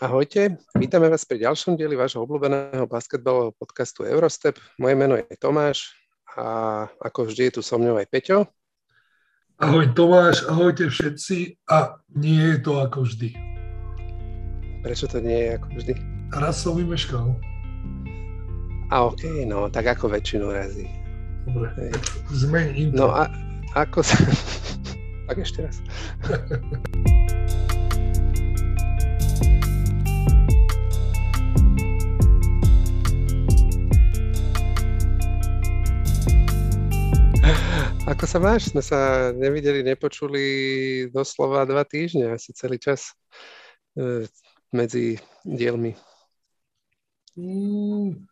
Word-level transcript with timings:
Ahojte, 0.00 0.56
vítame 0.80 1.12
vás 1.12 1.28
pri 1.28 1.44
ďalšom 1.44 1.76
dieli 1.76 1.92
vášho 1.92 2.24
obľúbeného 2.24 2.88
basketbalového 2.88 3.52
podcastu 3.52 4.08
Eurostep. 4.08 4.56
Moje 4.80 4.96
meno 4.96 5.12
je 5.12 5.28
Tomáš 5.36 5.92
a 6.40 6.88
ako 7.04 7.28
vždy 7.28 7.52
je 7.52 7.52
tu 7.52 7.60
so 7.60 7.76
mnou 7.76 8.00
aj 8.00 8.08
Peťo. 8.08 8.48
Ahoj 9.60 9.92
Tomáš, 9.92 10.48
ahojte 10.48 10.88
všetci 10.88 11.60
a 11.68 12.00
nie 12.16 12.40
je 12.40 12.58
to 12.64 12.80
ako 12.80 13.04
vždy. 13.04 13.36
Prečo 14.80 15.04
to 15.04 15.20
nie 15.20 15.36
je 15.36 15.48
ako 15.60 15.68
vždy? 15.68 15.92
Raz 16.32 16.64
som 16.64 16.80
vymeškal. 16.80 17.36
A 18.88 19.04
okay, 19.04 19.44
no 19.44 19.68
tak 19.68 19.84
ako 19.84 20.16
väčšinu 20.16 20.48
razy. 20.48 20.88
Dobre, 21.44 21.76
Hej. 21.76 21.92
zmeň 22.40 22.66
intro. 22.88 23.04
No 23.04 23.12
a 23.12 23.28
ako 23.76 24.00
sa... 24.00 24.16
tak 25.28 25.44
ešte 25.44 25.68
raz. 25.68 25.76
Ako 38.10 38.26
sa 38.26 38.42
máš? 38.42 38.74
Sme 38.74 38.82
sa 38.82 39.30
nevideli, 39.30 39.86
nepočuli 39.86 40.42
doslova 41.14 41.62
dva 41.62 41.86
týždne, 41.86 42.34
asi 42.34 42.50
celý 42.50 42.82
čas 42.82 43.14
e, 43.94 44.26
medzi 44.74 45.22
dielmi. 45.46 45.94
Mm, 47.38 48.26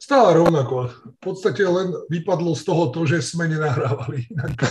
stále 0.00 0.40
rovnako. 0.40 0.88
V 0.88 1.18
podstate 1.20 1.60
len 1.68 1.92
vypadlo 2.08 2.56
z 2.56 2.64
toho 2.64 2.88
to, 2.88 3.04
že 3.04 3.20
sme 3.20 3.52
nenahrávali. 3.52 4.24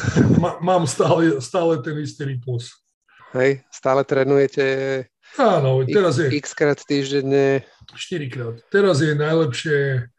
Mám 0.65 0.89
stále, 0.89 1.37
stále 1.37 1.85
ten 1.85 2.01
istý 2.01 2.25
rytmus. 2.25 2.81
Hej, 3.37 3.61
stále 3.69 4.01
trénujete 4.01 4.65
Áno, 5.35 5.83
teraz 5.85 6.17
je... 6.17 6.31
X 6.33 6.55
krát 6.55 6.79
týždenne. 6.81 7.61
4 7.93 8.25
krát. 8.31 8.55
Teraz 8.71 9.03
je 9.03 9.13
najlepšie 9.13 10.09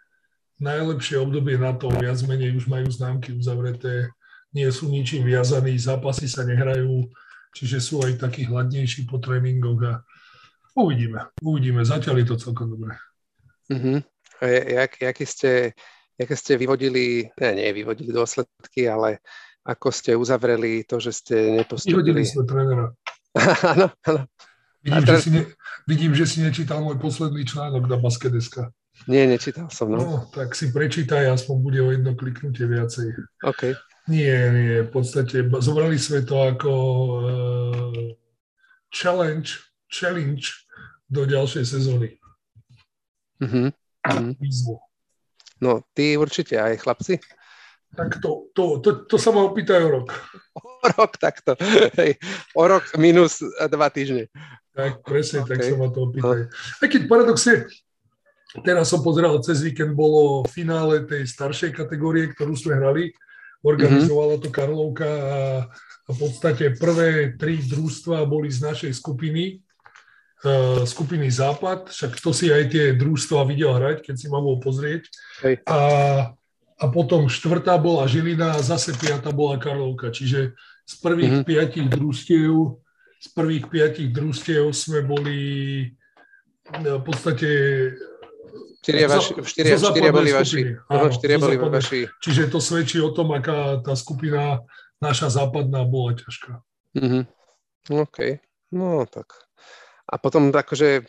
najlepšie 0.60 1.20
obdobie 1.20 1.60
na 1.60 1.76
to, 1.76 1.92
viac 1.92 2.16
menej 2.24 2.56
už 2.56 2.66
majú 2.70 2.88
známky 2.88 3.32
uzavreté, 3.36 4.08
nie 4.56 4.68
sú 4.72 4.88
ničím 4.88 5.28
viazaní, 5.28 5.76
zápasy 5.76 6.28
sa 6.28 6.48
nehrajú, 6.48 7.08
čiže 7.52 7.78
sú 7.80 8.00
aj 8.04 8.20
takí 8.20 8.48
hladnejší 8.48 9.04
po 9.04 9.20
tréningoch 9.20 9.80
a 9.84 9.92
uvidíme, 10.76 11.28
uvidíme, 11.44 11.84
zatiaľ 11.84 12.24
je 12.24 12.26
to 12.32 12.36
celkom 12.40 12.72
dobré. 12.72 12.96
Uh-huh. 13.68 14.00
A 14.40 14.44
jak, 14.48 15.00
jak 15.00 15.16
ste, 15.28 15.52
jak 16.16 16.30
ste 16.32 16.52
vyvodili, 16.56 17.28
ne, 17.40 17.50
nie 17.56 17.68
vyvodili 17.72 18.12
dôsledky, 18.12 18.88
ale 18.88 19.20
ako 19.66 19.88
ste 19.90 20.14
uzavreli 20.14 20.86
to, 20.86 21.02
že 21.02 21.12
ste 21.12 21.34
nepostupili? 21.58 22.00
Vyhodili 22.00 22.22
sme 22.22 22.42
trénera. 22.46 22.86
Áno, 23.76 23.92
áno. 24.08 24.24
Vidím, 24.80 25.04
že 25.04 25.16
si 25.20 25.30
ne, 25.34 25.42
vidím, 25.84 26.12
že 26.16 26.24
si 26.24 26.38
nečítal 26.40 26.80
môj 26.80 26.96
posledný 26.96 27.44
článok 27.44 27.84
na 27.84 28.00
Baskedeska. 28.00 28.72
Nie, 29.04 29.28
nečítal 29.28 29.68
som. 29.68 29.92
No. 29.92 30.00
no, 30.00 30.16
tak 30.32 30.56
si 30.56 30.72
prečítaj, 30.72 31.28
aspoň 31.28 31.56
bude 31.60 31.80
o 31.84 31.92
jedno 31.92 32.16
kliknutie 32.16 32.64
viacej. 32.64 33.12
OK. 33.44 33.76
Nie, 34.08 34.50
nie, 34.50 34.86
v 34.86 34.90
podstate 34.90 35.44
zobrali 35.60 36.00
sme 36.00 36.24
to 36.24 36.40
ako 36.40 36.72
uh, 37.20 38.06
challenge, 38.88 39.60
challenge 39.92 40.56
do 41.06 41.28
ďalšej 41.28 41.64
sezóny. 41.66 42.16
Uh-huh. 43.42 43.68
Výzvu. 44.40 44.80
No, 45.60 45.82
ty 45.92 46.16
určite 46.16 46.56
aj 46.56 46.80
chlapci? 46.82 47.20
Tak 47.96 48.20
to, 48.20 48.52
to, 48.52 48.78
to, 48.84 48.90
to 49.08 49.16
sa 49.16 49.32
ma 49.32 49.46
opýtaj 49.46 49.80
o 49.86 50.02
rok. 50.02 50.08
O 50.56 50.86
rok 50.92 51.16
takto. 51.16 51.56
Hej. 51.98 52.20
O 52.52 52.62
rok 52.68 52.84
minus 53.00 53.40
dva 53.72 53.88
týždne. 53.88 54.28
Tak 54.76 55.00
presne, 55.02 55.42
okay. 55.42 55.56
tak 55.56 55.58
sa 55.64 55.74
ma 55.80 55.88
to 55.88 56.12
opýtaj. 56.12 56.46
No. 56.46 56.52
Aj 56.52 56.88
keď 56.92 57.02
paradoxne, 57.08 57.64
Teraz 58.62 58.88
som 58.88 59.04
pozeral, 59.04 59.36
cez 59.42 59.60
víkend 59.60 59.92
bolo 59.92 60.44
finále 60.48 61.04
tej 61.04 61.26
staršej 61.28 61.76
kategórie, 61.76 62.30
ktorú 62.32 62.56
sme 62.56 62.78
hrali. 62.78 63.12
Organizovala 63.66 64.38
to 64.38 64.48
Karlovka 64.52 65.08
a, 65.08 65.40
a 66.06 66.08
v 66.12 66.18
podstate 66.20 66.76
prvé 66.78 67.34
tri 67.34 67.58
družstva 67.58 68.22
boli 68.28 68.46
z 68.46 68.62
našej 68.62 68.92
skupiny, 68.94 69.58
uh, 70.46 70.86
skupiny 70.86 71.26
Západ, 71.26 71.90
však 71.90 72.22
to 72.22 72.30
si 72.30 72.52
aj 72.52 72.70
tie 72.70 72.94
družstva 72.94 73.42
videl 73.48 73.74
hrať, 73.74 74.06
keď 74.06 74.14
si 74.14 74.26
ma 74.30 74.38
bol 74.38 74.62
pozrieť. 74.62 75.10
Hej. 75.42 75.66
A, 75.66 75.80
a 76.78 76.84
potom 76.92 77.26
štvrtá 77.26 77.74
bola 77.80 78.06
Žilina 78.06 78.54
a 78.54 78.62
zase 78.62 78.94
piatá 78.94 79.34
bola 79.34 79.58
Karlovka. 79.58 80.14
Čiže 80.14 80.54
z 80.86 80.94
prvých 81.02 81.42
mm-hmm. 81.42 81.48
piatich 81.50 81.88
družstiev 81.90 82.78
z 83.16 83.28
prvých 83.32 83.66
piatich 83.66 84.12
družstiev 84.12 84.70
sme 84.70 85.00
boli 85.02 85.40
v 86.66 87.02
podstate 87.02 87.50
Štyria, 88.86 89.10
vaši, 89.10 89.32
štyria, 89.42 89.74
štyria 89.82 90.12
boli 90.14 90.30
vaši. 90.30 90.78
Áno, 90.86 91.10
štyria 91.10 91.42
boli 91.42 91.58
vaši. 91.58 92.06
Čiže 92.22 92.54
to 92.54 92.62
svedčí 92.62 93.02
o 93.02 93.10
tom, 93.10 93.34
aká 93.34 93.82
tá 93.82 93.98
skupina 93.98 94.62
naša 95.02 95.42
západná 95.42 95.82
bola 95.82 96.14
ťažká. 96.14 96.62
Mm-hmm. 96.94 97.22
OK, 97.98 98.38
no 98.70 99.02
tak. 99.10 99.34
A 100.06 100.22
potom 100.22 100.54
akože 100.54 101.02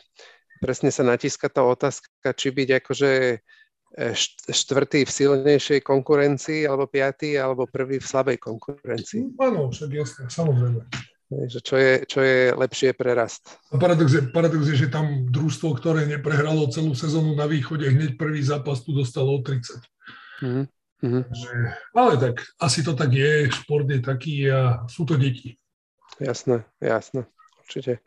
presne 0.58 0.90
sa 0.90 1.06
natíska 1.06 1.46
tá 1.46 1.62
otázka, 1.62 2.34
či 2.34 2.50
byť 2.50 2.68
akože 2.82 3.10
e, 3.30 3.36
štvrtý 4.50 5.06
v 5.06 5.14
silnejšej 5.14 5.80
konkurencii, 5.86 6.66
alebo 6.66 6.90
piatý, 6.90 7.38
alebo 7.38 7.70
prvý 7.70 8.02
v 8.02 8.10
slabej 8.10 8.42
konkurencii. 8.42 9.38
Áno, 9.38 9.70
však 9.70 9.90
jasne, 9.94 10.26
samozrejme. 10.26 10.82
Že 11.28 11.60
čo, 11.60 11.76
je, 11.76 11.92
čo 12.08 12.20
je 12.24 12.56
lepšie 12.56 12.96
pre 12.96 13.12
rast. 13.12 13.60
Paradox 13.68 14.08
je, 14.16 14.22
paradox 14.32 14.64
je, 14.64 14.80
že 14.80 14.88
tam 14.88 15.28
družstvo, 15.28 15.76
ktoré 15.76 16.08
neprehralo 16.08 16.72
celú 16.72 16.96
sezónu 16.96 17.36
na 17.36 17.44
východe, 17.44 17.84
hneď 17.84 18.16
prvý 18.16 18.40
zápas 18.40 18.80
tu 18.80 18.96
dostalo 18.96 19.36
o 19.36 19.44
30. 19.44 19.76
Mm-hmm. 20.40 20.64
Že, 21.28 21.52
ale 21.92 22.12
tak, 22.16 22.48
asi 22.56 22.80
to 22.80 22.96
tak 22.96 23.12
je, 23.12 23.44
šport 23.52 23.84
je 23.84 24.00
taký 24.00 24.48
a 24.48 24.88
sú 24.88 25.04
to 25.04 25.20
deti. 25.20 25.60
Jasné, 26.16 26.64
jasné, 26.80 27.28
určite. 27.60 28.00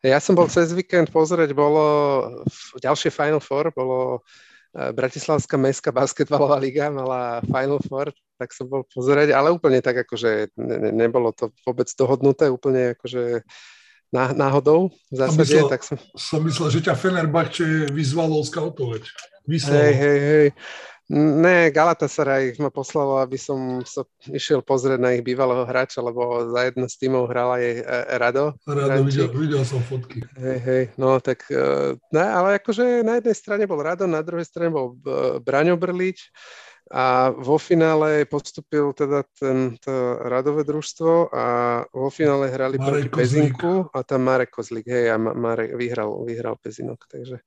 Ja 0.00 0.22
som 0.22 0.38
bol 0.38 0.46
cez 0.46 0.70
víkend 0.70 1.10
pozrieť, 1.10 1.50
bolo 1.52 1.84
ďalšie 2.78 3.10
Final 3.10 3.42
Four, 3.42 3.74
bolo 3.74 4.22
Bratislavská 4.74 5.54
mestská 5.54 5.94
basketbalová 5.94 6.58
liga 6.58 6.90
mala 6.90 7.38
Final 7.46 7.78
Four, 7.86 8.10
tak 8.34 8.50
som 8.50 8.66
bol 8.66 8.82
pozerať, 8.90 9.30
ale 9.30 9.54
úplne 9.54 9.78
tak, 9.78 10.02
akože 10.02 10.50
ne, 10.58 10.76
ne, 10.82 10.90
nebolo 10.90 11.30
to 11.30 11.54
vôbec 11.62 11.86
dohodnuté, 11.94 12.50
úplne 12.50 12.98
akože 12.98 13.46
náhodou 14.14 14.90
v 15.10 15.14
zásade. 15.14 15.38
Som 15.38 15.42
myslel, 15.46 15.66
tak 15.70 15.82
som... 15.86 15.96
som 16.18 16.40
myslel, 16.42 16.68
že 16.74 16.80
ťa 16.90 16.94
Fenerbahče 16.98 17.94
vyzvalo 17.94 18.42
skautovať. 18.42 19.06
Vyslalo. 19.46 19.78
Hej, 19.78 19.94
hej, 19.94 20.18
hej. 20.18 20.48
Ne, 21.12 21.68
Galatasaray 21.68 22.56
ma 22.56 22.72
poslalo, 22.72 23.20
aby 23.20 23.36
som 23.36 23.84
sa 23.84 24.08
išiel 24.24 24.64
pozrieť 24.64 24.96
na 24.96 25.12
ich 25.12 25.20
bývalého 25.20 25.68
hráča, 25.68 26.00
lebo 26.00 26.48
za 26.48 26.64
jedno 26.64 26.88
z 26.88 26.96
tímov 26.96 27.28
hral 27.28 27.60
aj 27.60 27.64
e, 27.64 27.82
Rado. 28.16 28.56
Rado, 28.64 29.04
videl, 29.04 29.28
videl 29.28 29.62
som 29.68 29.84
fotky. 29.84 30.24
Hej, 30.40 30.58
hej, 30.64 30.84
no 30.96 31.20
tak, 31.20 31.44
e, 31.52 32.00
ne, 32.08 32.24
ale 32.24 32.56
akože 32.56 33.04
na 33.04 33.20
jednej 33.20 33.36
strane 33.36 33.68
bol 33.68 33.84
Rado, 33.84 34.08
na 34.08 34.24
druhej 34.24 34.48
strane 34.48 34.72
bol 34.72 34.96
e, 35.04 35.44
Braňo 35.44 35.76
Brlič, 35.76 36.32
a 36.92 37.32
vo 37.32 37.56
finále 37.56 38.28
postupil 38.28 38.92
teda 38.92 39.24
tento 39.32 40.20
radové 40.20 40.68
družstvo 40.68 41.32
a 41.32 41.46
vo 41.88 42.12
finále 42.12 42.52
hrali 42.52 42.76
Marek 42.76 42.84
proti 42.84 43.08
Kozlík. 43.08 43.16
Pezinku 43.16 43.72
a 43.88 43.98
tam 44.04 44.28
Marek 44.28 44.52
Kozlík, 44.52 44.84
hej, 44.84 45.10
a 45.12 45.16
Marek 45.16 45.72
vyhral, 45.80 46.12
vyhral 46.28 46.60
Pezinok, 46.60 47.08
takže 47.08 47.40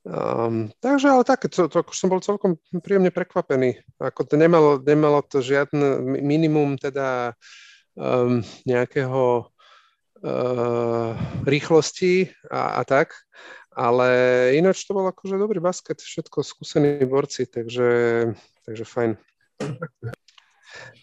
Um, 0.00 0.72
takže 0.80 1.12
ale 1.12 1.28
tak, 1.28 1.44
to, 1.52 1.68
to, 1.68 1.84
som 1.92 2.08
bol 2.08 2.24
celkom 2.24 2.56
príjemne 2.80 3.12
prekvapený. 3.12 3.84
Ako 4.00 4.24
to 4.24 4.40
nemalo, 4.40 4.80
nemalo 4.80 5.20
to 5.20 5.44
žiadne 5.44 6.00
minimum 6.24 6.80
teda 6.80 7.36
um, 8.00 8.40
nejakého 8.64 9.44
uh, 10.24 11.12
rýchlosti 11.44 12.32
a, 12.48 12.80
a 12.80 12.82
tak, 12.88 13.12
ale 13.76 14.08
ináč 14.56 14.88
to 14.88 14.96
bol 14.96 15.04
akože 15.04 15.36
dobrý 15.36 15.60
basket, 15.60 16.00
všetko 16.00 16.48
skúsení 16.48 17.04
borci, 17.04 17.44
takže 17.44 18.32
takže 18.64 18.84
fajn. 18.88 19.10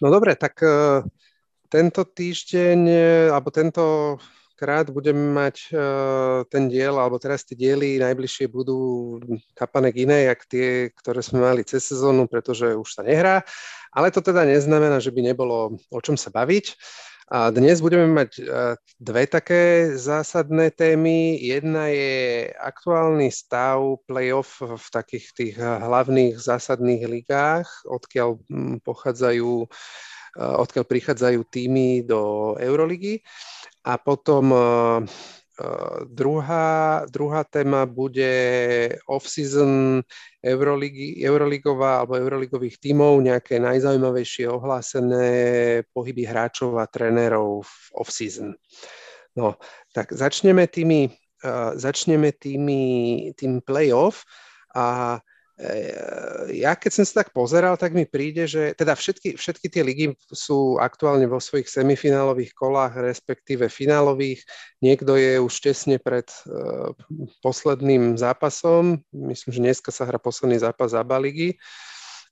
No 0.02 0.10
dobre, 0.10 0.34
tak 0.34 0.58
uh, 0.66 1.06
tento 1.70 2.02
týždeň, 2.02 2.80
alebo 3.30 3.54
tento 3.54 4.18
krát 4.58 4.90
budeme 4.90 5.22
mať 5.22 5.70
uh, 5.70 6.42
ten 6.50 6.66
diel, 6.66 6.98
alebo 6.98 7.22
teraz 7.22 7.46
tie 7.46 7.54
diely 7.54 8.02
najbližšie 8.02 8.50
budú 8.50 9.22
kapanek 9.54 9.94
iné, 10.02 10.34
jak 10.34 10.42
tie, 10.50 10.68
ktoré 10.98 11.22
sme 11.22 11.46
mali 11.46 11.62
cez 11.62 11.86
sezónu, 11.86 12.26
pretože 12.26 12.74
už 12.74 12.90
sa 12.90 13.06
nehrá. 13.06 13.46
Ale 13.94 14.10
to 14.10 14.26
teda 14.26 14.44
neznamená, 14.50 14.98
že 14.98 15.14
by 15.14 15.22
nebolo 15.22 15.78
o 15.94 16.00
čom 16.02 16.18
sa 16.18 16.34
baviť. 16.34 16.74
A 17.28 17.52
dnes 17.52 17.84
budeme 17.84 18.08
mať 18.08 18.40
e, 18.40 18.44
dve 19.04 19.28
také 19.28 19.92
zásadné 20.00 20.72
témy. 20.72 21.36
Jedna 21.36 21.92
je 21.92 22.48
aktuálny 22.56 23.28
stav 23.36 24.00
playoff 24.08 24.64
v 24.64 24.88
takých 24.96 25.26
tých 25.36 25.56
hlavných 25.60 26.40
zásadných 26.40 27.04
ligách, 27.04 27.68
odkiaľ 27.84 28.40
pochádzajú, 28.80 29.52
e, 29.60 29.68
odkiaľ 30.40 30.86
prichádzajú 30.88 31.40
týmy 31.52 32.08
do 32.08 32.56
Euroligy. 32.64 33.20
A 33.88 33.96
potom 33.96 34.52
e, 34.52 34.60
druhá, 36.12 37.06
druhá 37.08 37.42
téma 37.48 37.88
bude 37.88 38.32
off-season 39.08 40.04
Euroligy, 40.44 41.24
Euroligová 41.24 42.04
alebo 42.04 42.20
Euroligových 42.20 42.84
tímov, 42.84 43.24
nejaké 43.24 43.64
najzaujímavejšie 43.64 44.52
ohlásené 44.52 45.28
pohyby 45.96 46.28
hráčov 46.28 46.76
a 46.76 46.86
trénerov 46.92 47.64
v 47.64 47.76
off-season. 47.96 48.52
No, 49.40 49.56
tak 49.96 50.12
začneme 50.12 50.68
tými, 50.68 51.08
uh, 51.48 51.72
začneme 51.80 52.36
tými, 52.36 52.82
tým 53.40 53.64
playoff 53.64 54.28
a 54.76 55.16
Eh, 55.16 55.20
ja 56.54 56.78
keď 56.78 56.92
som 56.94 57.04
sa 57.06 57.26
tak 57.26 57.34
pozeral, 57.34 57.82
tak 57.82 57.98
mi 57.98 58.06
príde, 58.06 58.46
že 58.46 58.78
teda 58.78 58.94
všetky, 58.94 59.42
všetky 59.42 59.68
tie 59.74 59.82
ligy 59.82 60.06
sú 60.30 60.78
aktuálne 60.78 61.26
vo 61.26 61.42
svojich 61.42 61.66
semifinálových 61.66 62.54
kolách, 62.54 63.02
respektíve 63.02 63.66
finálových. 63.66 64.46
Niekto 64.86 65.18
je 65.18 65.42
už 65.42 65.54
tesne 65.58 65.98
pred 65.98 66.30
uh, 66.46 66.94
posledným 67.42 68.22
zápasom. 68.22 69.02
Myslím, 69.10 69.52
že 69.52 69.64
dneska 69.66 69.90
sa 69.90 70.06
hrá 70.06 70.22
posledný 70.22 70.62
zápas 70.62 70.94
za 70.94 71.02
ligy. 71.02 71.58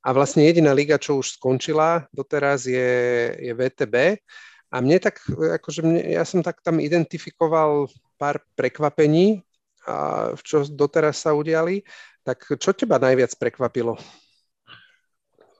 A 0.05 0.13
vlastne 0.13 0.45
jediná 0.45 0.69
liga, 0.69 1.01
čo 1.01 1.17
už 1.17 1.41
skončila 1.41 2.05
doteraz, 2.13 2.69
je, 2.69 2.93
je 3.41 3.53
VTB. 3.57 4.21
A 4.69 4.75
mne 4.81 5.01
tak, 5.01 5.17
akože 5.33 5.81
mne, 5.81 6.01
ja 6.13 6.21
som 6.21 6.45
tak 6.45 6.61
tam 6.61 6.77
identifikoval 6.77 7.89
pár 8.21 8.37
prekvapení, 8.53 9.44
čo 10.41 10.65
doteraz 10.67 11.23
sa 11.25 11.31
udiali. 11.31 11.85
Tak 12.25 12.57
čo 12.57 12.73
teba 12.73 12.97
najviac 12.97 13.37
prekvapilo? 13.37 13.97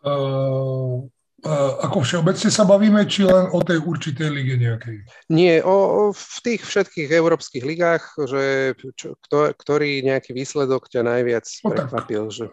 Uh, 0.06 1.02
uh, 1.46 1.74
ako 1.82 2.06
všeobecne 2.06 2.50
sa 2.54 2.66
bavíme, 2.66 3.06
či 3.10 3.26
len 3.26 3.50
o 3.54 3.62
tej 3.62 3.82
určitej 3.82 4.30
lige 4.30 4.58
nejakej? 4.58 5.02
Nie, 5.34 5.62
o, 5.66 5.78
o 5.78 6.02
v 6.14 6.38
tých 6.46 6.62
všetkých 6.62 7.10
európskych 7.10 7.66
ligách, 7.66 8.06
že 8.30 8.74
čo, 8.98 9.18
kto, 9.26 9.54
ktorý 9.58 10.06
nejaký 10.06 10.34
výsledok 10.34 10.90
ťa 10.90 11.02
najviac 11.06 11.46
no, 11.66 11.70
prekvapil? 11.74 12.24
Že... 12.30 12.46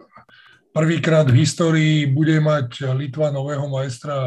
Prvýkrát 0.73 1.29
v 1.29 1.45
histórii 1.45 2.09
bude 2.09 2.37
mať 2.41 2.93
Litva 2.97 3.29
nového 3.29 3.69
majstra 3.69 4.17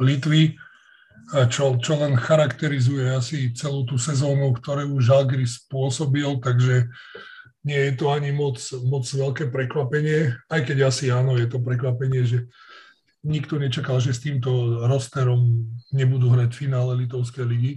Litvy, 0.00 0.56
čo, 1.50 1.74
čo 1.82 1.92
len 1.98 2.14
charakterizuje 2.14 3.10
asi 3.10 3.50
celú 3.50 3.82
tú 3.82 3.98
sezónu, 3.98 4.54
ktorú 4.54 4.94
už 4.94 5.10
Žalgiris 5.10 5.66
spôsobil, 5.66 6.38
takže 6.38 6.86
nie 7.66 7.80
je 7.90 7.92
to 7.98 8.14
ani 8.14 8.30
moc, 8.30 8.62
moc 8.86 9.02
veľké 9.02 9.50
prekvapenie, 9.50 10.38
aj 10.46 10.60
keď 10.62 10.86
asi 10.86 11.10
áno, 11.10 11.34
je 11.34 11.50
to 11.50 11.58
prekvapenie, 11.58 12.22
že 12.22 12.46
nikto 13.26 13.58
nečakal, 13.58 13.98
že 13.98 14.14
s 14.14 14.22
týmto 14.22 14.86
rosterom 14.86 15.66
nebudú 15.90 16.30
hrať 16.30 16.54
finále 16.54 16.94
Litovskej 16.94 17.42
ligy. 17.42 17.72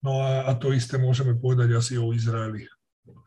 No 0.00 0.24
a, 0.24 0.48
a 0.48 0.56
to 0.56 0.72
isté 0.72 0.96
môžeme 0.96 1.36
povedať 1.36 1.76
asi 1.76 2.00
o 2.00 2.08
Izraeli. 2.16 2.64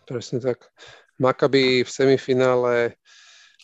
Presne 0.09 0.41
tak. 0.41 0.73
Maccabi 1.21 1.85
v 1.85 1.89
semifinále 1.89 2.97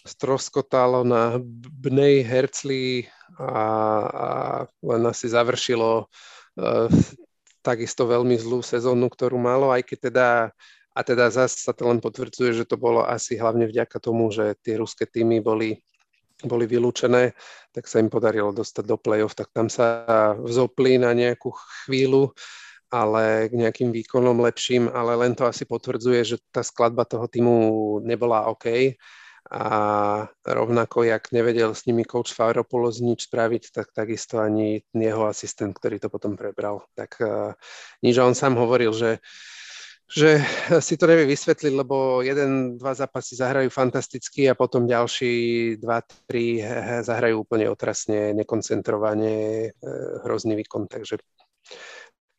stroskotalo 0.06 1.02
na 1.02 1.42
Bnej 1.74 2.22
Hercli 2.22 3.10
a, 3.38 3.54
a 4.08 4.28
len 4.82 5.02
asi 5.06 5.30
završilo 5.30 6.08
uh, 6.08 6.90
takisto 7.62 8.08
veľmi 8.10 8.40
zlú 8.40 8.64
sezónu, 8.64 9.12
ktorú 9.12 9.38
malo, 9.38 9.70
aj 9.70 9.84
keď 9.86 10.00
teda 10.10 10.28
a 11.00 11.06
teda 11.06 11.32
zase 11.32 11.64
sa 11.64 11.72
to 11.72 11.88
len 11.88 12.04
potvrdzuje, 12.04 12.60
že 12.60 12.66
to 12.68 12.76
bolo 12.76 13.06
asi 13.06 13.40
hlavne 13.40 13.70
vďaka 13.70 14.04
tomu, 14.04 14.34
že 14.36 14.58
tie 14.60 14.76
ruské 14.76 15.08
týmy 15.08 15.40
boli, 15.40 15.80
boli 16.44 16.66
vylúčené, 16.68 17.32
tak 17.72 17.88
sa 17.88 18.04
im 18.04 18.12
podarilo 18.12 18.52
dostať 18.52 18.84
do 18.84 18.98
play-off, 19.00 19.38
tak 19.38 19.48
tam 19.56 19.72
sa 19.72 20.04
vzopli 20.36 21.00
na 21.00 21.16
nejakú 21.16 21.56
chvíľu, 21.86 22.36
ale 22.90 23.48
k 23.48 23.54
nejakým 23.54 23.94
výkonom 23.94 24.44
lepším, 24.44 24.90
ale 24.90 25.14
len 25.14 25.38
to 25.38 25.46
asi 25.46 25.64
potvrdzuje, 25.64 26.20
že 26.26 26.36
tá 26.50 26.66
skladba 26.66 27.06
toho 27.06 27.30
týmu 27.30 27.56
nebola 28.02 28.50
OK 28.50 28.98
a 29.50 29.66
rovnako, 30.46 31.04
jak 31.10 31.34
nevedel 31.34 31.74
s 31.74 31.90
nimi 31.90 32.06
coach 32.06 32.34
Fauropoulos 32.38 33.02
nič 33.02 33.26
spraviť, 33.26 33.74
tak 33.74 33.90
takisto 33.92 34.38
ani 34.38 34.86
jeho 34.94 35.26
asistent, 35.26 35.74
ktorý 35.74 35.98
to 35.98 36.14
potom 36.14 36.38
prebral. 36.38 36.86
Tak 36.94 37.18
uh, 37.18 37.58
nič, 38.06 38.14
on 38.22 38.38
sám 38.38 38.56
hovoril, 38.62 38.94
že 38.94 39.18
že 40.10 40.42
si 40.82 40.98
to 40.98 41.06
nevie 41.06 41.30
vysvetliť, 41.30 41.74
lebo 41.78 42.26
jeden, 42.26 42.82
dva 42.82 42.98
zápasy 42.98 43.38
zahrajú 43.38 43.70
fantasticky 43.70 44.50
a 44.50 44.58
potom 44.58 44.90
ďalší 44.90 45.78
dva, 45.78 46.02
tri 46.26 46.66
zahrajú 47.06 47.46
úplne 47.46 47.70
otrasne, 47.70 48.34
nekoncentrovane, 48.34 49.34
e, 49.70 49.90
hrozný 50.26 50.58
výkon, 50.58 50.90
takže 50.90 51.22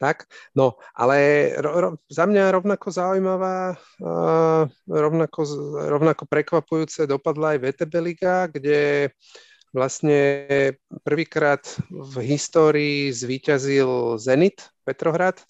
tak. 0.00 0.24
No, 0.56 0.80
ale 0.96 1.52
ro, 1.60 1.70
ro, 1.76 1.88
za 2.08 2.24
mňa 2.24 2.56
rovnako 2.56 2.88
zaujímavá, 2.88 3.76
uh, 4.00 4.64
rovnako, 4.88 5.40
rovnako 5.76 6.24
prekvapujúce 6.24 7.04
dopadla 7.04 7.52
aj 7.54 7.58
VTB 7.68 7.92
Liga, 8.00 8.48
kde 8.48 9.12
vlastne 9.76 10.48
prvýkrát 11.04 11.62
v 11.92 12.14
histórii 12.26 13.12
zvíťazil 13.12 14.16
Zenit 14.16 14.72
Petrohrad, 14.88 15.44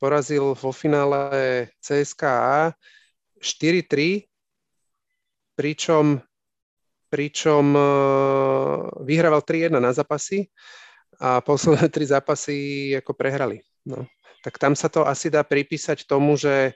porazil 0.00 0.56
vo 0.56 0.72
finále 0.72 1.68
CSKA 1.84 2.72
4-3, 3.36 4.26
pričom, 5.54 6.18
pričom 7.12 7.64
e, 7.76 7.82
vyhrával 9.04 9.44
3-1 9.44 9.76
na 9.76 9.92
zápasy 9.92 10.48
a 11.20 11.44
posledné 11.44 11.92
tri 11.92 12.08
zápasy 12.08 12.56
ako 12.96 13.12
prehrali. 13.12 13.60
No. 13.86 14.08
Tak 14.40 14.56
tam 14.56 14.72
sa 14.72 14.88
to 14.88 15.04
asi 15.04 15.28
dá 15.28 15.44
pripísať 15.44 16.08
tomu, 16.08 16.36
že 16.36 16.72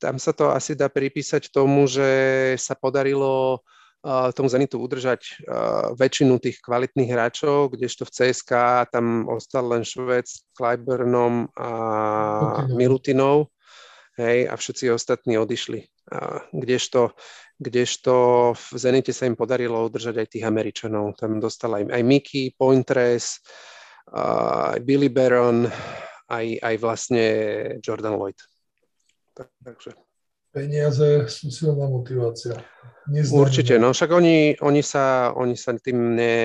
tam 0.00 0.16
sa 0.16 0.32
to 0.32 0.48
asi 0.48 0.72
dá 0.72 0.88
pripísať 0.88 1.52
tomu, 1.52 1.84
že 1.84 2.08
sa 2.56 2.72
podarilo 2.72 3.60
tomu 4.32 4.48
Zenitu 4.48 4.80
udržať 4.80 5.44
väčšinu 5.92 6.40
tých 6.40 6.64
kvalitných 6.64 7.12
hráčov, 7.12 7.76
kdežto 7.76 8.08
v 8.08 8.12
CSK 8.16 8.52
tam 8.88 9.28
ostal 9.28 9.68
len 9.68 9.84
Švec 9.84 10.24
s 10.24 10.40
Kleibernom 10.56 11.52
a 11.52 11.70
Milutinov 12.72 13.52
hej, 14.16 14.48
a 14.48 14.56
všetci 14.56 14.88
ostatní 14.88 15.36
odišli. 15.36 15.84
A 16.16 16.48
kdežto, 16.48 17.12
kdežto 17.60 18.14
v 18.56 18.66
Zenite 18.80 19.12
sa 19.12 19.28
im 19.28 19.36
podarilo 19.36 19.84
udržať 19.84 20.16
aj 20.16 20.28
tých 20.32 20.48
Američanov. 20.48 21.20
Tam 21.20 21.36
dostal 21.36 21.76
aj, 21.76 21.92
aj 21.92 22.02
Mickey, 22.02 22.56
Pointres, 22.56 23.44
aj 24.16 24.80
Billy 24.80 25.12
Baron, 25.12 25.68
aj, 26.30 26.46
aj 26.62 26.74
vlastne 26.78 27.24
Jordan 27.82 28.14
Lloyd. 28.14 28.38
Takže 29.66 29.98
peniaze 30.50 31.30
sú 31.30 31.48
silná 31.50 31.86
motivácia. 31.86 32.58
Neznamená. 33.10 33.42
Určite, 33.42 33.74
no 33.78 33.90
však 33.90 34.10
oni, 34.10 34.38
oni, 34.62 34.82
sa, 34.82 35.34
oni 35.34 35.54
sa 35.58 35.74
tým 35.78 36.14
ne, 36.14 36.36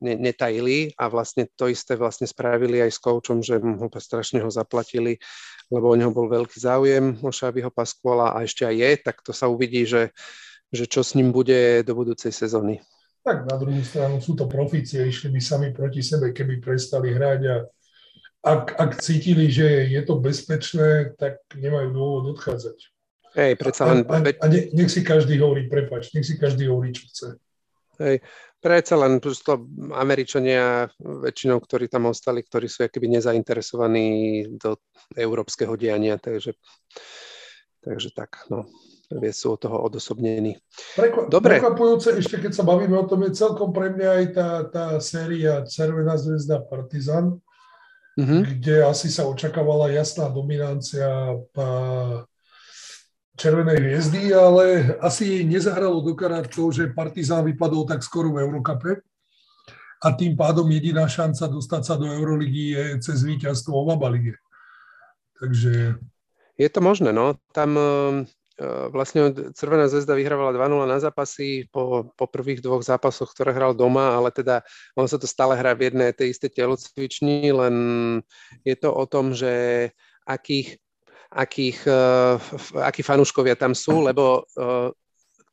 ne, 0.00 0.14
netajili 0.16 0.92
a 0.96 1.08
vlastne 1.08 1.48
to 1.52 1.68
isté 1.68 1.96
vlastne 1.96 2.24
spravili 2.24 2.80
aj 2.80 2.96
s 2.96 2.98
koučom, 3.00 3.44
že 3.44 3.60
ho 3.60 3.88
strašne 4.00 4.40
ho 4.40 4.48
zaplatili, 4.48 5.20
lebo 5.68 5.92
o 5.92 5.98
neho 5.98 6.12
bol 6.12 6.28
veľký 6.28 6.56
záujem 6.60 7.04
o 7.20 7.28
Šábyho 7.32 7.68
Paskvola 7.72 8.36
a 8.36 8.44
ešte 8.44 8.64
aj 8.64 8.76
je, 8.76 8.90
tak 9.04 9.16
to 9.24 9.32
sa 9.36 9.48
uvidí, 9.48 9.84
že, 9.84 10.12
že 10.72 10.88
čo 10.88 11.04
s 11.04 11.16
ním 11.16 11.32
bude 11.32 11.84
do 11.84 11.92
budúcej 11.92 12.32
sezóny. 12.32 12.80
Tak 13.24 13.48
na 13.48 13.56
druhú 13.56 13.80
stranu 13.80 14.20
sú 14.20 14.36
to 14.36 14.44
profície, 14.44 15.00
išli 15.08 15.32
by 15.32 15.40
sami 15.40 15.68
proti 15.72 16.04
sebe, 16.04 16.36
keby 16.36 16.60
prestali 16.60 17.16
hrať 17.16 17.40
a 17.48 17.56
ak, 18.44 18.76
ak 18.76 18.90
cítili, 19.00 19.48
že 19.48 19.88
je 19.88 20.02
to 20.04 20.20
bezpečné, 20.20 21.16
tak 21.16 21.40
nemajú 21.56 21.88
dôvod 21.96 22.24
odchádzať. 22.36 22.78
Hej, 23.34 23.52
predsa 23.58 23.82
len... 23.88 24.04
A, 24.06 24.20
a, 24.20 24.32
a 24.44 24.46
nech 24.52 24.92
si 24.92 25.00
každý 25.02 25.40
hovorí, 25.40 25.66
prepač, 25.66 26.12
nech 26.12 26.28
si 26.28 26.36
každý 26.36 26.68
hovorí, 26.68 26.92
čo 26.92 27.08
chce. 27.08 27.28
Hej, 27.98 28.22
predsa 28.62 28.94
len 29.00 29.18
to 29.18 29.34
Američania 29.96 30.86
väčšinou, 31.00 31.58
ktorí 31.58 31.90
tam 31.90 32.12
ostali, 32.12 32.44
ktorí 32.46 32.70
sú 32.70 32.86
keby 32.86 33.18
nezainteresovaní 33.18 34.06
do 34.60 34.78
európskeho 35.18 35.74
diania, 35.74 36.20
takže, 36.20 36.54
takže 37.82 38.14
tak, 38.14 38.46
no 38.52 38.68
sú 39.30 39.54
od 39.54 39.60
toho 39.60 39.78
odosobnení. 39.84 40.58
Prekva- 40.96 41.28
Dobre. 41.28 41.60
Prekvapujúce, 41.60 42.18
ešte 42.18 42.40
keď 42.40 42.52
sa 42.56 42.64
bavíme 42.64 42.96
o 42.98 43.06
tom, 43.06 43.22
je 43.22 43.36
celkom 43.36 43.70
pre 43.70 43.92
mňa 43.92 44.10
aj 44.10 44.26
tá, 44.32 44.48
tá 44.72 44.84
séria 44.98 45.62
Červená 45.68 46.16
zväzda 46.16 46.64
Partizan, 46.64 47.38
mm-hmm. 48.18 48.40
kde 48.58 48.86
asi 48.86 49.10
sa 49.10 49.26
očakávala 49.26 49.90
jasná 49.90 50.30
dominancia 50.30 51.38
Červenej 53.34 53.82
hviezdy, 53.82 54.30
ale 54.30 54.94
asi 55.02 55.42
nezahralo 55.42 55.98
do 56.06 56.14
karát 56.14 56.46
to, 56.46 56.70
že 56.70 56.94
Partizán 56.94 57.42
vypadol 57.42 57.82
tak 57.82 58.06
skoro 58.06 58.30
v 58.30 58.46
Eurokape 58.46 59.02
a 59.98 60.08
tým 60.14 60.38
pádom 60.38 60.70
jediná 60.70 61.10
šanca 61.10 61.50
dostať 61.50 61.82
sa 61.82 61.94
do 61.98 62.06
Euroligy 62.06 62.78
je 62.78 62.84
cez 63.02 63.26
víťazstvo 63.26 63.74
o 63.74 63.88
Vabalige. 63.90 64.38
Takže... 65.40 65.98
Je 66.54 66.68
to 66.70 66.78
možné, 66.78 67.10
no. 67.10 67.34
Tam 67.50 67.74
uh, 67.74 68.22
vlastne 68.94 69.34
Červená 69.52 69.90
zväzda 69.90 70.14
vyhrávala 70.14 70.54
2-0 70.54 70.86
na 70.86 70.98
zápasy 71.02 71.66
po, 71.74 72.10
po 72.14 72.26
prvých 72.30 72.62
dvoch 72.62 72.86
zápasoch, 72.86 73.34
ktoré 73.34 73.50
hral 73.50 73.74
doma, 73.74 74.14
ale 74.14 74.30
teda 74.30 74.62
on 74.94 75.10
sa 75.10 75.18
to 75.18 75.26
stále 75.26 75.58
hrá 75.58 75.74
v 75.74 75.90
jednej 75.90 76.14
tej 76.14 76.30
isté 76.30 76.46
telocvični, 76.46 77.50
len 77.50 77.74
je 78.62 78.76
to 78.78 78.94
o 78.94 79.04
tom, 79.10 79.34
že 79.34 79.90
akých 80.24 80.78
akých, 81.34 81.82
akí 82.78 83.02
fanúškovia 83.02 83.58
tam 83.58 83.74
sú, 83.74 84.06
lebo 84.06 84.46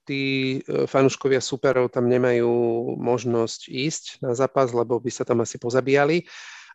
tí 0.05 0.59
fanúškovia 0.67 1.41
superov 1.41 1.89
tam 1.89 2.05
nemajú 2.05 2.49
možnosť 3.01 3.61
ísť 3.65 4.03
na 4.21 4.37
zápas, 4.37 4.69
lebo 4.69 5.01
by 5.01 5.09
sa 5.09 5.25
tam 5.25 5.41
asi 5.41 5.57
pozabíjali. 5.57 6.25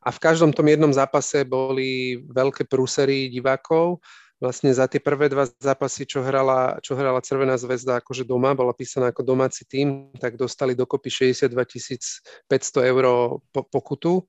A 0.06 0.14
v 0.14 0.22
každom 0.22 0.54
tom 0.54 0.66
jednom 0.70 0.90
zápase 0.94 1.42
boli 1.42 2.22
veľké 2.30 2.70
prúsery 2.70 3.26
divákov, 3.26 3.98
vlastne 4.36 4.68
za 4.72 4.84
tie 4.84 5.00
prvé 5.00 5.32
dva 5.32 5.48
zápasy, 5.48 6.04
čo 6.04 6.20
hrala, 6.20 6.76
čo 6.84 6.92
hrala 6.92 7.24
Červená 7.24 7.56
zväzda 7.56 8.04
akože 8.04 8.28
doma, 8.28 8.52
bola 8.52 8.76
písaná 8.76 9.08
ako 9.08 9.24
domáci 9.24 9.64
tým, 9.64 10.12
tak 10.20 10.36
dostali 10.36 10.76
dokopy 10.76 11.32
62 11.32 11.56
500 11.56 12.90
eur 12.92 13.04
po, 13.48 13.60
pokutu. 13.64 14.28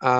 A, 0.00 0.14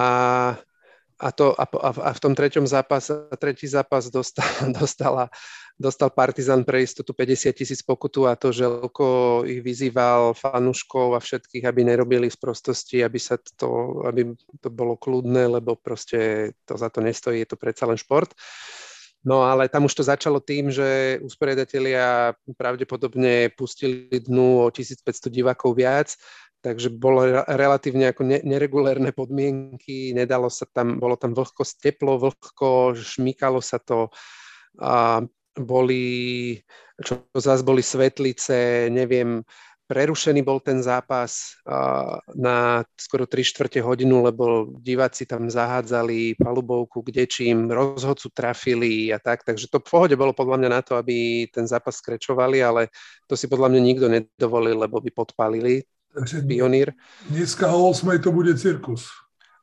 a, 1.16 1.28
to, 1.32 1.56
a, 1.56 1.64
a 1.88 2.10
v 2.12 2.20
tom 2.20 2.36
treťom 2.36 2.68
zápase, 2.68 3.16
tretí 3.40 3.64
zápas 3.64 4.12
dostal, 4.12 4.44
dostala, 4.78 5.32
dostal 5.80 6.12
Partizan 6.12 6.60
pre 6.60 6.84
istotu 6.84 7.16
50 7.16 7.56
tisíc 7.56 7.80
pokutu 7.80 8.28
a 8.28 8.36
to 8.36 8.52
Želko 8.52 9.42
ich 9.48 9.64
vyzýval 9.64 10.36
fanúškov 10.36 11.16
a 11.16 11.20
všetkých, 11.24 11.64
aby 11.64 11.80
nerobili 11.80 12.28
z 12.28 12.36
prostosti, 12.36 13.00
aby, 13.00 13.16
sa 13.16 13.40
to, 13.56 14.04
aby 14.04 14.36
to 14.60 14.68
bolo 14.68 15.00
kľudné, 15.00 15.48
lebo 15.48 15.80
proste 15.80 16.52
to 16.68 16.76
za 16.76 16.92
to 16.92 17.00
nestojí, 17.00 17.40
je 17.40 17.48
to 17.48 17.56
predsa 17.56 17.88
len 17.88 17.96
šport. 17.96 18.36
No 19.24 19.40
ale 19.40 19.72
tam 19.72 19.88
už 19.88 19.96
to 19.96 20.04
začalo 20.04 20.36
tým, 20.36 20.68
že 20.68 21.18
usporiadatelia 21.24 22.36
pravdepodobne 22.60 23.48
pustili 23.56 24.20
dnu 24.20 24.68
o 24.68 24.70
1500 24.70 25.32
divákov 25.32 25.80
viac, 25.80 26.12
takže 26.60 26.92
bolo 26.92 27.44
relatívne 27.48 28.12
ako 28.12 28.24
neregulérne 28.24 29.16
podmienky, 29.16 30.12
nedalo 30.12 30.52
sa 30.52 30.68
tam, 30.68 31.00
bolo 31.00 31.16
tam 31.16 31.32
vlhko 31.32 31.64
teplo, 31.80 32.20
vlhko, 32.20 32.96
šmykalo 32.96 33.64
sa 33.64 33.80
to, 33.80 34.12
a 34.80 35.24
boli, 35.56 36.58
čo 37.00 37.24
zase 37.32 37.64
boli 37.64 37.80
svetlice, 37.80 38.88
neviem, 38.92 39.40
prerušený 39.84 40.40
bol 40.40 40.60
ten 40.64 40.80
zápas 40.80 41.60
na 42.32 42.82
skoro 42.96 43.28
3 43.28 43.44
čtvrte 43.44 43.80
hodinu, 43.84 44.24
lebo 44.24 44.72
diváci 44.80 45.28
tam 45.28 45.52
zahádzali 45.52 46.40
palubovku 46.40 47.04
kde 47.04 47.28
čím, 47.28 47.68
rozhodcu 47.68 48.32
trafili 48.32 49.12
a 49.12 49.20
tak, 49.20 49.44
takže 49.44 49.68
to 49.68 49.80
v 49.80 49.88
pohode 49.88 50.16
bolo 50.16 50.32
podľa 50.32 50.56
mňa 50.60 50.70
na 50.70 50.80
to, 50.80 50.96
aby 50.96 51.46
ten 51.52 51.68
zápas 51.68 52.00
skrečovali, 52.00 52.64
ale 52.64 52.88
to 53.28 53.36
si 53.36 53.44
podľa 53.44 53.68
mňa 53.72 53.80
nikto 53.80 54.06
nedovolil, 54.08 54.80
lebo 54.80 55.00
by 55.00 55.10
podpálili 55.12 55.84
takže 56.14 56.46
pionír. 56.46 56.94
Dneska 57.26 57.74
o 57.74 57.90
8 57.90 58.22
to 58.22 58.30
bude 58.30 58.54
cirkus. 58.54 59.10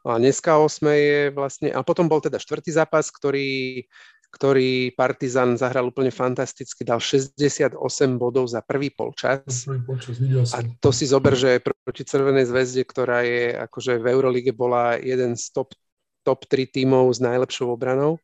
A 0.04 0.20
dneska 0.20 0.60
o 0.60 0.68
8 0.68 0.84
je 0.92 1.22
vlastne, 1.32 1.70
a 1.72 1.80
potom 1.86 2.12
bol 2.12 2.20
teda 2.20 2.42
štvrtý 2.42 2.76
zápas, 2.76 3.08
ktorý 3.08 3.86
ktorý 4.32 4.96
Partizan 4.96 5.60
zahral 5.60 5.92
úplne 5.92 6.10
fantasticky, 6.10 6.88
dal 6.88 7.04
68 7.04 7.76
bodov 8.16 8.48
za 8.48 8.64
prvý 8.64 8.88
polčas. 8.88 9.44
Prvý 9.68 9.84
polčas 9.84 10.16
a 10.56 10.64
to 10.80 10.90
si 10.96 11.06
zober, 11.06 11.36
že 11.36 11.60
proti 11.60 12.08
Červenej 12.08 12.48
zväzde, 12.48 12.88
ktorá 12.88 13.28
je 13.28 13.52
akože 13.60 14.00
v 14.00 14.06
Eurolíge 14.08 14.56
bola 14.56 14.96
jeden 14.96 15.36
z 15.36 15.52
top, 15.52 15.76
top 16.24 16.48
3 16.48 16.64
tímov 16.72 17.12
s 17.12 17.20
najlepšou 17.20 17.76
obranou. 17.76 18.24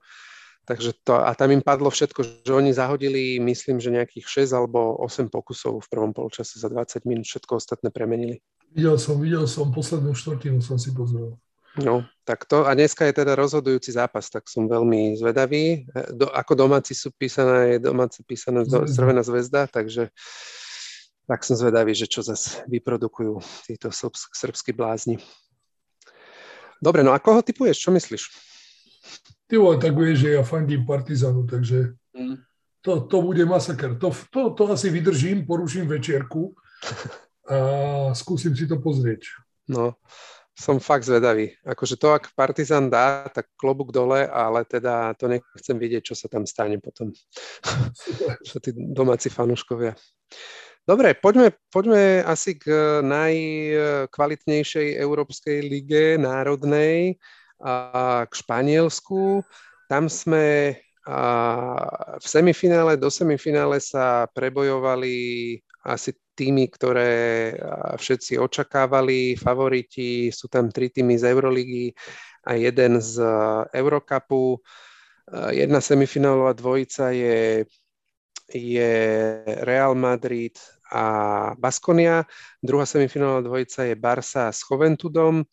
Takže 0.68 1.00
to, 1.04 1.16
a 1.16 1.32
tam 1.32 1.56
im 1.56 1.64
padlo 1.64 1.88
všetko, 1.88 2.44
že 2.44 2.52
oni 2.52 2.76
zahodili, 2.76 3.40
myslím, 3.40 3.80
že 3.80 3.88
nejakých 3.88 4.52
6 4.52 4.52
alebo 4.52 5.00
8 5.00 5.32
pokusov 5.32 5.80
v 5.80 5.88
prvom 5.88 6.12
polčase 6.12 6.60
za 6.60 6.68
20 6.68 7.08
minút, 7.08 7.24
všetko 7.24 7.56
ostatné 7.56 7.88
premenili. 7.88 8.44
Videl 8.76 9.00
som, 9.00 9.16
videl 9.16 9.48
som 9.48 9.72
poslednú 9.72 10.12
štvrtinu, 10.12 10.60
som 10.60 10.76
si 10.76 10.92
pozrel. 10.92 11.40
No, 11.78 12.02
tak 12.26 12.50
to, 12.50 12.66
a 12.66 12.74
dneska 12.74 13.06
je 13.06 13.22
teda 13.22 13.38
rozhodujúci 13.38 13.94
zápas, 13.94 14.34
tak 14.34 14.50
som 14.50 14.66
veľmi 14.66 15.14
zvedavý. 15.14 15.86
Do, 16.10 16.26
ako 16.34 16.58
domáci 16.58 16.98
sú 16.98 17.14
písané, 17.14 17.78
je 17.78 17.86
domáci 17.86 18.26
písané 18.26 18.66
do, 18.66 18.90
Červená 18.90 19.22
zväzda, 19.22 19.70
takže 19.70 20.10
tak 21.30 21.46
som 21.46 21.54
zvedavý, 21.54 21.94
že 21.94 22.10
čo 22.10 22.26
zase 22.26 22.66
vyprodukujú 22.66 23.38
títo 23.70 23.94
srbskí 24.34 24.74
blázni. 24.74 25.22
Dobre, 26.82 27.06
no 27.06 27.14
a 27.14 27.22
koho 27.22 27.46
typuješ? 27.46 27.78
Čo 27.78 27.94
myslíš? 27.94 28.24
Ty 29.46 29.62
vole, 29.62 29.78
tak 29.78 29.94
vieš, 29.94 30.26
že 30.26 30.30
ja 30.40 30.44
fandím 30.44 30.82
Partizanu, 30.82 31.46
takže 31.46 31.94
mm. 32.18 32.42
to, 32.82 33.06
to 33.06 33.18
bude 33.22 33.44
masaker. 33.46 33.96
To, 34.02 34.10
to, 34.34 34.42
to 34.58 34.64
asi 34.74 34.90
vydržím, 34.90 35.46
poruším 35.46 35.86
večierku 35.88 36.58
a 37.48 38.12
skúsim 38.18 38.52
si 38.58 38.68
to 38.68 38.82
pozrieť. 38.82 39.24
No, 39.68 40.00
som 40.58 40.82
fakt 40.82 41.06
zvedavý. 41.06 41.54
Akože 41.62 42.02
to, 42.02 42.18
ak 42.18 42.34
Partizan 42.34 42.90
dá, 42.90 43.30
tak 43.30 43.54
klobúk 43.54 43.94
dole, 43.94 44.26
ale 44.26 44.66
teda 44.66 45.14
to 45.14 45.30
nechcem 45.30 45.78
vidieť, 45.78 46.02
čo 46.02 46.16
sa 46.18 46.26
tam 46.26 46.50
stane 46.50 46.82
potom. 46.82 47.14
čo 48.48 48.58
tí 48.58 48.74
domáci 48.74 49.30
fanúškovia. 49.30 49.94
Dobre, 50.88 51.14
poďme, 51.14 51.54
poďme 51.70 52.24
asi 52.26 52.58
k 52.58 52.72
najkvalitnejšej 53.06 54.98
európskej 54.98 55.58
lige 55.62 56.16
národnej 56.18 57.20
a 57.62 58.24
k 58.26 58.34
Španielsku. 58.34 59.44
Tam 59.92 60.10
sme 60.10 60.74
a 61.08 61.20
v 62.20 62.26
semifinále, 62.28 63.00
do 63.00 63.08
semifinále 63.08 63.80
sa 63.80 64.28
prebojovali 64.36 65.56
asi 65.88 66.12
týmy, 66.38 66.70
ktoré 66.70 67.58
všetci 67.98 68.38
očakávali, 68.38 69.34
favoriti, 69.34 70.30
sú 70.30 70.46
tam 70.46 70.70
tri 70.70 70.94
týmy 70.94 71.18
z 71.18 71.34
Euroligy 71.34 71.90
a 72.46 72.54
jeden 72.54 73.02
z 73.02 73.18
Eurocupu. 73.74 74.62
Jedna 75.50 75.82
semifinálová 75.82 76.54
dvojica 76.54 77.10
je, 77.10 77.66
je 78.54 78.94
Real 79.66 79.98
Madrid 79.98 80.54
a 80.94 81.04
Baskonia, 81.58 82.24
druhá 82.62 82.86
semifinálová 82.86 83.42
dvojica 83.42 83.84
je 83.90 83.96
Barsa 83.98 84.54
s 84.54 84.62
Joventudom 84.64 85.44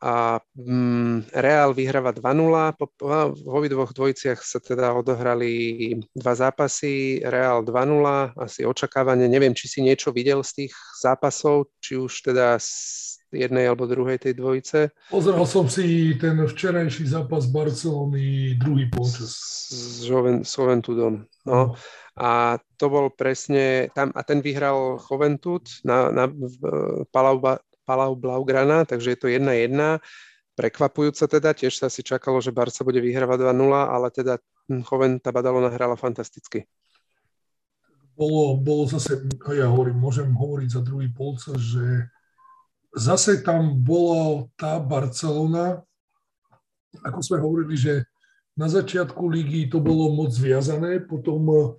a 0.00 0.40
mm, 0.56 1.28
Real 1.36 1.76
vyhráva 1.76 2.16
2-0. 2.16 2.80
Po, 2.80 2.88
v 3.36 3.48
obidvoch 3.52 3.92
dvojiciach 3.92 4.40
sa 4.40 4.56
teda 4.56 4.96
odohrali 4.96 5.92
dva 6.16 6.32
zápasy. 6.32 7.20
Real 7.20 7.60
2-0, 7.60 8.40
asi 8.40 8.64
očakávanie. 8.64 9.28
Neviem, 9.28 9.52
či 9.52 9.68
si 9.68 9.84
niečo 9.84 10.08
videl 10.08 10.40
z 10.40 10.64
tých 10.64 10.74
zápasov, 11.04 11.68
či 11.84 12.00
už 12.00 12.32
teda 12.32 12.56
z 12.56 13.20
jednej 13.30 13.70
alebo 13.70 13.86
druhej 13.86 14.18
tej 14.18 14.34
dvojice. 14.34 14.90
Pozeral 15.12 15.46
som 15.46 15.70
si 15.70 16.18
ten 16.18 16.34
včerajší 16.42 17.06
zápas 17.06 17.46
Barcelony, 17.46 18.58
druhý 18.58 18.90
polčas. 18.90 19.36
S, 19.70 20.02
Joven, 20.02 20.42
s 20.42 20.58
Joventudom. 20.58 21.28
No. 21.46 21.78
A 22.18 22.58
to 22.76 22.90
bol 22.90 23.06
presne 23.14 23.88
tam, 23.94 24.10
a 24.12 24.20
ten 24.26 24.42
vyhral 24.42 24.98
Juventud 24.98 25.62
na, 25.86 26.10
na 26.10 26.24
Palau, 27.14 27.38
Palau 27.90 28.14
Blaugrana, 28.14 28.86
takže 28.86 29.18
je 29.18 29.18
to 29.18 29.26
1-1. 29.26 29.98
Prekvapujúce 30.54 31.26
teda, 31.26 31.50
tiež 31.50 31.74
sa 31.74 31.90
si 31.90 32.06
čakalo, 32.06 32.38
že 32.38 32.54
Barca 32.54 32.86
bude 32.86 33.02
vyhrávať 33.02 33.50
2-0, 33.50 33.50
ale 33.74 34.06
teda 34.14 34.38
Choventa 34.86 35.34
Badalona 35.34 35.74
hrala 35.74 35.98
fantasticky. 35.98 36.70
Bolo, 38.14 38.54
bolo 38.62 38.86
zase, 38.86 39.26
ja 39.50 39.66
hovorím, 39.66 39.98
môžem 39.98 40.30
hovoriť 40.30 40.68
za 40.70 40.82
druhý 40.86 41.10
polca, 41.10 41.58
že 41.58 42.06
zase 42.94 43.42
tam 43.42 43.82
bola 43.82 44.46
tá 44.54 44.78
Barcelona, 44.78 45.82
ako 47.02 47.18
sme 47.26 47.42
hovorili, 47.42 47.74
že 47.74 48.06
na 48.54 48.70
začiatku 48.70 49.26
ligy 49.26 49.66
to 49.66 49.82
bolo 49.82 50.14
moc 50.14 50.30
zviazané, 50.30 51.02
potom 51.02 51.74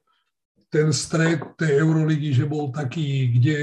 ten 0.72 0.96
stred 0.96 1.44
tej 1.60 1.84
Euroligy, 1.84 2.32
že 2.32 2.48
bol 2.48 2.72
taký, 2.72 3.28
kde 3.36 3.58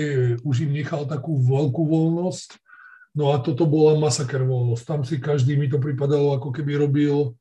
už 0.45 0.69
im 0.69 0.77
nechal 0.77 1.09
takú 1.09 1.41
veľkú 1.41 1.89
voľnosť. 1.89 2.61
No 3.17 3.33
a 3.33 3.41
toto 3.41 3.65
bola 3.65 3.97
masaker 3.97 4.45
voľnosť. 4.45 4.85
Tam 4.85 5.01
si 5.03 5.17
každý 5.17 5.57
mi 5.57 5.73
to 5.73 5.81
pripadalo, 5.81 6.37
ako 6.37 6.53
keby 6.53 6.77
robil, 6.77 7.33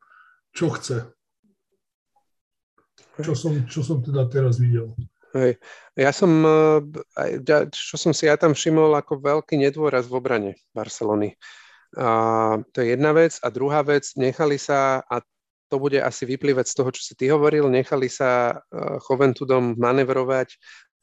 čo 0.56 0.72
chce. 0.72 1.12
Čo 3.20 3.36
som, 3.36 3.68
čo 3.68 3.84
som 3.84 4.00
teda 4.00 4.32
teraz 4.32 4.56
videl. 4.56 4.96
Hej. 5.36 5.60
Ja 6.00 6.16
som, 6.16 6.32
eh, 6.48 7.68
čo 7.68 8.00
som 8.00 8.16
si 8.16 8.32
ja 8.32 8.40
tam 8.40 8.56
všimol 8.56 8.96
ako 8.96 9.20
veľký 9.20 9.60
nedôraz 9.60 10.08
v 10.08 10.16
obrane 10.16 10.52
Barcelony. 10.72 11.36
A 12.00 12.08
to 12.72 12.80
je 12.80 12.96
jedna 12.96 13.12
vec. 13.12 13.36
A 13.44 13.52
druhá 13.52 13.84
vec, 13.84 14.16
nechali 14.16 14.56
sa, 14.56 15.04
a 15.04 15.20
to 15.68 15.76
bude 15.80 16.00
asi 16.00 16.24
vyplývať 16.24 16.66
z 16.72 16.76
toho, 16.76 16.90
čo 16.96 17.04
si 17.04 17.14
ty 17.16 17.28
hovoril. 17.28 17.68
Nechali 17.68 18.08
sa 18.08 18.64
Choventudom 19.04 19.74
eh, 19.74 19.78
manevrovať 19.78 20.56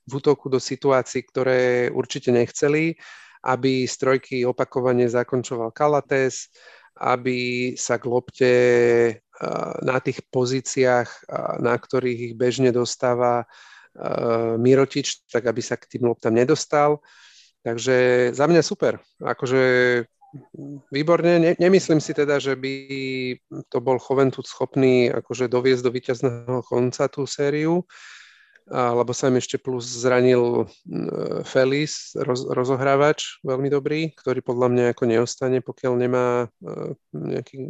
v 0.05 0.13
útoku 0.21 0.53
do 0.53 0.61
situácií, 0.61 1.25
ktoré 1.25 1.89
určite 1.89 2.29
nechceli, 2.29 2.97
aby 3.45 3.89
strojky 3.89 4.45
opakovane 4.45 5.09
zakončoval 5.09 5.73
Kalates, 5.73 6.53
aby 7.01 7.73
sa 7.77 8.01
k 8.01 8.05
lopte 8.09 8.53
eh, 8.53 9.17
na 9.85 9.97
tých 10.01 10.25
pozíciách, 10.29 11.09
eh, 11.09 11.55
na 11.61 11.77
ktorých 11.77 12.33
ich 12.33 12.35
bežne 12.37 12.73
dostáva 12.73 13.45
Mirotič, 14.59 15.31
tak 15.31 15.47
aby 15.47 15.63
sa 15.63 15.79
k 15.79 15.87
tým 15.87 16.11
loptám 16.11 16.35
nedostal. 16.35 16.99
Takže 17.63 18.31
za 18.35 18.51
mňa 18.51 18.63
super. 18.67 18.99
Akože 19.23 19.63
výborne. 20.91 21.39
Ne, 21.39 21.51
nemyslím 21.59 22.03
si 22.03 22.15
teda, 22.15 22.43
že 22.43 22.59
by 22.59 22.75
to 23.71 23.79
bol 23.79 23.99
Choventud 24.03 24.47
schopný 24.47 25.11
akože 25.11 25.47
doviesť 25.47 25.83
do 25.83 25.91
víťazného 25.95 26.61
konca 26.67 27.07
tú 27.07 27.27
sériu, 27.27 27.87
lebo 28.73 29.13
sa 29.13 29.29
im 29.29 29.37
ešte 29.37 29.61
plus 29.61 29.85
zranil 29.85 30.65
Felis, 31.45 32.17
roz, 32.17 32.49
rozohrávač, 32.49 33.45
veľmi 33.45 33.69
dobrý, 33.69 34.11
ktorý 34.17 34.41
podľa 34.41 34.69
mňa 34.73 34.85
ako 34.97 35.05
neostane, 35.05 35.59
pokiaľ 35.61 35.93
nemá 36.01 36.49
nejaký 37.13 37.61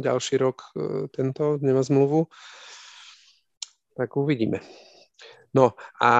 ďalší 0.00 0.38
rok 0.38 0.70
tento, 1.10 1.58
nemá 1.58 1.82
zmluvu. 1.82 2.30
Tak 3.98 4.14
uvidíme. 4.14 4.62
No 5.50 5.72
a... 5.98 6.10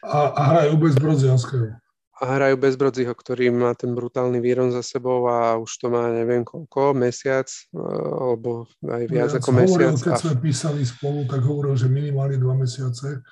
A, 0.00 0.16
a 0.32 0.42
hrajú 0.56 0.74
bez 0.80 0.96
Brodzianského 0.96 1.76
a 1.76 1.87
hrajú 2.18 2.56
bez 2.58 2.74
Brodziho, 2.74 3.14
ktorý 3.14 3.54
má 3.54 3.74
ten 3.78 3.94
brutálny 3.94 4.42
výron 4.42 4.74
za 4.74 4.82
sebou 4.82 5.30
a 5.30 5.54
už 5.54 5.70
to 5.78 5.86
má 5.86 6.10
neviem 6.10 6.42
koľko, 6.42 6.94
mesiac, 6.94 7.46
e, 7.70 7.78
alebo 8.18 8.66
aj 8.82 9.04
viac 9.06 9.30
ja, 9.30 9.38
ako 9.38 9.50
hovoril, 9.54 9.90
mesiac. 9.94 10.04
Keď 10.04 10.14
a... 10.14 10.22
sme 10.26 10.34
písali 10.42 10.80
spolu, 10.82 11.20
tak 11.30 11.40
hovoril, 11.46 11.74
že 11.78 11.86
minimálne 11.86 12.38
dva 12.38 12.58
mesiace. 12.58 13.22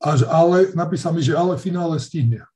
Až, 0.00 0.24
ale 0.30 0.72
napísal 0.72 1.12
mi, 1.12 1.20
že 1.20 1.36
ale 1.36 1.60
finále 1.60 2.00
stihne. 2.00 2.46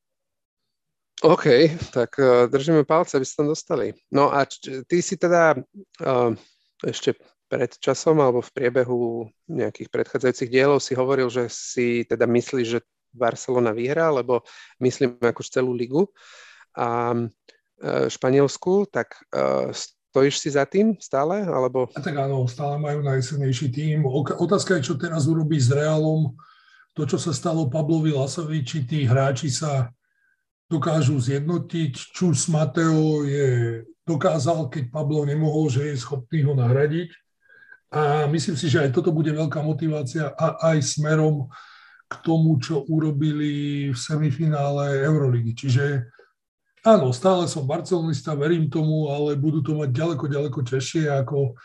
OK, 1.25 1.73
tak 1.93 2.17
uh, 2.21 2.49
držíme 2.49 2.85
palce, 2.85 3.17
aby 3.17 3.25
sa 3.25 3.45
tam 3.45 3.49
dostali. 3.53 3.97
No 4.13 4.29
a 4.29 4.45
č- 4.45 4.85
ty 4.85 5.01
si 5.01 5.17
teda 5.17 5.57
uh, 5.57 6.33
ešte 6.85 7.17
pred 7.49 7.71
časom 7.81 8.19
alebo 8.21 8.41
v 8.41 8.51
priebehu 8.53 9.29
nejakých 9.49 9.89
predchádzajúcich 9.93 10.51
dielov 10.51 10.81
si 10.81 10.97
hovoril, 10.97 11.29
že 11.29 11.49
si 11.53 12.03
teda 12.05 12.25
myslíš, 12.29 12.67
že 12.67 12.81
Barcelona 13.15 13.71
vyhrá, 13.71 14.11
lebo 14.11 14.43
myslím 14.83 15.17
ako 15.23 15.41
celú 15.47 15.73
ligu 15.73 16.11
a 16.75 17.15
e, 17.15 17.27
Španielsku, 18.11 18.91
tak 18.91 19.15
e, 19.31 19.71
stojíš 20.15 20.37
si 20.39 20.49
za 20.55 20.63
tým 20.63 20.95
stále? 20.99 21.43
Alebo... 21.43 21.91
A 21.95 21.99
tak 21.99 22.15
áno, 22.15 22.47
stále 22.47 22.79
majú 22.79 23.03
najsilnejší 23.03 23.67
tým. 23.75 24.07
Otázka 24.39 24.79
je, 24.79 24.91
čo 24.91 24.95
teraz 24.95 25.27
urobí 25.27 25.59
s 25.59 25.71
Realom. 25.75 26.39
To, 26.95 27.03
čo 27.03 27.19
sa 27.19 27.35
stalo 27.35 27.67
Pablovi 27.67 28.15
Lasovi, 28.15 28.63
či 28.63 28.87
tí 28.87 29.03
hráči 29.03 29.51
sa 29.51 29.91
dokážu 30.71 31.19
zjednotiť. 31.19 32.15
Čus 32.15 32.47
Mateo 32.47 33.27
je, 33.27 33.83
dokázal, 34.07 34.71
keď 34.71 34.95
Pablo 34.95 35.27
nemohol, 35.27 35.67
že 35.67 35.91
je 35.91 35.99
schopný 35.99 36.47
ho 36.47 36.55
nahradiť. 36.55 37.11
A 37.91 38.31
myslím 38.31 38.55
si, 38.55 38.71
že 38.71 38.87
aj 38.87 38.95
toto 38.95 39.11
bude 39.11 39.35
veľká 39.35 39.59
motivácia 39.63 40.31
a 40.35 40.75
aj 40.75 40.79
smerom 40.83 41.51
k 42.15 42.23
tomu, 42.23 42.57
čo 42.63 42.87
urobili 42.87 43.91
v 43.91 43.99
semifinále 43.99 45.03
Euroligy. 45.03 45.53
Čiže 45.59 46.07
áno, 46.87 47.11
stále 47.11 47.51
som 47.51 47.67
barcelonista, 47.67 48.39
verím 48.39 48.71
tomu, 48.71 49.11
ale 49.11 49.35
budú 49.35 49.61
to 49.65 49.75
mať 49.75 49.91
ďaleko, 49.91 50.25
ďaleko 50.31 50.61
ťažšie, 50.63 51.11
ako 51.11 51.59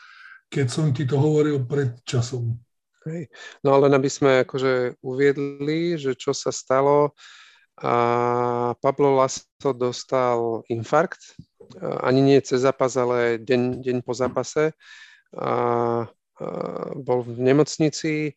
keď 0.50 0.68
som 0.68 0.90
ti 0.90 1.06
to 1.06 1.22
hovoril 1.22 1.62
pred 1.70 1.94
časom. 2.04 2.58
Hej. 3.06 3.30
No 3.64 3.78
ale 3.78 3.94
aby 3.94 4.10
sme 4.10 4.44
akože 4.44 5.00
uviedli, 5.06 5.96
že 5.96 6.18
čo 6.18 6.34
sa 6.34 6.50
stalo, 6.50 7.14
a 7.80 8.76
Pablo 8.84 9.16
Lasso 9.16 9.72
dostal 9.72 10.68
infarkt, 10.68 11.40
ani 11.80 12.20
nie 12.20 12.40
cez 12.44 12.68
zápas, 12.68 13.00
ale 13.00 13.40
deň, 13.40 13.80
deň 13.80 13.98
po 14.04 14.12
zápase. 14.12 14.76
A, 15.32 15.48
a 15.48 15.52
bol 17.00 17.24
v 17.24 17.40
nemocnici, 17.40 18.36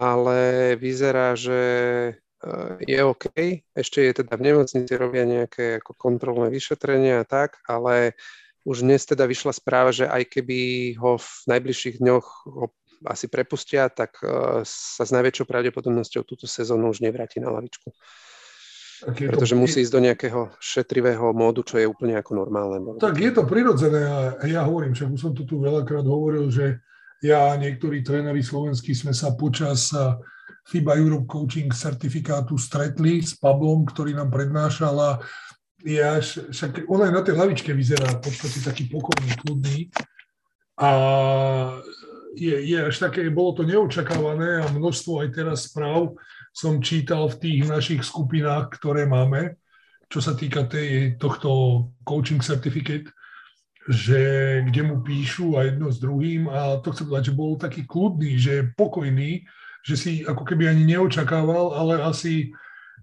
ale 0.00 0.74
vyzerá, 0.80 1.36
že 1.36 1.60
eh, 2.16 2.72
je 2.86 2.98
OK. 3.04 3.26
Ešte 3.76 4.00
je 4.00 4.12
teda 4.24 4.36
v 4.36 4.46
nemocnici, 4.52 4.92
robia 4.96 5.24
nejaké 5.28 5.82
ako 5.82 5.92
kontrolné 5.96 6.48
vyšetrenia 6.48 7.22
a 7.22 7.28
tak, 7.28 7.60
ale 7.68 8.16
už 8.62 8.86
dnes 8.86 9.02
teda 9.02 9.26
vyšla 9.26 9.52
správa, 9.52 9.90
že 9.90 10.06
aj 10.06 10.38
keby 10.38 10.58
ho 11.02 11.18
v 11.18 11.30
najbližších 11.50 11.98
dňoch 11.98 12.26
ho 12.46 12.70
asi 13.02 13.26
prepustia, 13.26 13.90
tak 13.90 14.22
uh, 14.22 14.62
sa 14.62 15.02
s 15.02 15.10
najväčšou 15.10 15.50
pravdepodobnosťou 15.50 16.22
túto 16.22 16.46
sezónu 16.46 16.94
už 16.94 17.02
nevráti 17.02 17.42
na 17.42 17.50
lavičku. 17.50 17.90
Pretože 19.02 19.58
to... 19.58 19.60
musí 19.60 19.82
ísť 19.82 19.90
do 19.90 19.98
nejakého 19.98 20.40
šetrivého 20.62 21.34
módu, 21.34 21.66
čo 21.66 21.82
je 21.82 21.90
úplne 21.90 22.14
ako 22.14 22.38
normálne. 22.38 22.78
Tak 23.02 23.18
je 23.18 23.34
to 23.34 23.42
prirodzené 23.42 24.06
a 24.38 24.46
ja 24.46 24.62
hovorím, 24.62 24.94
však 24.94 25.10
už 25.10 25.18
som 25.20 25.32
to 25.34 25.42
tu 25.42 25.58
veľakrát 25.58 26.06
hovoril, 26.06 26.46
že 26.54 26.78
ja 27.22 27.54
a 27.54 27.58
niektorí 27.58 28.02
tréneri 28.02 28.42
slovenskí 28.42 28.92
sme 28.92 29.14
sa 29.14 29.32
počas 29.38 29.94
eh, 29.94 30.18
FIBA 30.66 30.98
Europe 30.98 31.26
Coaching 31.30 31.70
certifikátu 31.70 32.58
stretli 32.58 33.22
s 33.22 33.38
Pablom, 33.38 33.86
ktorý 33.86 34.14
nám 34.14 34.30
prednášal 34.30 34.94
a 34.98 35.10
je 35.82 35.98
však 36.50 36.86
on 36.86 37.02
aj 37.02 37.12
na 37.14 37.22
tej 37.26 37.34
hlavičke 37.34 37.74
vyzerá 37.74 38.06
v 38.18 38.22
podstate 38.22 38.62
taký 38.62 38.86
pokojný, 38.86 39.34
kľudný 39.42 39.78
a 40.78 40.90
je, 42.38 42.54
je 42.54 42.78
až 42.78 42.96
také, 42.96 43.26
bolo 43.28 43.58
to 43.58 43.62
neočakávané 43.66 44.62
a 44.62 44.70
množstvo 44.70 45.26
aj 45.26 45.28
teraz 45.34 45.68
správ 45.68 46.14
som 46.54 46.84
čítal 46.84 47.26
v 47.32 47.38
tých 47.40 47.60
našich 47.66 48.02
skupinách, 48.04 48.76
ktoré 48.78 49.08
máme, 49.08 49.56
čo 50.12 50.20
sa 50.20 50.36
týka 50.36 50.68
tej, 50.68 51.16
tohto 51.16 51.50
coaching 52.04 52.44
certificate, 52.44 53.08
že 53.90 54.20
kde 54.70 54.82
mu 54.86 55.02
píšu 55.02 55.58
a 55.58 55.66
jedno 55.66 55.90
s 55.90 55.98
druhým 55.98 56.46
a 56.46 56.78
to 56.78 56.94
chcem 56.94 57.06
povedať, 57.10 57.24
že 57.32 57.38
bol 57.38 57.58
taký 57.58 57.82
kľudný, 57.82 58.38
že 58.38 58.70
pokojný, 58.78 59.42
že 59.82 59.94
si 59.98 60.12
ako 60.22 60.46
keby 60.46 60.70
ani 60.70 60.86
neočakával, 60.86 61.74
ale 61.74 61.98
asi 61.98 62.54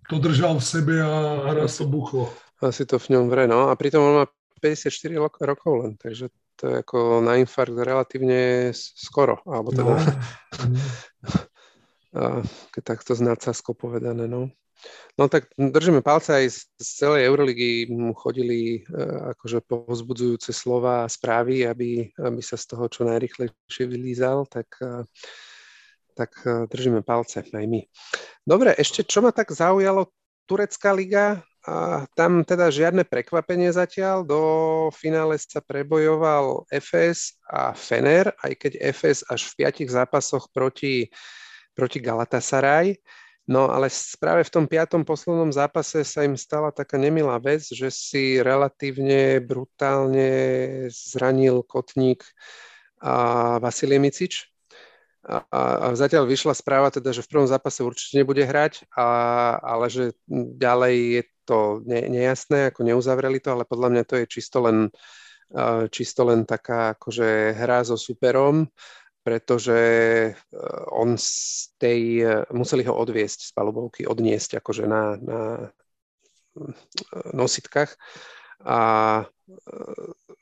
to 0.08 0.18
držal 0.24 0.58
v 0.58 0.66
sebe 0.66 0.96
a, 1.04 1.44
a 1.46 1.50
raz 1.52 1.76
to 1.76 1.86
buchlo. 1.86 2.32
Asi 2.64 2.88
to 2.88 2.96
v 2.96 3.16
ňom 3.16 3.28
vre, 3.28 3.48
no 3.48 3.68
a 3.68 3.76
pritom 3.76 4.00
on 4.00 4.16
má 4.24 4.26
54 4.60 5.48
rokov 5.48 5.74
len, 5.84 5.94
takže 6.00 6.32
to 6.60 6.64
je 6.68 6.76
ako 6.84 7.24
na 7.24 7.40
infarkt 7.40 7.76
relatívne 7.76 8.72
skoro, 8.76 9.40
alebo 9.48 9.72
teda, 9.72 9.96
no. 9.96 10.04
keď 12.76 12.82
takto 12.84 13.16
z 13.16 13.22
nadsasko 13.24 13.72
povedané, 13.72 14.28
no. 14.28 14.52
No 15.20 15.28
tak 15.28 15.52
držíme 15.58 16.00
palce 16.00 16.44
aj 16.44 16.46
z, 16.48 16.60
celej 16.80 17.28
Euroligy 17.28 17.92
chodili 18.16 18.84
uh, 18.88 19.36
akože 19.36 19.60
povzbudzujúce 19.68 20.56
slova 20.56 21.04
a 21.04 21.12
správy, 21.12 21.68
aby, 21.68 22.08
aby 22.16 22.42
sa 22.44 22.56
z 22.56 22.76
toho 22.76 22.88
čo 22.88 23.04
najrychlejšie 23.04 23.84
vylízal, 23.84 24.48
tak, 24.48 24.72
uh, 24.80 25.04
tak 26.16 26.32
uh, 26.48 26.68
držíme 26.72 27.04
palce 27.04 27.44
aj 27.44 27.66
my. 27.68 27.84
Dobre, 28.48 28.74
ešte 28.80 29.04
čo 29.04 29.20
ma 29.20 29.36
tak 29.36 29.52
zaujalo, 29.52 30.12
Turecká 30.50 30.90
liga, 30.98 31.46
a 31.68 32.08
tam 32.16 32.48
teda 32.48 32.72
žiadne 32.72 33.04
prekvapenie 33.04 33.70
zatiaľ. 33.70 34.24
Do 34.24 34.42
finále 34.96 35.36
sa 35.36 35.60
prebojoval 35.60 36.64
FS 36.72 37.36
a 37.46 37.76
Fener, 37.76 38.32
aj 38.40 38.54
keď 38.56 38.72
FS 38.96 39.28
až 39.28 39.52
v 39.52 39.56
piatich 39.64 39.92
zápasoch 39.92 40.48
proti, 40.56 41.12
proti 41.76 42.00
Galatasaray. 42.00 42.96
No 43.50 43.66
ale 43.66 43.90
práve 44.22 44.46
v 44.46 44.54
tom 44.54 44.66
piatom 44.70 45.02
poslednom 45.02 45.50
zápase 45.50 46.06
sa 46.06 46.22
im 46.22 46.38
stala 46.38 46.70
taká 46.70 47.02
nemilá 47.02 47.42
vec, 47.42 47.66
že 47.66 47.90
si 47.90 48.38
relatívne 48.38 49.42
brutálne 49.42 50.30
zranil 50.94 51.66
kotník 51.66 52.22
a 53.02 53.58
Vasilie 53.58 53.98
Micič. 53.98 54.46
A, 55.26 55.42
a 55.50 55.88
zatiaľ 55.98 56.30
vyšla 56.30 56.54
správa 56.54 56.94
teda, 56.94 57.10
že 57.10 57.26
v 57.26 57.32
prvom 57.34 57.50
zápase 57.50 57.82
určite 57.82 58.22
nebude 58.22 58.46
hrať, 58.46 58.86
a, 58.94 59.58
ale 59.58 59.90
že 59.90 60.14
ďalej 60.62 60.96
je 61.18 61.24
to 61.50 61.82
ne, 61.90 62.06
nejasné, 62.06 62.70
ako 62.70 62.86
neuzavreli 62.86 63.42
to, 63.42 63.50
ale 63.58 63.66
podľa 63.66 63.90
mňa 63.98 64.04
to 64.06 64.16
je 64.22 64.26
čisto 64.30 64.62
len, 64.62 64.94
čisto 65.90 66.22
len 66.22 66.46
taká 66.46 66.94
akože 66.94 67.58
hra 67.58 67.82
so 67.82 67.98
superom 67.98 68.70
pretože 69.24 69.80
eh, 69.80 70.36
on 70.92 71.16
z 71.20 71.30
tej, 71.78 72.02
eh, 72.24 72.44
museli 72.56 72.84
ho 72.88 72.94
odviesť 72.96 73.40
z 73.48 73.52
palubovky, 73.52 74.08
odniesť 74.08 74.64
akože 74.64 74.84
na, 74.88 75.04
na 75.20 75.40
eh, 75.68 76.74
nositkách 77.36 77.96
a 78.60 78.80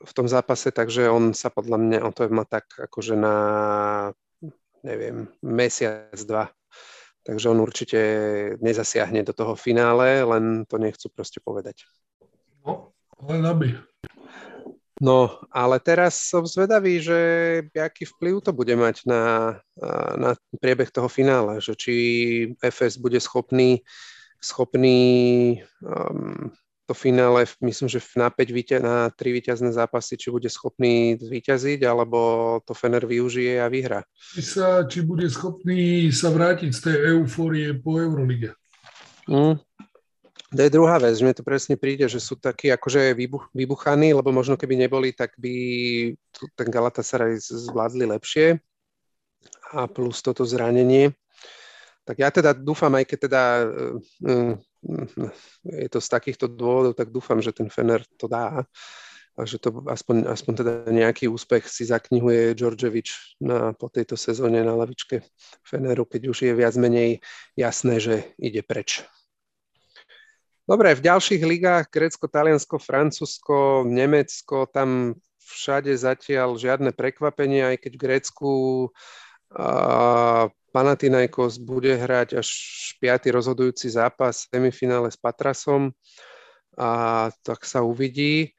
v 0.04 0.12
tom 0.12 0.26
zápase, 0.26 0.74
takže 0.74 1.06
on 1.06 1.32
sa 1.32 1.48
podľa 1.48 1.78
mňa, 1.78 1.98
on 2.02 2.12
to 2.12 2.26
má 2.28 2.42
tak 2.42 2.66
akože 2.74 3.14
na, 3.14 3.36
neviem, 4.82 5.30
mesiac, 5.40 6.18
dva. 6.26 6.50
Takže 7.22 7.46
on 7.52 7.62
určite 7.62 8.00
nezasiahne 8.58 9.22
do 9.22 9.32
toho 9.36 9.54
finále, 9.54 10.26
len 10.26 10.66
to 10.66 10.80
nechcú 10.80 11.12
proste 11.12 11.38
povedať. 11.38 11.86
No, 12.66 12.90
len 13.22 13.44
aby. 13.46 13.78
No, 14.98 15.38
ale 15.54 15.78
teraz 15.78 16.26
som 16.26 16.42
zvedavý, 16.42 16.98
že 16.98 17.18
aký 17.70 18.02
vplyv 18.02 18.42
to 18.42 18.50
bude 18.50 18.74
mať 18.74 19.06
na, 19.06 19.54
na 20.18 20.34
priebeh 20.58 20.90
toho 20.90 21.06
finále, 21.06 21.62
že 21.62 21.78
či 21.78 21.94
FS 22.58 22.98
bude 22.98 23.22
schopný, 23.22 23.86
schopný 24.42 24.98
um, 25.86 26.50
to 26.88 26.94
finále, 26.96 27.44
myslím, 27.60 27.88
že 27.88 28.00
na 28.16 28.32
5 28.32 28.48
víťa, 28.48 28.76
na 28.80 29.12
3 29.12 29.28
víťazné 29.28 29.70
zápasy, 29.76 30.16
či 30.16 30.32
bude 30.32 30.48
schopný 30.48 31.20
zvíťaziť, 31.20 31.84
alebo 31.84 32.18
to 32.64 32.72
Fener 32.72 33.04
využije 33.04 33.60
a 33.60 33.68
vyhrá. 33.68 34.08
Či, 34.32 34.42
sa, 34.42 34.88
či 34.88 35.04
bude 35.04 35.28
schopný 35.28 36.08
sa 36.08 36.32
vrátiť 36.32 36.70
z 36.72 36.80
tej 36.80 36.96
eufórie 37.12 37.76
po 37.76 38.00
Eurolige. 38.00 38.56
Mm, 39.28 39.60
To 40.48 40.60
je 40.64 40.72
druhá 40.72 40.96
vec, 40.96 41.12
že 41.12 41.24
mi 41.28 41.36
to 41.36 41.44
presne 41.44 41.76
príde, 41.76 42.08
že 42.08 42.16
sú 42.16 42.32
takí 42.32 42.72
akože 42.72 43.12
vybuch, 43.12 43.52
vybuchaní, 43.52 44.16
lebo 44.16 44.32
možno 44.32 44.56
keby 44.56 44.80
neboli, 44.80 45.12
tak 45.12 45.36
by 45.36 45.52
ten 46.56 46.68
Galatasaray 46.72 47.36
zvládli 47.36 48.08
lepšie 48.08 48.56
a 49.76 49.84
plus 49.84 50.24
toto 50.24 50.48
zranenie. 50.48 51.12
Tak 52.08 52.16
ja 52.16 52.32
teda 52.32 52.56
dúfam, 52.56 52.96
aj 52.96 53.04
keď 53.04 53.18
teda 53.28 53.42
uh, 53.68 53.96
uh, 54.24 54.54
je 55.68 55.88
to 55.92 56.00
z 56.00 56.08
takýchto 56.08 56.48
dôvodov, 56.48 56.96
tak 56.96 57.12
dúfam, 57.12 57.44
že 57.44 57.52
ten 57.52 57.68
Fener 57.68 58.00
to 58.16 58.24
dá 58.24 58.64
a 59.38 59.40
že 59.44 59.60
to 59.60 59.84
aspoň, 59.84 60.32
aspoň 60.32 60.52
teda 60.64 60.72
nejaký 60.88 61.28
úspech 61.28 61.68
si 61.68 61.84
zaknihuje 61.84 62.56
Džordževič 62.56 63.38
na, 63.44 63.76
po 63.76 63.92
tejto 63.92 64.16
sezóne 64.16 64.64
na 64.64 64.72
lavičke 64.72 65.22
Feneru, 65.60 66.08
keď 66.08 66.32
už 66.32 66.38
je 66.48 66.52
viac 66.56 66.72
menej 66.80 67.20
jasné, 67.52 68.00
že 68.00 68.14
ide 68.40 68.64
preč. 68.64 69.04
Dobre, 70.68 70.92
v 70.92 71.00
ďalších 71.00 71.42
ligách 71.48 71.88
Grécko, 71.88 72.28
Taliansko, 72.28 72.76
Francúzsko, 72.76 73.88
Nemecko, 73.88 74.68
tam 74.68 75.16
všade 75.40 75.88
zatiaľ 75.96 76.60
žiadne 76.60 76.92
prekvapenie, 76.92 77.72
aj 77.72 77.88
keď 77.88 77.92
v 77.96 78.02
Grécku 78.04 78.52
a 79.48 80.52
Panathinaikos 80.68 81.56
bude 81.56 81.96
hrať 81.96 82.44
až 82.44 82.48
5. 83.00 83.32
rozhodujúci 83.32 83.88
zápas 83.88 84.44
v 84.44 84.60
semifinále 84.60 85.08
s 85.08 85.16
Patrasom 85.16 85.96
a 86.76 87.32
tak 87.40 87.64
sa 87.64 87.80
uvidí. 87.80 88.52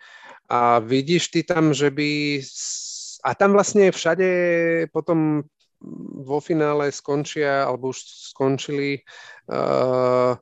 A 0.49 0.81
vidíš 0.81 1.29
ty 1.29 1.45
tam, 1.45 1.77
že 1.77 1.93
by... 1.93 2.41
A 3.21 3.37
tam 3.37 3.53
vlastne 3.53 3.93
všade 3.93 4.89
potom 4.89 5.45
vo 6.25 6.41
finále 6.41 6.89
skončia, 6.89 7.69
alebo 7.69 7.93
už 7.93 8.01
skončili 8.33 9.05
uh, 9.45 10.33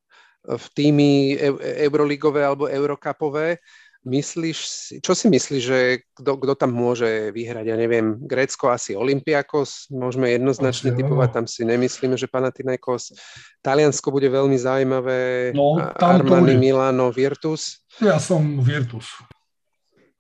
v 0.48 0.66
týmy 0.72 1.36
euroligové 1.84 2.48
alebo 2.48 2.72
eurokapové. 2.72 3.60
Myslíš 4.08 4.58
si, 4.64 4.94
čo 5.04 5.12
si 5.12 5.28
myslíš, 5.28 5.64
že 5.68 5.80
kto 6.16 6.56
tam 6.56 6.72
môže 6.72 7.28
vyhrať? 7.36 7.66
Ja 7.68 7.76
neviem, 7.76 8.16
Grécko 8.24 8.72
asi 8.72 8.96
Olympiakos, 8.96 9.92
môžeme 9.92 10.32
jednoznačne 10.32 10.96
asi, 10.96 10.98
typovať, 11.04 11.30
tam 11.36 11.44
si 11.44 11.68
nemyslíme, 11.68 12.16
že 12.16 12.32
Panathinaikos. 12.32 13.12
Taliansko 13.60 14.08
bude 14.08 14.32
veľmi 14.32 14.56
zaujímavé, 14.56 15.52
no, 15.52 15.76
Armani, 16.00 16.56
Milano, 16.56 17.12
Virtus. 17.12 17.84
Ja 18.00 18.16
som 18.16 18.64
Virtus 18.64 19.12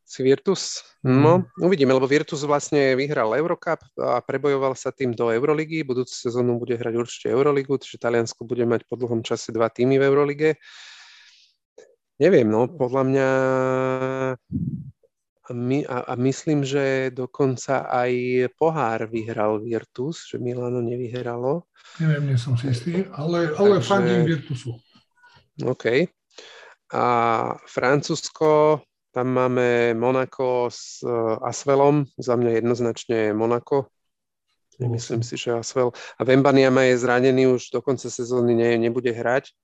si 0.08 0.24
Virtus? 0.24 0.88
No, 1.04 1.43
mm. 1.43 1.67
uvidíme, 1.67 1.91
lebo 1.91 2.08
Virtus 2.08 2.48
vlastne 2.48 2.96
vyhral 2.96 3.36
Eurocup 3.36 3.84
a 4.00 4.24
prebojoval 4.24 4.72
sa 4.80 4.96
tým 4.96 5.12
do 5.12 5.28
Euroligy. 5.28 5.84
Budúcu 5.84 6.15
sezónu 6.15 6.56
bude 6.56 6.80
hrať 6.80 6.96
určite 6.96 7.28
Euroligu, 7.36 7.76
čiže 7.76 8.00
Taliansko 8.00 8.48
bude 8.48 8.63
mať 8.63 8.88
po 8.88 8.96
dlhom 8.96 9.20
čase 9.20 9.52
dva 9.52 9.67
týmy 9.67 10.00
v 10.00 10.08
Eurolige. 10.08 10.50
Neviem, 12.17 12.48
no, 12.50 12.72
podľa 12.72 13.04
mňa 13.04 13.30
a, 15.48 15.52
my, 15.54 15.80
a, 15.88 15.98
a 16.12 16.13
myslím, 16.20 16.63
že 16.63 17.12
dokonca 17.13 17.88
aj 17.88 18.12
pohár 18.60 19.08
vyhral 19.08 19.63
Virtus, 19.63 20.28
že 20.28 20.39
Milano 20.39 20.84
nevyhralo. 20.84 21.67
Neviem, 22.04 22.34
nie 22.34 22.39
som 22.39 22.60
si 22.60 22.72
istý, 22.72 23.08
ale, 23.15 23.52
ale 23.56 23.80
Takže... 23.80 23.88
fandím 23.88 24.24
Virtusu. 24.28 24.76
OK. 25.63 26.10
A 26.91 27.04
Francúzsko, 27.67 28.82
tam 29.17 29.34
máme 29.34 29.97
Monako 29.97 30.69
s 30.69 31.01
uh, 31.01 31.41
Asvelom, 31.41 32.06
za 32.21 32.38
mňa 32.38 32.62
jednoznačne 32.62 33.34
Monako. 33.34 33.89
Nemyslím 34.77 35.25
si, 35.25 35.41
že 35.41 35.58
Asvel. 35.58 35.89
A 35.89 36.21
Vembaniama 36.21 36.86
je 36.86 37.01
zranený, 37.01 37.49
už 37.49 37.73
do 37.73 37.82
konca 37.82 38.13
sezóny 38.13 38.53
ne, 38.53 38.77
nebude 38.77 39.10
hrať. 39.10 39.58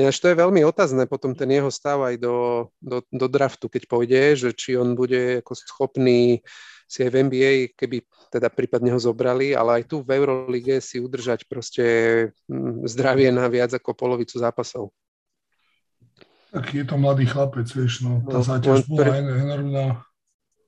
Ináč 0.00 0.16
to 0.24 0.32
je 0.32 0.40
veľmi 0.40 0.64
otázne 0.64 1.04
potom 1.04 1.36
ten 1.36 1.52
jeho 1.52 1.68
stav 1.68 2.00
aj 2.00 2.24
do, 2.24 2.36
do, 2.80 3.04
do 3.12 3.26
draftu, 3.28 3.68
keď 3.68 3.82
pôjde, 3.84 4.22
že 4.48 4.48
či 4.56 4.80
on 4.80 4.96
bude 4.96 5.44
ako 5.44 5.52
schopný 5.60 6.40
si 6.88 7.04
aj 7.04 7.10
v 7.12 7.18
NBA, 7.28 7.52
keby 7.76 8.00
teda 8.32 8.48
prípadne 8.48 8.96
ho 8.96 9.00
zobrali, 9.02 9.52
ale 9.52 9.84
aj 9.84 9.92
tu 9.92 10.00
v 10.00 10.16
Eurolige 10.16 10.80
si 10.80 11.04
udržať 11.04 11.44
proste 11.44 11.84
mm, 12.48 12.88
zdravie 12.88 13.28
na 13.28 13.44
viac 13.52 13.76
ako 13.76 13.92
polovicu 13.92 14.40
zápasov. 14.40 14.88
Tak 16.50 16.74
je 16.74 16.84
to 16.84 16.98
mladý 16.98 17.30
chlapec, 17.30 17.70
vieš, 17.70 18.02
no, 18.02 18.26
tá 18.26 18.42
no, 18.42 18.46
záťaž 18.46 18.90
bola 18.90 19.14
pri, 19.14 19.22
enormná. 19.22 19.84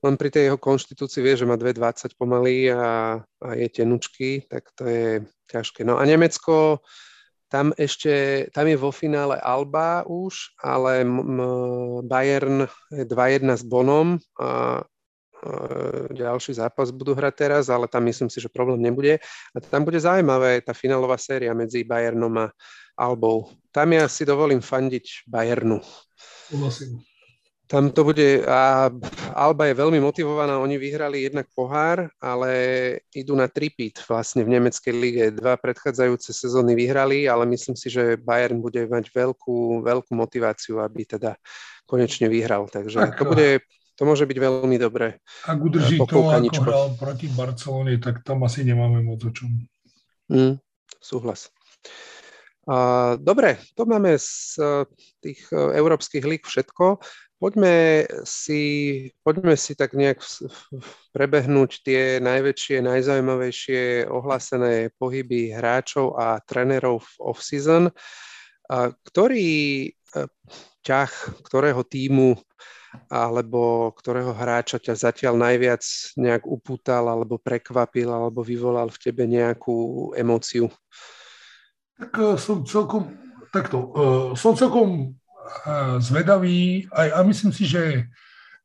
Len 0.03 0.15
pri 0.15 0.29
tej 0.31 0.43
jeho 0.51 0.59
konštitúcii 0.59 1.19
vie, 1.19 1.35
že 1.35 1.47
má 1.47 1.59
2,20 1.59 2.15
pomaly 2.15 2.71
a, 2.71 3.19
a 3.19 3.49
je 3.55 3.67
tenučky, 3.67 4.47
tak 4.47 4.71
to 4.75 4.87
je 4.87 5.27
ťažké. 5.51 5.83
No 5.83 5.99
a 5.99 6.03
Nemecko, 6.07 6.79
tam 7.51 7.75
ešte, 7.75 8.47
tam 8.55 8.65
je 8.65 8.77
vo 8.79 8.89
finále 8.89 9.37
Alba 9.37 10.07
už, 10.07 10.55
ale 10.63 11.03
m- 11.03 12.01
Bayern 12.07 12.65
2-1 12.89 13.59
s 13.59 13.63
Bonom 13.67 14.17
a 14.39 14.81
ďalší 16.11 16.57
zápas 16.57 16.91
budú 16.91 17.13
hrať 17.13 17.33
teraz, 17.35 17.63
ale 17.67 17.87
tam 17.87 18.03
myslím 18.07 18.31
si, 18.31 18.39
že 18.39 18.51
problém 18.51 18.79
nebude. 18.79 19.19
A 19.51 19.57
tam 19.59 19.83
bude 19.83 19.99
zaujímavé 19.99 20.63
tá 20.63 20.71
finálová 20.71 21.19
séria 21.19 21.51
medzi 21.51 21.83
Bayernom 21.83 22.33
a 22.37 22.47
Albou. 22.95 23.49
Tam 23.73 23.89
ja 23.91 24.05
si 24.05 24.23
dovolím 24.23 24.61
fandiť 24.61 25.25
Bayernu. 25.27 25.81
Ulasím. 26.53 27.01
Tam 27.63 27.89
to 27.89 28.05
bude, 28.05 28.45
a 28.45 28.91
Alba 29.33 29.65
je 29.65 29.73
veľmi 29.73 29.97
motivovaná, 29.97 30.61
oni 30.61 30.77
vyhrali 30.77 31.25
jednak 31.25 31.49
pohár, 31.57 32.05
ale 32.21 32.51
idú 33.15 33.33
na 33.33 33.49
tripit 33.49 33.97
vlastne 34.05 34.45
v 34.45 34.53
nemeckej 34.59 34.93
lige. 34.93 35.25
Dva 35.33 35.57
predchádzajúce 35.57 36.37
sezóny 36.37 36.77
vyhrali, 36.77 37.25
ale 37.25 37.49
myslím 37.49 37.73
si, 37.73 37.89
že 37.89 38.19
Bayern 38.19 38.61
bude 38.61 38.85
mať 38.85 39.09
veľkú, 39.09 39.81
veľkú 39.81 40.11
motiváciu, 40.13 40.85
aby 40.85 41.17
teda 41.17 41.33
konečne 41.89 42.29
vyhral. 42.29 42.69
Takže 42.69 42.99
tak, 42.99 43.17
to 43.17 43.25
bude, 43.25 43.63
to 43.93 44.03
môže 44.09 44.25
byť 44.25 44.37
veľmi 44.37 44.77
dobré. 44.81 45.21
Ak 45.45 45.61
udrží 45.61 46.01
to, 46.01 46.09
ako 46.09 46.61
hral 46.65 46.87
proti 46.97 47.29
Barcelone, 47.29 48.01
tak 48.01 48.25
tam 48.25 48.41
asi 48.45 48.65
nemáme 48.65 49.05
moc 49.05 49.21
o 49.21 49.31
čom. 49.31 49.53
Mm, 50.33 50.57
súhlas. 50.97 51.53
Dobre, 53.19 53.59
to 53.75 53.83
máme 53.83 54.15
z 54.15 54.55
e, 54.55 54.87
tých 55.19 55.51
e, 55.51 55.75
európskych 55.75 56.23
líg 56.23 56.47
všetko. 56.47 56.95
Poďme 57.35 58.07
si, 58.23 58.63
poďme 59.19 59.59
si 59.59 59.75
tak 59.75 59.91
nejak 59.91 60.23
prebehnúť 61.11 61.83
tie 61.83 62.01
najväčšie, 62.23 62.79
najzaujímavejšie 62.87 64.07
ohlásené 64.07 64.95
pohyby 64.95 65.51
hráčov 65.51 66.15
a 66.15 66.39
trénerov 66.39 67.03
v 67.03 67.35
off-season. 67.35 67.91
Ktorý 69.11 69.51
e, 69.83 69.89
ťah, 70.87 71.11
ktorého 71.43 71.83
týmu 71.83 72.39
alebo 73.09 73.91
ktorého 73.93 74.33
hráča 74.33 74.77
ťa 74.77 74.93
zatiaľ 75.09 75.37
najviac 75.37 75.83
nejak 76.17 76.43
upútal 76.45 77.09
alebo 77.09 77.41
prekvapil 77.41 78.09
alebo 78.09 78.45
vyvolal 78.45 78.89
v 78.93 79.01
tebe 79.01 79.25
nejakú 79.25 80.11
emóciu? 80.13 80.69
Tak 81.97 82.13
eh, 82.17 82.37
som 82.37 82.65
celkom, 82.65 83.13
takto, 83.53 83.77
uh, 83.93 84.27
som 84.37 84.53
celkom 84.57 85.13
uh, 85.13 85.97
zvedavý 86.01 86.89
aj, 86.93 87.07
a 87.13 87.19
myslím 87.25 87.53
si, 87.53 87.65
že 87.65 88.09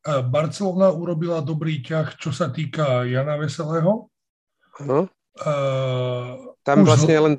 Barcelona 0.09 0.95
urobila 0.95 1.43
dobrý 1.43 1.83
ťah, 1.83 2.15
čo 2.15 2.31
sa 2.31 2.47
týka 2.47 3.03
Jana 3.03 3.35
Veselého. 3.35 4.07
No. 4.79 5.11
Uh, 5.35 6.55
tam 6.63 6.87
vlastne 6.87 7.15
len, 7.19 7.33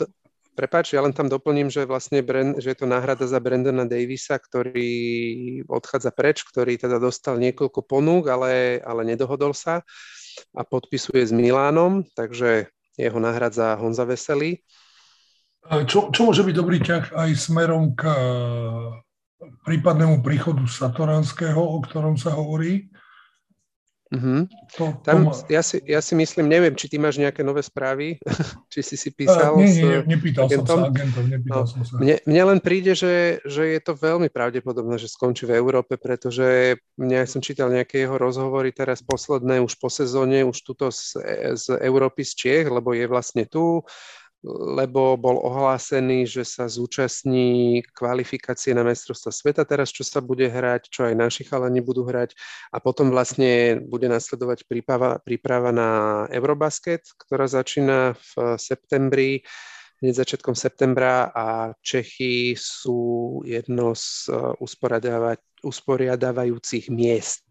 prepáč, 0.60 0.92
ja 0.92 1.00
len 1.00 1.16
tam 1.16 1.32
doplním, 1.32 1.72
že 1.72 1.88
vlastne 1.88 2.20
Brand, 2.20 2.60
že 2.60 2.76
je 2.76 2.78
to 2.84 2.84
náhrada 2.84 3.24
za 3.24 3.40
Brandona 3.40 3.88
Davisa, 3.88 4.36
ktorý 4.36 4.92
odchádza 5.64 6.12
preč, 6.12 6.44
ktorý 6.44 6.76
teda 6.76 7.00
dostal 7.00 7.40
niekoľko 7.40 7.80
ponúk, 7.80 8.28
ale, 8.28 8.84
ale 8.84 9.08
nedohodol 9.08 9.56
sa 9.56 9.80
a 10.52 10.60
podpisuje 10.60 11.24
s 11.24 11.32
Milánom, 11.32 12.04
takže 12.12 12.68
jeho 13.00 13.16
náhradza 13.16 13.72
Honza 13.80 14.04
Veselý. 14.04 14.60
Čo, 15.88 16.12
čo 16.12 16.28
môže 16.28 16.44
byť 16.44 16.54
dobrý 16.56 16.78
ťah 16.84 17.16
aj 17.16 17.30
smerom 17.40 17.96
k 17.96 18.04
e, 18.04 18.16
prípadnému 19.64 20.20
príchodu 20.20 20.60
Satoranského, 20.68 21.60
o 21.60 21.80
ktorom 21.80 22.20
sa 22.20 22.36
hovorí? 22.36 22.92
Mm-hmm. 24.10 24.40
To, 24.74 24.84
Tam, 25.06 25.30
to 25.30 25.46
ja, 25.46 25.62
si, 25.62 25.78
ja 25.86 26.02
si 26.02 26.18
myslím, 26.18 26.50
neviem, 26.50 26.74
či 26.74 26.90
ty 26.90 26.98
máš 26.98 27.22
nejaké 27.22 27.46
nové 27.46 27.62
správy, 27.62 28.18
či 28.74 28.82
si 28.82 28.98
si 28.98 29.14
písal 29.14 29.54
uh, 29.54 29.62
nie, 29.62 29.70
nie, 29.70 30.02
nepýtal 30.02 30.50
agentom. 30.50 30.66
som 30.66 30.82
sa 30.82 30.90
agentov, 30.90 31.22
nepýtal 31.30 31.62
no, 31.62 31.70
som 31.70 31.82
sa. 31.86 31.94
Mne, 32.02 32.16
mne 32.26 32.42
len 32.50 32.58
príde, 32.58 32.98
že, 32.98 33.38
že 33.46 33.70
je 33.70 33.80
to 33.80 33.94
veľmi 33.94 34.26
pravdepodobné, 34.26 34.98
že 34.98 35.06
skončí 35.06 35.46
v 35.46 35.54
Európe, 35.54 35.94
pretože 35.94 36.74
ja 36.98 37.22
som 37.30 37.38
čítal 37.38 37.70
nejaké 37.70 38.02
jeho 38.02 38.18
rozhovory 38.18 38.74
teraz 38.74 38.98
posledné 38.98 39.62
už 39.62 39.78
po 39.78 39.86
sezóne, 39.86 40.42
už 40.42 40.58
tuto 40.58 40.90
z, 40.90 41.14
z 41.54 41.78
Európy 41.78 42.26
z 42.26 42.32
Čiech, 42.34 42.66
lebo 42.66 42.90
je 42.90 43.06
vlastne 43.06 43.46
tu, 43.46 43.86
lebo 44.48 45.20
bol 45.20 45.36
ohlásený, 45.36 46.24
že 46.24 46.48
sa 46.48 46.64
zúčastní 46.64 47.84
kvalifikácie 47.92 48.72
na 48.72 48.80
mestrovstva 48.80 49.28
sveta. 49.28 49.68
Teraz, 49.68 49.92
čo 49.92 50.00
sa 50.00 50.24
bude 50.24 50.48
hrať, 50.48 50.88
čo 50.88 51.04
aj 51.04 51.14
naši 51.16 51.44
chalani 51.44 51.84
budú 51.84 52.08
hrať. 52.08 52.32
A 52.72 52.80
potom 52.80 53.12
vlastne 53.12 53.84
bude 53.84 54.08
nasledovať 54.08 54.64
príprava, 54.64 55.20
príprava 55.20 55.76
na 55.76 55.90
Eurobasket, 56.32 57.04
ktorá 57.20 57.44
začína 57.44 58.16
v 58.16 58.56
septembri 58.56 59.44
hneď 60.00 60.16
začiatkom 60.16 60.56
septembra. 60.56 61.28
A 61.36 61.76
Čechy 61.84 62.56
sú 62.56 63.40
jedno 63.44 63.92
z 63.92 64.32
uh, 64.32 64.56
usporiadávajúcich 65.60 66.88
miest. 66.88 67.44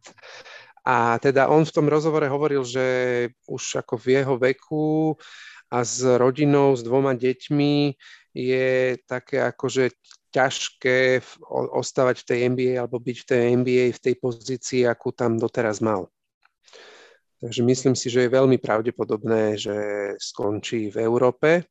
A 0.89 1.21
teda 1.21 1.53
on 1.53 1.69
v 1.69 1.75
tom 1.75 1.85
rozhovore 1.85 2.25
hovoril, 2.25 2.65
že 2.65 2.85
už 3.45 3.85
ako 3.85 3.93
v 4.01 4.05
jeho 4.17 4.35
veku 4.41 5.13
a 5.69 5.85
s 5.85 6.01
rodinou, 6.01 6.73
s 6.73 6.81
dvoma 6.81 7.13
deťmi 7.13 7.93
je 8.33 8.97
také 9.05 9.41
akože 9.41 9.93
ťažké 10.29 11.25
ostávať 11.73 12.21
v 12.21 12.27
tej 12.27 12.39
NBA 12.53 12.73
alebo 12.77 13.01
byť 13.01 13.17
v 13.17 13.25
tej 13.25 13.39
NBA 13.57 13.85
v 13.97 14.03
tej 14.03 14.15
pozícii, 14.21 14.81
akú 14.85 15.09
tam 15.09 15.41
doteraz 15.41 15.81
mal. 15.81 16.09
Takže 17.39 17.63
myslím 17.63 17.95
si, 17.95 18.11
že 18.11 18.27
je 18.27 18.35
veľmi 18.35 18.59
pravdepodobné, 18.59 19.57
že 19.57 19.77
skončí 20.19 20.91
v 20.91 20.97
Európe 21.01 21.65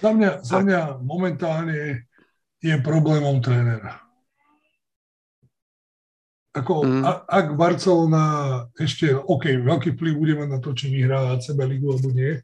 za 0.00 0.10
mňa, 0.12 0.30
za 0.42 0.58
mňa 0.60 0.80
momentálne 1.02 2.10
je 2.58 2.74
problémom 2.82 3.38
trénera. 3.38 4.05
Ako, 6.56 6.88
mm. 6.88 7.04
a, 7.04 7.12
ak 7.28 7.52
Barcelona 7.52 8.24
ešte, 8.80 9.12
OK, 9.12 9.60
veľký 9.60 9.92
vplyv 9.92 10.14
bude 10.16 10.34
mať 10.40 10.48
na 10.48 10.58
to, 10.64 10.72
či 10.72 10.88
vyhrá 10.88 11.36
ACB 11.36 11.68
ligu 11.68 11.92
alebo 11.92 12.08
nie, 12.16 12.40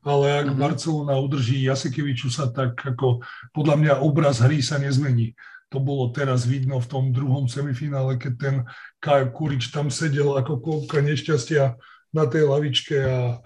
ale 0.00 0.26
ak 0.40 0.48
mm. 0.52 0.56
Barcelona 0.56 1.20
udrží 1.20 1.60
Jasikeviču 1.68 2.32
sa 2.32 2.48
tak 2.48 2.80
ako, 2.80 3.20
podľa 3.52 3.76
mňa 3.76 3.92
obraz 4.00 4.40
hry 4.40 4.64
sa 4.64 4.80
nezmení. 4.80 5.36
To 5.70 5.78
bolo 5.78 6.08
teraz 6.10 6.48
vidno 6.48 6.80
v 6.80 6.88
tom 6.88 7.04
druhom 7.12 7.46
semifinále, 7.46 8.16
keď 8.16 8.32
ten 8.40 8.56
Kaj 8.98 9.30
Kurič 9.36 9.70
tam 9.70 9.92
sedel 9.92 10.34
ako 10.34 10.58
kolka 10.58 11.04
nešťastia 11.04 11.76
na 12.10 12.24
tej 12.26 12.48
lavičke 12.48 12.96
a 13.06 13.38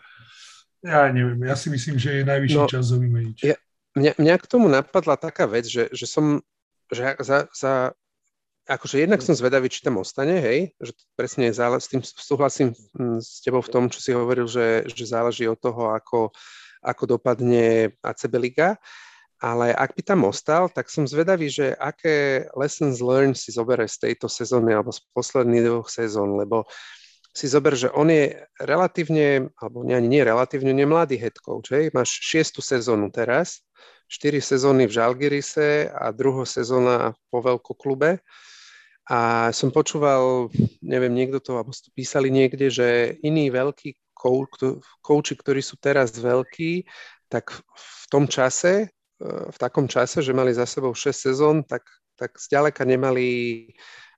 ja 0.85 1.09
neviem, 1.09 1.41
ja 1.49 1.57
si 1.57 1.73
myslím, 1.73 1.97
že 1.97 2.21
je 2.21 2.29
najvyšší 2.29 2.61
no, 2.61 2.69
čas 2.69 2.93
ho 2.93 3.01
vymeniť. 3.01 3.37
Ja, 3.41 3.57
mňa, 3.97 4.13
mňa 4.21 4.35
k 4.37 4.47
tomu 4.47 4.69
napadla 4.69 5.17
taká 5.17 5.49
vec, 5.49 5.65
že, 5.65 5.89
že 5.91 6.05
som, 6.05 6.45
že 6.93 7.17
za, 7.25 7.49
za 7.57 7.97
akože 8.65 9.05
jednak 9.05 9.21
som 9.21 9.37
zvedavý, 9.37 9.69
či 9.69 9.85
tam 9.85 10.01
ostane, 10.01 10.41
hej, 10.41 10.73
že 10.81 10.93
presne 11.15 11.53
zále, 11.53 11.77
s 11.77 11.89
tým 11.93 12.01
súhlasím 12.01 12.73
mm, 12.97 13.21
s 13.21 13.45
tebou 13.45 13.61
v 13.61 13.73
tom, 13.73 13.85
čo 13.93 14.01
si 14.01 14.11
hovoril, 14.17 14.49
že, 14.49 14.89
že 14.89 15.05
záleží 15.05 15.45
od 15.45 15.61
toho, 15.61 15.93
ako, 15.93 16.33
ako 16.81 17.03
dopadne 17.19 17.93
ACB 18.01 18.33
Liga, 18.41 18.81
ale 19.45 19.77
ak 19.77 19.93
by 19.93 20.03
tam 20.03 20.25
ostal, 20.25 20.73
tak 20.73 20.89
som 20.89 21.05
zvedavý, 21.05 21.53
že 21.53 21.77
aké 21.77 22.49
lessons 22.57 23.05
learned 23.05 23.37
si 23.37 23.53
zoberie 23.53 23.85
z 23.85 24.09
tejto 24.09 24.25
sezóny 24.33 24.73
alebo 24.73 24.89
z 24.89 25.05
posledných 25.13 25.65
dvoch 25.69 25.89
sezón, 25.93 26.41
lebo 26.41 26.65
si 27.35 27.51
zober, 27.51 27.75
že 27.75 27.91
on 27.91 28.09
je 28.09 28.39
relatívne, 28.63 29.51
alebo 29.59 29.83
nie, 29.83 29.99
ani 29.99 30.09
nie 30.09 30.23
relatívne, 30.23 30.71
nemladý 30.71 31.19
head 31.19 31.35
coach, 31.43 31.75
hej? 31.75 31.91
máš 31.91 32.23
šiestu 32.23 32.63
sezónu 32.63 33.11
teraz, 33.11 33.67
štyri 34.07 34.39
sezóny 34.39 34.87
v 34.87 34.95
Žalgirise 34.95 35.91
a 35.91 36.15
druhá 36.15 36.47
sezóna 36.47 37.19
po 37.35 37.43
veľkoklube. 37.43 38.23
A 39.05 39.53
som 39.53 39.69
počúval, 39.69 40.49
neviem, 40.81 41.13
niekto 41.13 41.37
to, 41.37 41.61
alebo 41.61 41.77
to 41.77 41.93
písali 41.93 42.33
niekde, 42.33 42.73
že 42.73 42.89
iní 43.21 43.53
veľkí 43.53 44.01
kouči, 45.05 45.35
ktorí 45.37 45.61
sú 45.61 45.77
teraz 45.77 46.17
veľkí, 46.17 46.89
tak 47.29 47.53
v 47.77 48.05
tom 48.09 48.25
čase, 48.25 48.89
e, 49.21 49.21
v 49.53 49.57
takom 49.61 49.85
čase, 49.85 50.25
že 50.25 50.33
mali 50.33 50.57
za 50.57 50.65
sebou 50.65 50.97
6 50.97 51.13
sezón, 51.13 51.57
tak, 51.69 51.85
tak 52.17 52.41
zďaleka 52.41 52.89
nemali 52.89 53.27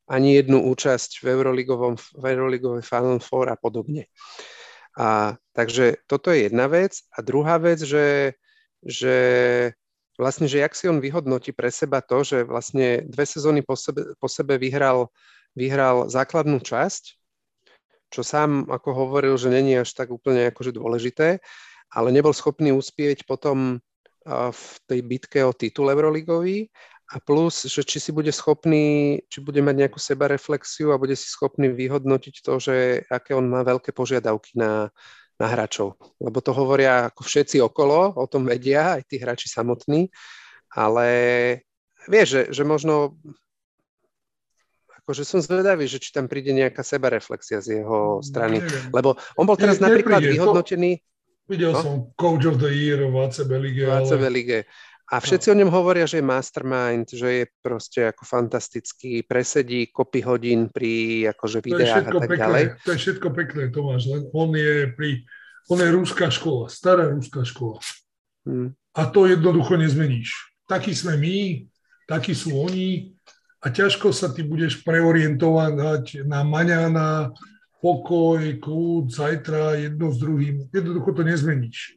ani 0.07 0.39
jednu 0.39 0.63
účasť 0.71 1.19
v 1.19 1.35
Euroligovom, 1.35 1.99
v 1.99 2.25
Euroligovej 2.31 2.87
Final 2.87 3.19
Four 3.19 3.51
a 3.51 3.59
podobne. 3.59 4.07
A, 4.95 5.35
takže 5.51 6.07
toto 6.07 6.31
je 6.31 6.47
jedna 6.47 6.71
vec. 6.71 7.03
A 7.11 7.27
druhá 7.27 7.59
vec, 7.59 7.83
že, 7.83 8.39
že 8.87 9.17
vlastne, 10.19 10.49
že 10.49 10.65
jak 10.65 10.73
si 10.73 10.89
on 10.89 11.01
vyhodnotí 11.01 11.53
pre 11.53 11.69
seba 11.69 12.01
to, 12.01 12.25
že 12.25 12.49
vlastne 12.49 13.05
dve 13.05 13.25
sezóny 13.29 13.61
po 13.61 13.77
sebe, 13.77 14.17
po 14.17 14.29
sebe 14.29 14.57
vyhral, 14.57 15.13
vyhral 15.53 16.09
základnú 16.09 16.61
časť, 16.61 17.17
čo 18.11 18.23
sám 18.25 18.69
ako 18.73 18.91
hovoril, 18.93 19.37
že 19.37 19.53
není 19.53 19.77
až 19.77 19.93
tak 19.93 20.09
úplne 20.09 20.49
akože 20.49 20.73
dôležité, 20.73 21.43
ale 21.93 22.09
nebol 22.11 22.33
schopný 22.33 22.73
uspieť 22.73 23.29
potom 23.29 23.79
v 24.27 24.65
tej 24.91 25.01
bitke 25.07 25.39
o 25.47 25.55
titul 25.55 25.93
Euroligový. 25.93 26.67
A 27.15 27.23
plus, 27.23 27.71
že 27.71 27.87
či 27.87 28.03
si 28.03 28.11
bude 28.11 28.35
schopný, 28.35 29.23
či 29.31 29.39
bude 29.39 29.63
mať 29.63 29.87
nejakú 29.87 30.03
sebareflexiu 30.03 30.91
a 30.91 30.99
bude 30.99 31.15
si 31.15 31.31
schopný 31.31 31.71
vyhodnotiť 31.71 32.43
to, 32.43 32.59
že 32.59 33.07
aké 33.07 33.31
on 33.31 33.47
má 33.47 33.63
veľké 33.63 33.95
požiadavky 33.95 34.59
na, 34.59 34.91
na 35.37 35.47
hráčov. 35.53 36.01
Lebo 36.17 36.41
to 36.41 36.57
hovoria 36.57 37.13
ako 37.13 37.23
všetci 37.25 37.61
okolo, 37.61 38.17
o 38.17 38.27
tom 38.29 38.49
vedia, 38.49 38.97
aj 38.97 39.03
tí 39.09 39.21
hráči 39.21 39.53
samotní, 39.53 40.09
ale 40.73 41.09
vieš, 42.09 42.29
že, 42.33 42.43
že 42.57 42.63
možno 42.65 43.17
akože 45.07 45.23
som 45.23 45.39
zvedavý, 45.39 45.87
že 45.87 46.03
či 46.03 46.11
tam 46.11 46.27
príde 46.27 46.51
nejaká 46.51 46.83
sebareflexia 46.83 47.63
z 47.63 47.79
jeho 47.81 48.19
strany. 48.27 48.59
Lebo 48.91 49.15
on 49.39 49.47
bol 49.47 49.55
teraz 49.55 49.79
ne, 49.79 49.87
napríklad 49.87 50.19
nepríde. 50.19 50.35
vyhodnotený... 50.35 50.91
To, 50.99 51.05
videl 51.47 51.71
no? 51.71 51.79
som 51.79 51.95
Coach 52.19 52.43
of 52.51 52.59
the 52.59 52.67
Year 52.75 53.07
v 53.07 53.15
ACB 53.15 53.51
lige. 53.63 53.87
V 53.87 53.93
ACB 54.03 54.25
ale... 54.27 54.67
A 55.07 55.23
všetci 55.23 55.47
no. 55.49 55.53
o 55.55 55.59
ňom 55.63 55.71
hovoria, 55.71 56.03
že 56.03 56.19
je 56.19 56.27
mastermind, 56.27 57.07
že 57.15 57.29
je 57.31 57.45
proste 57.63 58.11
ako 58.11 58.27
fantastický, 58.27 59.23
presedí 59.23 59.87
kopy 59.95 60.19
hodín 60.27 60.67
pri 60.67 61.23
akože 61.31 61.63
videách 61.63 62.11
a 62.11 62.11
tak 62.11 62.27
pekné, 62.27 62.43
ďalej. 62.43 62.65
To 62.83 62.91
je 62.91 62.99
všetko 62.99 63.29
pekné, 63.31 63.63
Tomáš, 63.71 64.11
len 64.11 64.27
on 64.35 64.51
je 64.59 64.91
pri, 64.99 65.23
on 65.71 65.79
je 65.79 65.89
rúská 65.95 66.27
škola, 66.27 66.67
stará 66.67 67.07
rúská 67.07 67.47
škola. 67.47 67.79
Hmm. 68.43 68.75
A 68.99 69.07
to 69.07 69.31
jednoducho 69.31 69.79
nezmeníš. 69.79 70.35
Takí 70.67 70.91
sme 70.91 71.15
my, 71.15 71.39
takí 72.11 72.35
sú 72.35 72.59
oni 72.59 73.15
a 73.63 73.71
ťažko 73.71 74.11
sa 74.11 74.35
ty 74.35 74.43
budeš 74.43 74.83
preorientovať 74.83 76.27
na 76.27 76.43
maňana, 76.43 77.31
pokoj, 77.79 78.43
kľud, 78.59 79.15
zajtra, 79.15 79.79
jedno 79.79 80.11
s 80.11 80.19
druhým. 80.19 80.67
Jednoducho 80.75 81.15
to 81.15 81.23
nezmeníš 81.23 81.95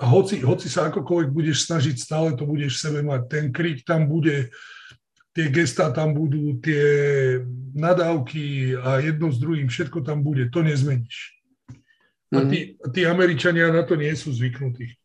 hoci, 0.00 0.40
hoci 0.40 0.66
sa 0.72 0.88
akokoľvek 0.88 1.30
budeš 1.30 1.68
snažiť, 1.68 1.96
stále 2.00 2.32
to 2.32 2.48
budeš 2.48 2.80
v 2.80 2.82
sebe 2.88 3.00
mať. 3.04 3.20
Ten 3.28 3.44
krik 3.52 3.84
tam 3.84 4.08
bude, 4.08 4.48
tie 5.36 5.46
gestá 5.52 5.92
tam 5.92 6.16
budú, 6.16 6.56
tie 6.64 6.82
nadávky 7.76 8.74
a 8.80 9.04
jedno 9.04 9.28
s 9.28 9.36
druhým, 9.36 9.68
všetko 9.68 10.00
tam 10.00 10.24
bude. 10.24 10.48
To 10.48 10.64
nezmeníš. 10.64 11.36
A 12.30 12.46
tí, 12.46 12.78
mhm. 12.78 12.90
tí 12.94 13.00
Američania 13.04 13.68
na 13.74 13.82
to 13.82 13.98
nie 13.98 14.10
sú 14.16 14.32
zvyknutí. 14.32 14.96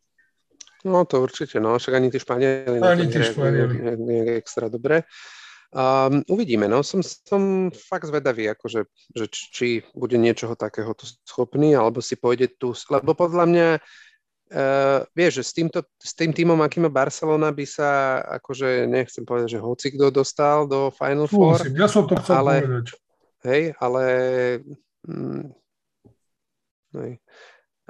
No 0.86 1.02
to 1.10 1.26
určite, 1.26 1.58
no 1.58 1.82
však 1.82 1.98
ani 1.98 2.14
tí 2.14 2.22
Španieli. 2.22 2.78
Ani 2.78 3.10
tí 3.10 3.18
Španieli. 3.18 3.74
Nie, 3.82 3.96
nie, 3.98 4.20
nie 4.22 4.38
extra 4.38 4.70
dobre. 4.70 5.02
Um, 5.74 6.22
uvidíme, 6.30 6.70
no 6.70 6.86
som, 6.86 7.02
som 7.02 7.68
fakt 7.74 8.08
zvedavý, 8.08 8.54
akože, 8.54 8.86
že 9.12 9.26
či 9.28 9.68
bude 9.92 10.16
niečoho 10.16 10.54
takého 10.54 10.94
schopný, 11.26 11.74
alebo 11.74 12.00
si 12.06 12.16
pôjde 12.16 12.54
tu, 12.56 12.72
lebo 12.94 13.12
podľa 13.18 13.46
mňa 13.50 13.68
Uh, 14.56 15.04
vieš, 15.12 15.44
že 15.44 15.44
s, 15.44 15.52
týmto, 15.52 15.84
s 16.00 16.16
tým 16.16 16.32
týmom, 16.32 16.56
aký 16.64 16.80
má 16.80 16.88
Barcelona, 16.88 17.52
by 17.52 17.68
sa, 17.68 18.24
akože 18.40 18.88
nechcem 18.88 19.28
povedať, 19.28 19.60
že 19.60 19.60
hoci 19.60 19.92
kto 19.92 20.08
dostal 20.16 20.64
do 20.64 20.88
Final 20.96 21.28
Four. 21.28 21.60
Ja 21.76 21.92
som 21.92 22.08
to 22.08 22.16
chcel 22.24 22.40
ale, 22.40 22.64
povedať. 22.64 22.88
Hej, 23.44 23.64
ale 23.84 24.04
mm, 25.04 25.44
hej. 27.04 27.12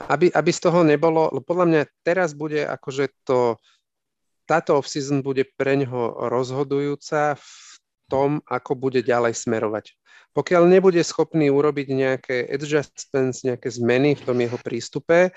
Aby, 0.10 0.34
aby 0.34 0.51
z 0.51 0.60
toho 0.65 0.82
nebolo, 0.82 1.30
podľa 1.45 1.65
mňa 1.69 1.82
teraz 2.01 2.34
bude 2.34 2.65
akože 2.65 3.13
to, 3.21 3.62
táto 4.49 4.82
off-season 4.82 5.21
bude 5.21 5.45
pre 5.54 5.78
ňoho 5.86 6.34
rozhodujúca 6.34 7.38
v 7.38 7.49
tom, 8.10 8.41
ako 8.49 8.73
bude 8.73 9.06
ďalej 9.06 9.38
smerovať. 9.38 9.93
Pokiaľ 10.34 10.65
nebude 10.65 10.99
schopný 11.06 11.54
urobiť 11.54 11.88
nejaké 11.93 12.36
adjustments, 12.49 13.45
nejaké 13.45 13.69
zmeny 13.69 14.17
v 14.17 14.25
tom 14.25 14.38
jeho 14.41 14.58
prístupe, 14.60 15.30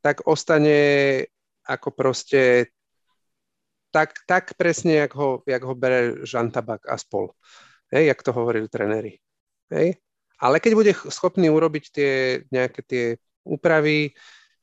tak 0.00 0.24
ostane 0.26 1.24
ako 1.64 1.88
proste 1.92 2.72
tak, 3.90 4.14
tak 4.26 4.54
presne, 4.54 5.02
jak 5.06 5.12
ho, 5.18 5.42
jak 5.46 5.62
ho 5.62 5.74
bere 5.74 6.22
Jean 6.22 6.50
Tabak 6.50 6.86
a 6.86 6.94
spol. 6.98 7.34
Hej, 7.90 8.06
jak 8.14 8.22
to 8.22 8.30
hovorili 8.32 8.70
trenéri. 8.70 9.18
Hej? 9.70 9.98
Ale 10.40 10.62
keď 10.62 10.72
bude 10.74 10.92
schopný 11.10 11.50
urobiť 11.50 11.84
tie 11.90 12.12
nejaké 12.48 12.80
tie 12.86 13.04
úpravy, 13.44 14.14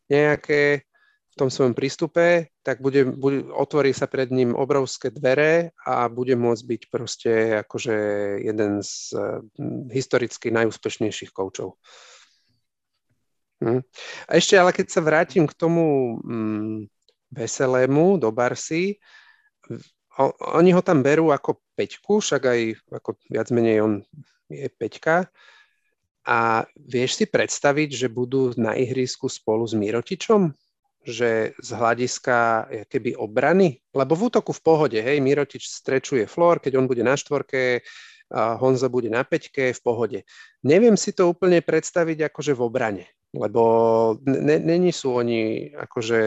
nejaké 0.07 0.87
v 1.27 1.35
tom 1.35 1.53
svojom 1.53 1.77
prístupe, 1.77 2.49
tak 2.65 2.81
bude, 2.81 3.05
bude, 3.13 3.45
otvorí 3.53 3.93
sa 3.93 4.09
pred 4.09 4.31
ním 4.33 4.57
obrovské 4.57 5.13
dvere 5.13 5.69
a 5.85 6.09
bude 6.09 6.33
môcť 6.33 6.63
byť 6.65 6.81
proste 6.89 7.31
akože 7.61 7.95
jeden 8.41 8.81
z 8.81 9.13
uh, 9.13 9.43
historicky 9.93 10.49
najúspešnejších 10.49 11.29
koučov. 11.29 11.77
Hm. 13.57 13.81
A 14.29 14.31
ešte, 14.37 14.53
ale 14.53 14.69
keď 14.69 14.87
sa 14.93 15.01
vrátim 15.01 15.49
k 15.49 15.57
tomu 15.57 16.17
mm, 16.21 16.85
veselému 17.33 18.21
do 18.21 18.29
Barsy, 18.29 19.01
o, 20.17 20.25
oni 20.57 20.71
ho 20.73 20.81
tam 20.85 21.01
berú 21.01 21.33
ako 21.33 21.57
peťku, 21.73 22.21
však 22.21 22.41
aj 22.45 22.59
ako 23.01 23.17
viac 23.33 23.49
menej 23.49 23.81
on 23.81 23.93
je 24.49 24.69
peťka. 24.69 25.25
A 26.27 26.67
vieš 26.75 27.23
si 27.23 27.25
predstaviť, 27.25 27.95
že 27.95 28.07
budú 28.11 28.51
na 28.59 28.75
ihrisku 28.75 29.31
spolu 29.31 29.63
s 29.65 29.73
Mirotičom? 29.73 30.53
že 31.07 31.55
z 31.63 31.69
hľadiska 31.71 32.67
keby 32.91 33.15
obrany, 33.15 33.79
lebo 33.95 34.11
v 34.11 34.27
útoku 34.27 34.51
v 34.51 34.59
pohode, 34.59 34.99
hej, 34.99 35.23
Mirotič 35.23 35.63
strečuje 35.63 36.27
flor, 36.27 36.59
keď 36.59 36.83
on 36.83 36.85
bude 36.91 36.99
na 36.99 37.15
štvorke, 37.15 37.79
a 38.27 38.59
Honza 38.59 38.91
bude 38.91 39.07
na 39.07 39.23
peťke, 39.23 39.71
v 39.71 39.81
pohode. 39.81 40.19
Neviem 40.67 40.99
si 40.99 41.15
to 41.15 41.31
úplne 41.31 41.63
predstaviť 41.63 42.27
akože 42.27 42.59
v 42.59 42.61
obrane, 42.61 43.03
lebo 43.39 43.61
není 44.45 44.91
sú 44.91 45.13
oni 45.17 45.71
akože 45.73 46.21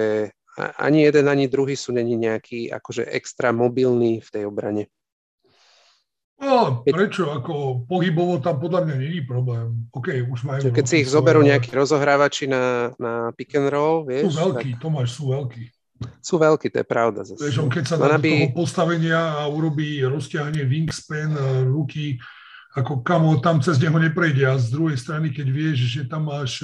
ani 0.60 1.06
jeden, 1.06 1.26
ani 1.30 1.46
druhý 1.46 1.78
sú 1.78 1.94
není 1.94 2.18
nejaký 2.18 2.68
akože 2.74 3.06
extra 3.06 3.54
mobilný 3.54 4.20
v 4.20 4.28
tej 4.28 4.42
obrane. 4.46 4.90
No, 6.40 6.80
prečo? 6.80 7.28
Ako 7.28 7.84
pohybovo 7.84 8.40
tam 8.40 8.56
podľa 8.56 8.88
mňa 8.88 8.96
není 8.96 9.20
problém. 9.28 9.84
OK, 9.92 10.24
už 10.24 10.40
majú... 10.48 10.72
Keď 10.72 10.86
si 10.88 11.04
ich 11.04 11.12
zoberú 11.12 11.44
nejakí 11.44 11.68
rozohrávači 11.68 12.48
na, 12.48 12.96
na 12.96 13.28
pick 13.36 13.52
and 13.60 13.68
roll, 13.68 14.08
vieš? 14.08 14.32
Sú 14.32 14.48
veľkí, 14.48 14.70
tak... 14.72 14.80
Tomáš, 14.80 15.08
sú 15.20 15.24
veľkí. 15.36 15.64
Sú 16.24 16.34
veľkí, 16.40 16.72
to 16.72 16.80
je 16.80 16.86
pravda. 16.88 17.20
Zase. 17.28 17.44
Vieš, 17.44 17.60
on 17.60 17.68
keď 17.68 17.84
sa 17.84 18.00
dá 18.00 18.16
do 18.16 18.24
toho 18.24 18.56
postavenia 18.56 19.20
a 19.36 19.52
urobí 19.52 20.00
rozťahne 20.00 20.64
wingspan, 20.64 21.36
ruky, 21.68 22.16
ako 22.76 23.02
kamo, 23.02 23.42
tam 23.42 23.58
cez 23.58 23.82
neho 23.82 23.98
neprejde. 23.98 24.46
A 24.46 24.54
z 24.60 24.70
druhej 24.70 24.98
strany, 24.98 25.34
keď 25.34 25.46
vieš, 25.50 25.78
že 25.90 26.02
tam 26.06 26.30
máš 26.30 26.62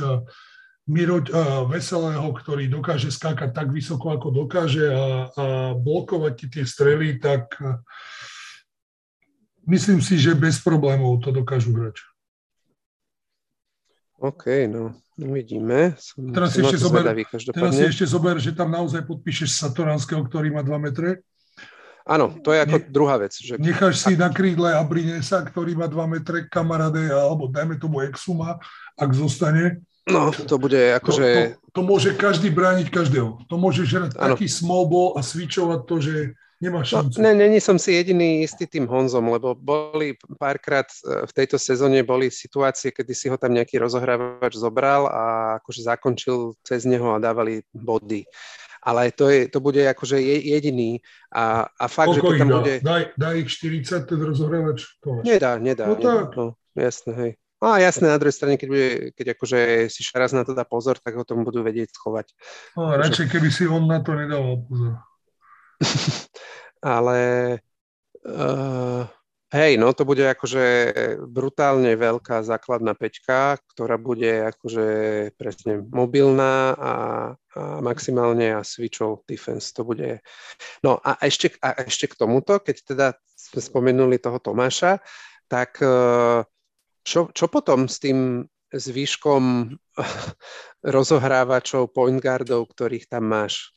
Miro 0.87 1.19
uh, 1.19 1.67
Veselého, 1.67 2.31
ktorý 2.31 2.71
dokáže 2.71 3.11
skákať 3.11 3.51
tak 3.51 3.75
vysoko, 3.75 4.15
ako 4.15 4.31
dokáže 4.31 4.87
a, 4.87 4.95
a 5.35 5.45
blokovať 5.75 6.33
ti 6.39 6.47
tie 6.47 6.65
strely, 6.65 7.19
tak 7.19 7.59
uh, 7.59 7.83
myslím 9.67 9.99
si, 9.99 10.15
že 10.15 10.39
bez 10.39 10.63
problémov 10.63 11.19
to 11.27 11.35
dokážu 11.35 11.75
hrať. 11.75 11.99
OK, 14.23 14.71
no 14.71 14.95
uvidíme. 15.19 15.99
Som, 15.99 16.31
teraz, 16.31 16.55
som 16.55 16.63
si 16.63 16.71
ešte 16.71 16.79
zober, 16.81 17.05
teraz 17.51 17.73
si 17.75 17.85
ešte 17.85 18.07
zober, 18.07 18.37
že 18.39 18.53
tam 18.55 18.71
naozaj 18.71 19.03
podpíšeš 19.05 19.59
Satoranského, 19.59 20.23
ktorý 20.23 20.55
má 20.55 20.63
2 20.63 20.87
metre. 20.87 21.25
Áno, 22.07 22.31
to 22.39 22.55
je 22.55 22.63
ako 22.63 22.77
ne, 22.79 22.87
druhá 22.87 23.19
vec. 23.19 23.35
Že... 23.35 23.59
Necháš 23.59 24.07
si 24.07 24.15
na 24.15 24.31
krídle 24.31 24.71
Abrinesa, 24.71 25.43
ktorý 25.43 25.75
má 25.75 25.91
2 25.91 26.07
metre, 26.07 26.47
kamaráde, 26.47 27.11
alebo 27.11 27.51
dajme 27.51 27.83
tomu 27.83 27.99
Exuma, 28.07 28.63
ak 28.95 29.11
zostane. 29.11 29.83
No, 30.07 30.31
to 30.31 30.55
bude 30.55 30.79
akože... 31.03 31.27
To, 31.27 31.43
to, 31.51 31.71
to 31.75 31.81
môže 31.83 32.11
každý 32.15 32.55
brániť 32.55 32.95
každého. 32.95 33.43
To 33.51 33.55
môže 33.59 33.83
žrať 33.83 34.15
taký 34.15 34.47
small 34.47 34.87
ball 34.87 35.19
a 35.19 35.21
switchovať 35.27 35.81
to, 35.83 35.97
že 35.99 36.15
Nemá 36.57 36.81
no, 36.81 36.89
šancu. 36.89 37.21
No, 37.21 37.29
ne, 37.29 37.37
není 37.37 37.61
som 37.61 37.77
si 37.77 37.93
jediný 37.93 38.41
istý 38.41 38.65
tým 38.65 38.89
Honzom, 38.89 39.29
lebo 39.29 39.53
boli 39.53 40.17
párkrát 40.41 40.89
e, 41.05 41.29
v 41.29 41.33
tejto 41.37 41.61
sezóne 41.61 42.01
boli 42.01 42.33
situácie, 42.33 42.97
kedy 42.97 43.13
si 43.13 43.29
ho 43.29 43.37
tam 43.37 43.53
nejaký 43.53 43.77
rozohrávač 43.77 44.57
zobral 44.57 45.05
a 45.05 45.23
akože 45.61 45.85
zakončil 45.85 46.57
cez 46.65 46.89
neho 46.89 47.13
a 47.13 47.21
dávali 47.21 47.61
body. 47.77 48.25
Ale 48.87 49.11
to, 49.11 49.27
je, 49.27 49.51
to 49.51 49.59
bude 49.59 49.83
akože 49.83 50.23
jediný 50.23 51.03
a, 51.35 51.67
a 51.67 51.85
fakt, 51.91 52.15
Koľko 52.15 52.31
že 52.31 52.39
to 52.39 52.39
tam 52.39 52.49
dá? 52.49 52.57
bude... 52.63 52.75
Daj, 52.87 53.03
daj 53.19 53.35
ich 53.43 53.51
40 53.51 54.07
ten 54.07 54.21
rozohrávač? 54.23 54.79
Nedá, 55.27 55.59
nedá. 55.59 55.91
No 55.91 55.99
nedá, 55.99 56.15
tak. 56.23 56.39
No, 56.39 56.47
jasné, 56.79 57.13
hej. 57.19 57.33
No 57.57 57.73
a 57.73 57.83
jasné, 57.83 58.07
na 58.07 58.21
druhej 58.21 58.37
strane, 58.37 58.55
keď, 58.61 58.69
bude, 58.69 58.89
keď 59.17 59.27
akože 59.35 59.59
si 59.91 60.07
šaraz 60.07 60.37
na 60.37 60.47
to 60.47 60.55
dá 60.55 60.63
pozor, 60.63 61.01
tak 61.03 61.19
ho 61.19 61.27
tomu 61.27 61.43
budú 61.43 61.67
vedieť 61.67 61.89
schovať. 61.99 62.31
No, 62.79 62.95
radšej, 62.95 63.27
keby 63.33 63.49
si 63.51 63.67
on 63.67 63.91
na 63.91 63.99
to 64.05 64.15
nedával 64.15 64.63
pozor. 64.63 65.03
ale 66.97 67.19
uh, 68.23 69.03
hej, 69.57 69.81
no 69.81 69.97
to 69.97 70.05
bude 70.05 70.21
akože 70.21 70.65
brutálne 71.25 71.97
veľká 71.97 72.45
základná 72.45 72.93
peťka, 72.93 73.57
ktorá 73.73 73.97
bude 73.97 74.53
akože 74.53 74.87
presne 75.41 75.81
mobilná 75.81 76.77
a, 76.77 76.77
a 76.77 76.95
maximálne 77.81 78.53
a 78.53 78.61
switchol 78.61 79.25
defense. 79.25 79.73
To 79.75 79.89
bude... 79.89 80.21
No 80.85 81.01
a 81.01 81.17
ešte, 81.25 81.57
a 81.65 81.81
ešte 81.89 82.13
k 82.13 82.19
tomuto, 82.21 82.61
keď 82.61 82.77
teda 82.85 83.07
sme 83.37 83.61
spomenuli 83.65 84.21
toho 84.21 84.37
Tomáša, 84.37 85.01
tak 85.49 85.81
uh, 85.81 86.45
čo, 87.07 87.31
čo 87.31 87.47
potom 87.47 87.87
s 87.87 88.03
tým 88.03 88.45
zvýškom 88.75 89.43
rozohrávačov, 90.97 91.95
point 91.95 92.19
guardov, 92.19 92.67
ktorých 92.75 93.07
tam 93.07 93.31
máš? 93.31 93.76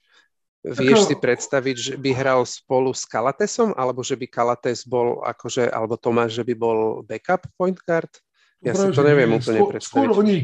Vieš 0.60 1.08
si 1.08 1.16
predstaviť, 1.16 1.76
že 1.80 1.94
by 1.96 2.12
hral 2.12 2.44
spolu 2.44 2.92
s 2.92 3.08
Kalatesom, 3.08 3.72
alebo 3.80 4.04
že 4.04 4.20
by 4.20 4.28
Kalates 4.28 4.84
bol 4.84 5.24
akože, 5.24 5.72
alebo 5.72 5.96
Tomáš, 5.96 6.36
že 6.36 6.44
by 6.44 6.54
bol 6.60 6.80
backup 7.08 7.48
point 7.56 7.80
guard? 7.80 8.12
Ja 8.60 8.76
Práve, 8.76 8.92
si 8.92 8.98
to 9.00 9.04
neviem 9.08 9.32
nie. 9.32 9.40
úplne 9.40 9.60
skôr, 9.64 9.72
predstaviť. 9.72 9.96
Skôr 9.96 10.10
oni, 10.20 10.38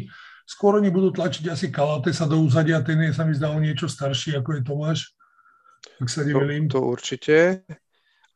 skôr 0.48 0.72
oni 0.80 0.88
budú 0.88 1.12
tlačiť 1.12 1.52
asi 1.52 1.68
Kalatesa 1.68 2.32
do 2.32 2.40
úzadia, 2.40 2.80
ten 2.80 2.96
je 3.04 3.12
sa 3.12 3.28
mi 3.28 3.36
zdal 3.36 3.60
niečo 3.60 3.92
starší, 3.92 4.40
ako 4.40 4.56
je 4.56 4.62
Tomáš, 4.64 5.00
ak 6.00 6.08
sa 6.08 6.24
nevelím. 6.24 6.72
To, 6.72 6.80
to 6.80 6.88
určite, 6.96 7.68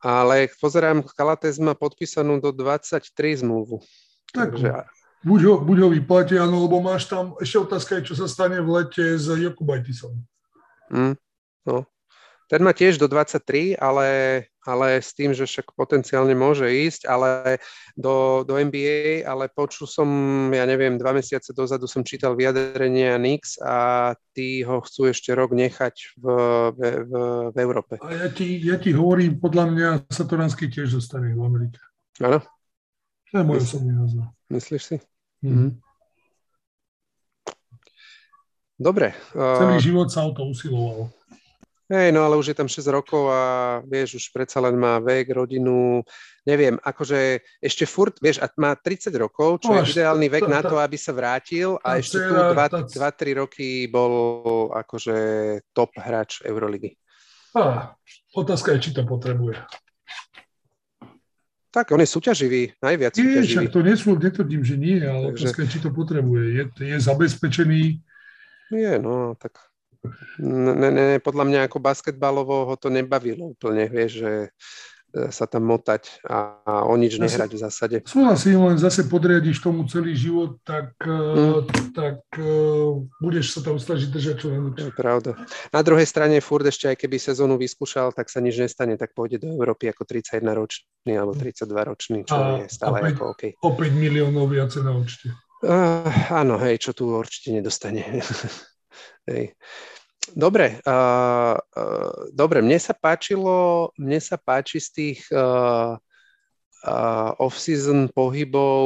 ale 0.04 0.52
pozerám, 0.60 1.00
Kalates 1.16 1.64
má 1.64 1.80
podpísanú 1.80 2.44
do 2.44 2.52
23 2.52 3.08
zmluvu. 3.40 3.80
Tak, 4.36 4.52
Takže... 4.52 4.84
buď, 5.24 5.40
ho, 5.48 5.56
buď 5.64 5.78
ho 5.80 5.90
vyplatia, 5.96 6.44
no, 6.44 6.68
lebo 6.68 6.84
máš 6.84 7.08
tam, 7.08 7.40
ešte 7.40 7.56
otázka 7.56 8.04
je, 8.04 8.12
čo 8.12 8.16
sa 8.20 8.28
stane 8.28 8.60
v 8.60 8.68
lete 8.84 9.16
s 9.16 9.32
Jokubajtisom. 9.32 10.12
Hmm. 10.92 11.16
No. 11.66 11.88
Ten 12.50 12.66
má 12.66 12.74
tiež 12.74 12.98
do 12.98 13.06
23, 13.06 13.78
ale, 13.78 14.42
ale 14.66 14.98
s 14.98 15.14
tým, 15.14 15.38
že 15.38 15.46
však 15.46 15.78
potenciálne 15.78 16.34
môže 16.34 16.66
ísť, 16.66 17.06
ale 17.06 17.62
do, 17.94 18.42
do 18.42 18.58
NBA, 18.58 19.22
ale 19.22 19.54
počul 19.54 19.86
som, 19.86 20.10
ja 20.50 20.66
neviem, 20.66 20.98
dva 20.98 21.14
mesiace 21.14 21.54
dozadu 21.54 21.86
som 21.86 22.02
čítal 22.02 22.34
vyjadrenia 22.34 23.22
Nix 23.22 23.62
a 23.62 24.18
tí 24.34 24.66
ho 24.66 24.82
chcú 24.82 25.14
ešte 25.14 25.30
rok 25.38 25.54
nechať 25.54 26.18
v, 26.18 26.26
v, 26.74 26.80
v, 27.06 27.14
v 27.54 27.58
Európe. 27.62 28.02
A 28.02 28.18
ja 28.18 28.28
ti, 28.34 28.58
ja 28.66 28.82
ti 28.82 28.98
hovorím, 28.98 29.38
podľa 29.38 29.66
mňa 29.70 29.90
Satoranský 30.10 30.74
tiež 30.74 30.98
zostane 30.98 31.38
v 31.38 31.46
Amerike. 31.46 31.78
Áno? 32.18 32.42
To 33.30 33.34
je 33.38 33.46
môj 33.46 33.62
osobný 33.62 33.94
názor. 33.94 34.26
Myslíš 34.50 34.82
si? 34.82 34.98
Mm-hmm. 35.46 35.70
Dobre. 38.82 39.14
Celý 39.38 39.78
uh... 39.78 39.84
život 39.86 40.10
sa 40.10 40.26
o 40.26 40.34
to 40.34 40.50
usiloval. 40.50 41.14
Hej, 41.90 42.14
no 42.14 42.22
ale 42.22 42.38
už 42.38 42.54
je 42.54 42.58
tam 42.58 42.70
6 42.70 42.86
rokov 42.94 43.34
a 43.34 43.42
vieš, 43.82 44.22
už 44.22 44.26
predsa 44.30 44.62
len 44.62 44.78
má 44.78 45.02
vek, 45.02 45.34
rodinu, 45.34 46.06
neviem, 46.46 46.78
akože 46.78 47.42
ešte 47.58 47.90
furt, 47.90 48.14
vieš, 48.22 48.38
a 48.46 48.50
má 48.62 48.78
30 48.78 49.10
rokov, 49.18 49.66
čo 49.66 49.74
no, 49.74 49.82
je 49.82 49.98
ideálny 49.98 50.30
vek 50.30 50.46
tá, 50.46 50.54
na 50.54 50.62
to, 50.62 50.78
aby 50.78 50.94
sa 51.02 51.18
vrátil 51.18 51.82
a 51.82 51.98
ešte 51.98 52.22
tu 52.22 52.38
2-3 52.94 53.42
roky 53.42 53.90
bol 53.90 54.14
akože 54.70 55.18
top 55.74 55.90
hráč 55.98 56.46
Euroligy. 56.46 56.94
Á, 57.58 57.98
otázka 58.38 58.78
je, 58.78 58.86
či 58.86 58.92
to 58.94 59.02
potrebuje. 59.10 59.58
Tak, 61.74 61.90
on 61.90 62.06
je 62.06 62.10
súťaživý, 62.10 62.78
najviac 62.86 63.18
nie, 63.18 63.34
súťaživý. 63.34 63.66
Však 63.66 63.74
to 63.74 63.82
nesú, 63.82 64.10
netvrdím, 64.14 64.62
že 64.62 64.78
nie, 64.78 65.02
ale 65.02 65.34
Takže... 65.34 65.42
otázka 65.42 65.60
je, 65.66 65.70
či 65.74 65.80
to 65.82 65.90
potrebuje. 65.90 66.44
Je, 66.54 66.64
je 66.86 66.98
zabezpečený. 67.02 67.82
Nie, 68.70 69.02
no, 69.02 69.34
tak 69.42 69.58
Ne, 70.40 70.90
ne, 70.92 71.20
podľa 71.20 71.44
mňa 71.44 71.60
ako 71.68 71.84
basketbalovo 71.84 72.72
ho 72.72 72.76
to 72.80 72.88
nebavilo 72.88 73.52
úplne, 73.52 73.84
vieš, 73.92 74.24
že 74.24 74.32
e, 74.48 74.48
sa 75.28 75.44
tam 75.44 75.68
motať 75.68 76.24
a, 76.24 76.56
a 76.64 76.74
o 76.88 76.96
nič 76.96 77.20
nehrať 77.20 77.52
v 77.52 77.60
zásade. 77.60 77.98
Súhlasím, 78.08 78.64
len 78.64 78.80
zase 78.80 79.12
podriadiš 79.12 79.60
tomu 79.60 79.84
celý 79.92 80.16
život, 80.16 80.56
tak, 80.64 80.96
mm. 81.04 81.92
tak 81.92 82.24
uh, 82.40 83.04
budeš 83.20 83.60
sa 83.60 83.60
tam 83.60 83.76
snažiť 83.76 84.08
držať 84.08 84.36
čo 84.40 84.48
najlepšie. 84.56 84.96
Pravda. 84.96 85.36
Na 85.76 85.82
druhej 85.84 86.08
strane 86.08 86.40
furt 86.40 86.64
ešte 86.64 86.88
aj 86.88 86.96
keby 86.96 87.20
sezónu 87.20 87.60
vyskúšal, 87.60 88.16
tak 88.16 88.32
sa 88.32 88.40
nič 88.40 88.56
nestane, 88.56 88.96
tak 88.96 89.12
pôjde 89.12 89.44
do 89.44 89.52
Európy 89.52 89.92
ako 89.92 90.08
31 90.08 90.48
ročný 90.56 91.12
alebo 91.12 91.36
32 91.36 91.90
ročný, 91.92 92.20
čo 92.24 92.40
a, 92.40 92.64
je 92.64 92.72
stále 92.72 93.04
opäť, 93.04 93.20
ako 93.20 93.24
OK. 93.36 93.44
O 93.68 93.76
5 93.76 93.92
miliónov 94.00 94.48
viacej 94.48 94.82
na 94.88 94.96
účte. 94.96 95.36
Uh, 95.60 96.08
áno, 96.32 96.56
hej, 96.56 96.80
čo 96.80 96.96
tu 96.96 97.12
určite 97.12 97.52
nedostane. 97.52 98.00
Hej. 99.28 99.54
Dobre, 100.30 100.78
uh, 100.86 101.58
uh, 101.58 102.14
dobre, 102.30 102.62
mne 102.62 102.78
sa 102.78 102.94
páčilo, 102.94 103.90
mne 103.98 104.22
sa 104.22 104.38
páči 104.38 104.78
z 104.78 104.90
tých 104.94 105.20
uh, 105.34 105.98
uh, 106.86 107.32
off-season 107.42 108.08
pohybov 108.14 108.84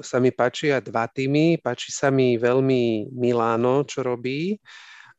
sa 0.00 0.22
mi 0.22 0.30
páčia 0.30 0.78
dva 0.78 1.10
týmy, 1.10 1.58
páči 1.58 1.90
sa 1.90 2.14
mi 2.14 2.38
veľmi 2.38 3.10
Miláno, 3.10 3.82
čo 3.84 4.06
robí, 4.06 4.56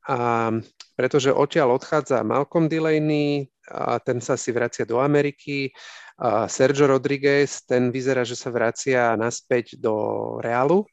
a, 0.06 0.54
pretože 0.94 1.34
odtiaľ 1.34 1.82
odchádza 1.82 2.22
Malcolm 2.22 2.70
Delaney, 2.70 3.50
a 3.66 3.98
ten 3.98 4.22
sa 4.22 4.38
si 4.38 4.54
vracia 4.54 4.86
do 4.86 5.02
Ameriky, 5.02 5.74
a 6.22 6.46
Sergio 6.48 6.88
Rodriguez, 6.88 7.66
ten 7.66 7.90
vyzerá, 7.92 8.24
že 8.24 8.38
sa 8.38 8.54
vracia 8.54 9.18
naspäť 9.18 9.76
do 9.82 10.38
Realu 10.40 10.86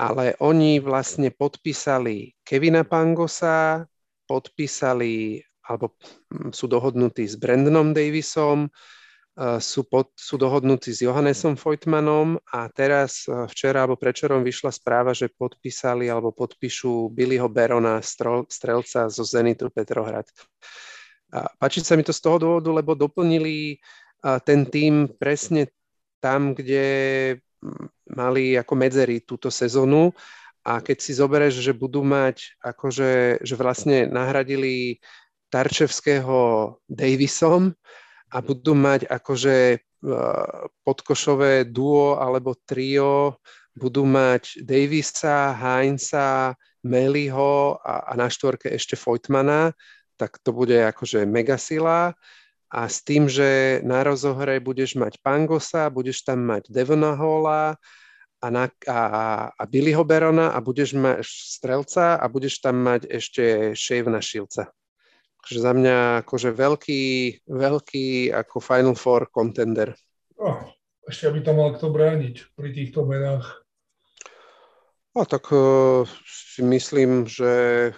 ale 0.00 0.32
oni 0.40 0.80
vlastne 0.80 1.28
podpísali 1.28 2.32
Kevina 2.40 2.88
Pangosa, 2.88 3.84
podpísali 4.24 5.44
alebo 5.68 6.00
hm, 6.32 6.56
sú 6.56 6.64
dohodnutí 6.64 7.28
s 7.28 7.36
Brandonom 7.36 7.92
Davisom 7.92 8.72
sú, 9.56 9.86
pod, 9.88 10.12
sú 10.18 10.36
dohodnutí 10.36 10.92
s 10.92 11.00
Johannesom 11.00 11.56
Feutmanom 11.56 12.36
a 12.52 12.68
teraz 12.68 13.24
včera 13.24 13.86
alebo 13.86 13.96
prečerom 13.96 14.44
vyšla 14.44 14.74
správa, 14.74 15.16
že 15.16 15.32
podpísali 15.32 16.12
alebo 16.12 16.34
podpíšu 16.34 17.08
Billyho 17.08 17.48
Berona, 17.48 18.04
strelca 18.04 19.08
zo 19.08 19.24
Zenitu 19.24 19.72
Petrohrad. 19.72 20.28
A 21.30 21.46
páči 21.56 21.80
sa 21.80 21.96
mi 21.96 22.04
to 22.04 22.12
z 22.12 22.20
toho 22.20 22.36
dôvodu, 22.36 22.68
lebo 22.74 22.92
doplnili 22.92 23.80
ten 24.44 24.68
tým 24.68 25.08
presne 25.16 25.72
tam, 26.20 26.52
kde 26.52 26.84
mali 28.10 28.56
ako 28.56 28.72
medzery 28.76 29.20
túto 29.24 29.52
sezónu 29.52 30.12
a 30.64 30.80
keď 30.80 30.96
si 31.00 31.12
zoberieš, 31.16 31.60
že 31.60 31.72
budú 31.76 32.04
mať 32.04 32.60
akože, 32.60 33.44
že 33.44 33.54
vlastne 33.56 34.08
nahradili 34.08 35.00
Tarčevského 35.50 36.78
Davisom, 36.86 37.74
a 38.30 38.38
budú 38.38 38.78
mať 38.78 39.10
akože 39.10 39.56
e, 39.74 39.78
podkošové 40.86 41.66
duo 41.66 42.16
alebo 42.22 42.54
trio, 42.54 43.42
budú 43.74 44.06
mať 44.06 44.62
Davisa, 44.62 45.54
Heinza, 45.54 46.54
Meliho 46.86 47.76
a, 47.82 48.06
a 48.08 48.12
na 48.14 48.30
štvorke 48.30 48.70
ešte 48.70 48.94
Foytmana, 48.94 49.74
tak 50.14 50.38
to 50.40 50.54
bude 50.54 50.74
akože 50.78 51.26
megasila. 51.26 52.14
A 52.70 52.86
s 52.86 53.02
tým, 53.02 53.26
že 53.26 53.82
na 53.82 54.06
rozohre 54.06 54.62
budeš 54.62 54.94
mať 54.94 55.18
Pangosa, 55.26 55.90
budeš 55.90 56.22
tam 56.22 56.46
mať 56.46 56.70
Devona 56.70 57.18
Hola 57.18 57.74
a, 58.38 58.46
na, 58.46 58.70
a, 58.86 59.00
a 59.50 59.62
Billyho 59.66 60.06
Berona 60.06 60.54
a 60.54 60.58
budeš 60.62 60.94
mať 60.94 61.26
strelca 61.26 62.14
a 62.14 62.24
budeš 62.30 62.62
tam 62.62 62.78
mať 62.78 63.10
ešte 63.10 63.74
Shavena 63.74 64.22
Šilca. 64.22 64.70
Takže 65.40 65.58
za 65.58 65.72
mňa 65.72 65.96
akože 66.22 66.52
veľký, 66.52 67.02
veľký 67.48 68.06
ako 68.30 68.56
Final 68.62 68.94
Four 68.94 69.34
contender. 69.34 69.96
Oh, 70.38 70.70
ešte 71.08 71.26
aby 71.26 71.42
to 71.42 71.52
mal 71.56 71.74
kto 71.74 71.90
brániť 71.90 72.54
pri 72.54 72.70
týchto 72.70 73.02
menách. 73.02 73.66
No 75.10 75.26
tak 75.26 75.50
uh, 75.50 76.06
si 76.22 76.62
myslím, 76.62 77.26
že 77.26 77.50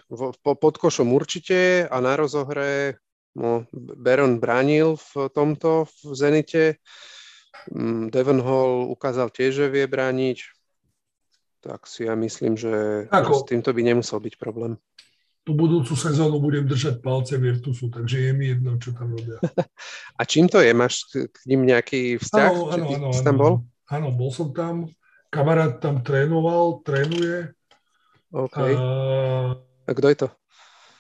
v, 0.09 0.21
po, 0.41 0.57
pod 0.57 0.81
košom 0.81 1.13
určite 1.13 1.85
a 1.85 1.97
na 2.01 2.17
rozohre 2.17 3.02
no, 3.37 3.67
Baron 3.75 4.41
bránil 4.41 4.97
v 4.97 5.29
tomto 5.33 5.87
v 5.89 5.97
Zenite. 6.17 6.65
Um, 7.71 8.11
Devon 8.11 8.43
Hall 8.43 8.91
ukázal 8.91 9.31
tiež, 9.31 9.65
že 9.65 9.73
vie 9.73 9.87
brániť. 9.87 10.39
Tak 11.63 11.87
si 11.87 12.11
ja 12.11 12.19
myslím, 12.19 12.59
že 12.59 13.07
Ako? 13.07 13.47
s 13.47 13.47
týmto 13.47 13.71
by 13.71 13.83
nemusel 13.87 14.19
byť 14.19 14.35
problém 14.35 14.81
tú 15.43 15.59
budúcu 15.59 15.99
sezónu 15.99 16.39
budem 16.39 16.63
držať 16.67 17.03
palce 17.03 17.35
Virtusu, 17.35 17.91
takže 17.91 18.31
je 18.31 18.33
mi 18.33 18.55
jedno, 18.55 18.79
čo 18.79 18.95
tam 18.95 19.11
robia. 19.11 19.43
A 20.19 20.23
čím 20.23 20.47
to 20.47 20.63
je? 20.63 20.71
Máš 20.71 21.11
k 21.11 21.39
ním 21.51 21.67
nejaký 21.67 22.23
vzťah? 22.23 22.51
Áno, 22.55 22.71
áno, 22.71 22.87
áno, 22.95 23.09
tam 23.11 23.37
bol? 23.37 23.55
Áno, 23.91 24.09
bol 24.15 24.31
som 24.31 24.55
tam. 24.55 24.87
Kamarát 25.35 25.83
tam 25.83 26.05
trénoval, 26.07 26.85
trénuje. 26.87 27.51
OK. 28.31 28.55
A, 28.55 28.67
a 29.59 29.93
kto 29.93 30.07
je 30.09 30.17
to? 30.17 30.29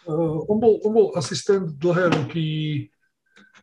Uh, 0.02 0.42
on, 0.50 0.58
bol, 0.58 0.82
on 0.82 0.92
bol 0.92 1.08
asistent 1.14 1.78
dlhé 1.78 2.10
roky, 2.10 2.48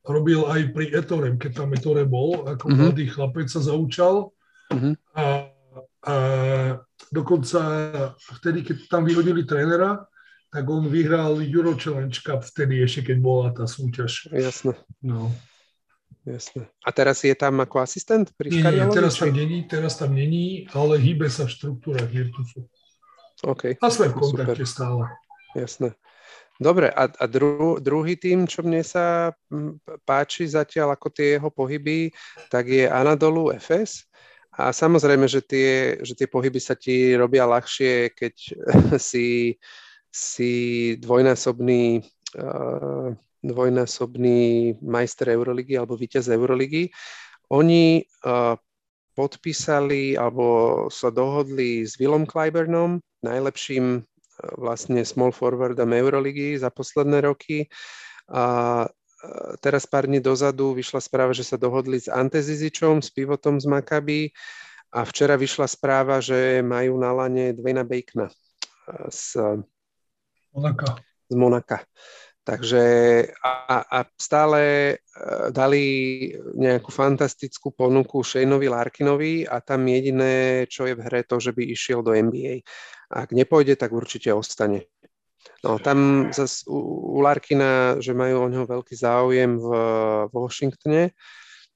robil 0.08 0.48
aj 0.48 0.72
pri 0.72 0.96
Etorem, 0.96 1.36
keď 1.36 1.64
tam 1.64 1.76
Etore 1.76 2.08
bol, 2.08 2.48
ako 2.48 2.66
uh-huh. 2.72 2.80
mladý 2.90 3.12
chlapec 3.12 3.52
sa 3.52 3.60
zaučal. 3.60 4.32
Uh-huh. 4.72 4.94
A, 5.14 5.24
a 6.08 6.16
dokonca 7.12 7.60
vtedy, 8.40 8.64
keď 8.64 8.88
tam 8.88 9.04
vyhodili 9.04 9.44
trénera, 9.44 10.08
tak 10.50 10.66
on 10.66 10.90
vyhral 10.90 11.38
Euro 11.46 11.78
Challenge 11.78 12.16
Cup 12.16 12.42
vtedy 12.42 12.82
ešte, 12.82 13.14
keď 13.14 13.18
bola 13.22 13.48
tá 13.54 13.70
súťaž. 13.70 14.34
Jasné. 14.34 14.74
No. 15.04 15.30
Jasné. 16.26 16.68
A 16.84 16.90
teraz 16.94 17.22
je 17.22 17.34
tam 17.38 17.62
ako 17.62 17.82
asistent 17.86 18.34
pri 18.36 18.54
nie, 18.54 18.62
nie, 18.62 18.86
teraz 18.92 19.18
tam 19.18 19.32
není, 19.34 19.60
teraz 19.66 19.94
tam 19.98 20.12
není, 20.14 20.68
ale 20.74 21.00
hýbe 21.00 21.30
sa 21.30 21.46
v 21.46 21.54
štruktúrach 21.54 22.10
Virtusu. 22.10 22.66
OK. 23.46 23.80
A 23.80 23.88
sme 23.88 24.12
v 24.12 24.16
kontakte 24.20 24.66
Super. 24.66 24.68
stále. 24.68 25.04
Jasné. 25.56 25.96
Dobre, 26.60 26.91
a, 26.91 27.07
a 27.07 27.26
dru, 27.26 27.80
druhý 27.80 28.20
tým, 28.20 28.43
čo 28.43 28.60
mne 28.68 28.84
sa 28.84 29.32
páči 30.03 30.43
zatiaľ 30.43 30.99
ako 30.99 31.07
tie 31.07 31.39
jeho 31.39 31.47
pohyby, 31.47 32.12
tak 32.51 32.68
je 32.68 32.84
Anadolu 32.84 33.55
FS. 33.55 34.03
A 34.60 34.76
samozrejme, 34.76 35.24
že 35.24 35.39
tie, 35.39 35.95
že 36.03 36.20
tie 36.20 36.28
pohyby 36.28 36.60
sa 36.60 36.76
ti 36.76 37.16
robia 37.16 37.47
ľahšie, 37.47 38.12
keď 38.12 38.36
si 38.99 39.55
si 40.10 40.53
dvojnásobný, 40.97 42.01
uh, 42.41 43.14
dvojnásobný 43.45 44.41
majster 44.82 45.38
Euroligy 45.38 45.78
alebo 45.78 45.93
víťaz 45.93 46.34
Euroligy. 46.34 46.89
Oni 47.53 48.03
uh, 48.26 48.57
podpísali 49.14 50.18
alebo 50.18 50.88
sa 50.89 51.14
dohodli 51.14 51.86
s 51.86 51.97
Willom 52.01 52.26
Clyburnom, 52.26 52.97
najlepším 53.22 54.09
vlastne 54.58 55.04
small 55.06 55.32
forwardom 55.32 55.92
Euroligy 55.94 56.58
za 56.60 56.70
posledné 56.70 57.22
roky. 57.26 57.68
A 58.30 58.86
teraz 59.60 59.84
pár 59.86 60.08
dní 60.08 60.20
dozadu 60.24 60.74
vyšla 60.74 61.02
správa, 61.04 61.34
že 61.36 61.44
sa 61.44 61.60
dohodli 61.60 62.00
s 62.00 62.08
Ante 62.08 62.40
Zizičom, 62.40 63.04
s 63.04 63.12
pivotom 63.12 63.60
z 63.60 63.66
Maccabi 63.68 64.22
a 64.96 65.04
včera 65.06 65.36
vyšla 65.36 65.68
správa, 65.68 66.24
že 66.24 66.64
majú 66.66 66.98
na 66.98 67.12
lane 67.14 67.54
Dwayna 67.54 67.84
Bacona 67.84 68.32
z 69.10 69.38
Monaka. 70.54 70.98
Z 71.30 71.36
Monaka. 71.36 71.78
Takže 72.50 72.84
a, 73.45 73.78
a 73.86 74.00
stále 74.18 74.62
uh, 74.97 75.54
dali 75.54 75.84
nejakú 76.58 76.89
fantastickú 76.89 77.70
ponuku 77.70 78.26
Shaneovi 78.26 78.66
Larkinovi 78.66 79.45
a 79.45 79.62
tam 79.62 79.86
jediné, 79.86 80.66
čo 80.66 80.89
je 80.89 80.97
v 80.97 81.04
hre, 81.06 81.22
to, 81.30 81.38
že 81.38 81.54
by 81.54 81.62
išiel 81.70 82.02
do 82.02 82.10
NBA. 82.10 82.66
Ak 83.14 83.38
nepôjde, 83.38 83.78
tak 83.78 83.93
určite 83.93 84.34
ostane. 84.34 84.89
No 85.62 85.78
tam 85.78 86.30
zase 86.34 86.66
u, 86.66 86.82
u 87.14 87.20
Larkina, 87.22 88.02
že 88.02 88.18
majú 88.18 88.41
o 88.41 88.50
neho 88.50 88.66
veľký 88.66 88.97
záujem 88.97 89.62
v, 89.62 89.68
v 90.26 90.34
Washingtone, 90.34 91.14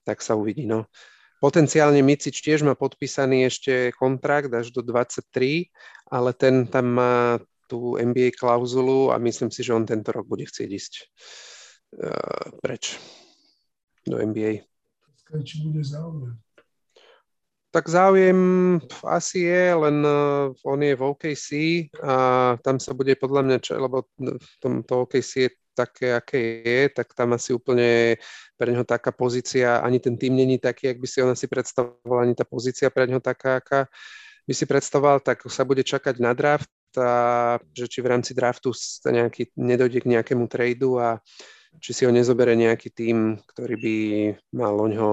tak 0.02 0.26
sa 0.26 0.34
uvidí. 0.34 0.66
No. 0.66 0.90
Potenciálne 1.38 2.02
Micič 2.02 2.42
tiež 2.42 2.66
má 2.66 2.74
podpísaný 2.74 3.46
ešte 3.46 3.94
kontrakt 3.94 4.50
až 4.50 4.74
do 4.74 4.82
23, 4.82 5.70
ale 6.10 6.34
ten 6.34 6.66
tam 6.66 6.98
má 6.98 7.38
tú 7.74 7.98
NBA 7.98 8.38
klauzulu 8.38 9.10
a 9.10 9.18
myslím 9.18 9.50
si, 9.50 9.66
že 9.66 9.74
on 9.74 9.82
tento 9.82 10.14
rok 10.14 10.30
bude 10.30 10.46
chcieť 10.46 10.70
ísť 10.70 10.94
uh, 11.98 12.54
preč 12.62 13.02
do 14.06 14.22
NBA. 14.22 14.62
Či 15.42 15.66
bude 15.66 15.82
záujem? 15.82 16.38
Tak 17.74 17.90
záujem 17.90 18.38
asi 19.02 19.50
je, 19.50 19.74
len 19.74 20.06
uh, 20.06 20.54
on 20.62 20.78
je 20.78 20.94
v 20.94 21.02
OKC 21.02 21.50
a 22.06 22.14
tam 22.62 22.78
sa 22.78 22.94
bude 22.94 23.18
podľa 23.18 23.42
mňa, 23.42 23.58
čo, 23.58 23.82
lebo 23.82 24.06
tom, 24.62 24.86
to 24.86 25.10
OKC 25.10 25.50
je 25.50 25.50
také, 25.74 26.14
aké 26.14 26.62
je, 26.62 26.82
tak 26.94 27.18
tam 27.18 27.34
asi 27.34 27.50
úplne 27.50 28.22
pre 28.62 28.70
neho 28.70 28.86
taká 28.86 29.10
pozícia, 29.10 29.82
ani 29.82 29.98
ten 29.98 30.14
tým 30.14 30.38
není 30.38 30.62
taký, 30.62 30.94
ak 30.94 31.02
by 31.02 31.08
si 31.10 31.18
on 31.26 31.34
asi 31.34 31.50
predstavoval, 31.50 32.22
ani 32.22 32.38
tá 32.38 32.46
pozícia 32.46 32.94
pre 32.94 33.10
neho 33.10 33.18
taká, 33.18 33.58
aká 33.58 33.90
by 34.46 34.54
si 34.54 34.70
predstavoval, 34.70 35.26
tak 35.26 35.42
sa 35.50 35.66
bude 35.66 35.82
čakať 35.82 36.22
na 36.22 36.38
draft 36.38 36.70
a 37.00 37.12
že 37.74 37.90
či 37.90 38.00
v 38.02 38.12
rámci 38.14 38.32
draftu 38.36 38.74
nejaký, 39.08 39.54
nedojde 39.58 40.00
k 40.04 40.10
nejakému 40.18 40.46
tradu 40.50 41.02
a 41.02 41.20
či 41.82 41.92
si 41.94 42.02
ho 42.06 42.12
nezobere 42.14 42.54
nejaký 42.54 42.94
tým, 42.94 43.42
ktorý 43.50 43.76
by 43.80 43.96
mal 44.54 44.76
o 44.78 44.88
ňo 44.90 45.12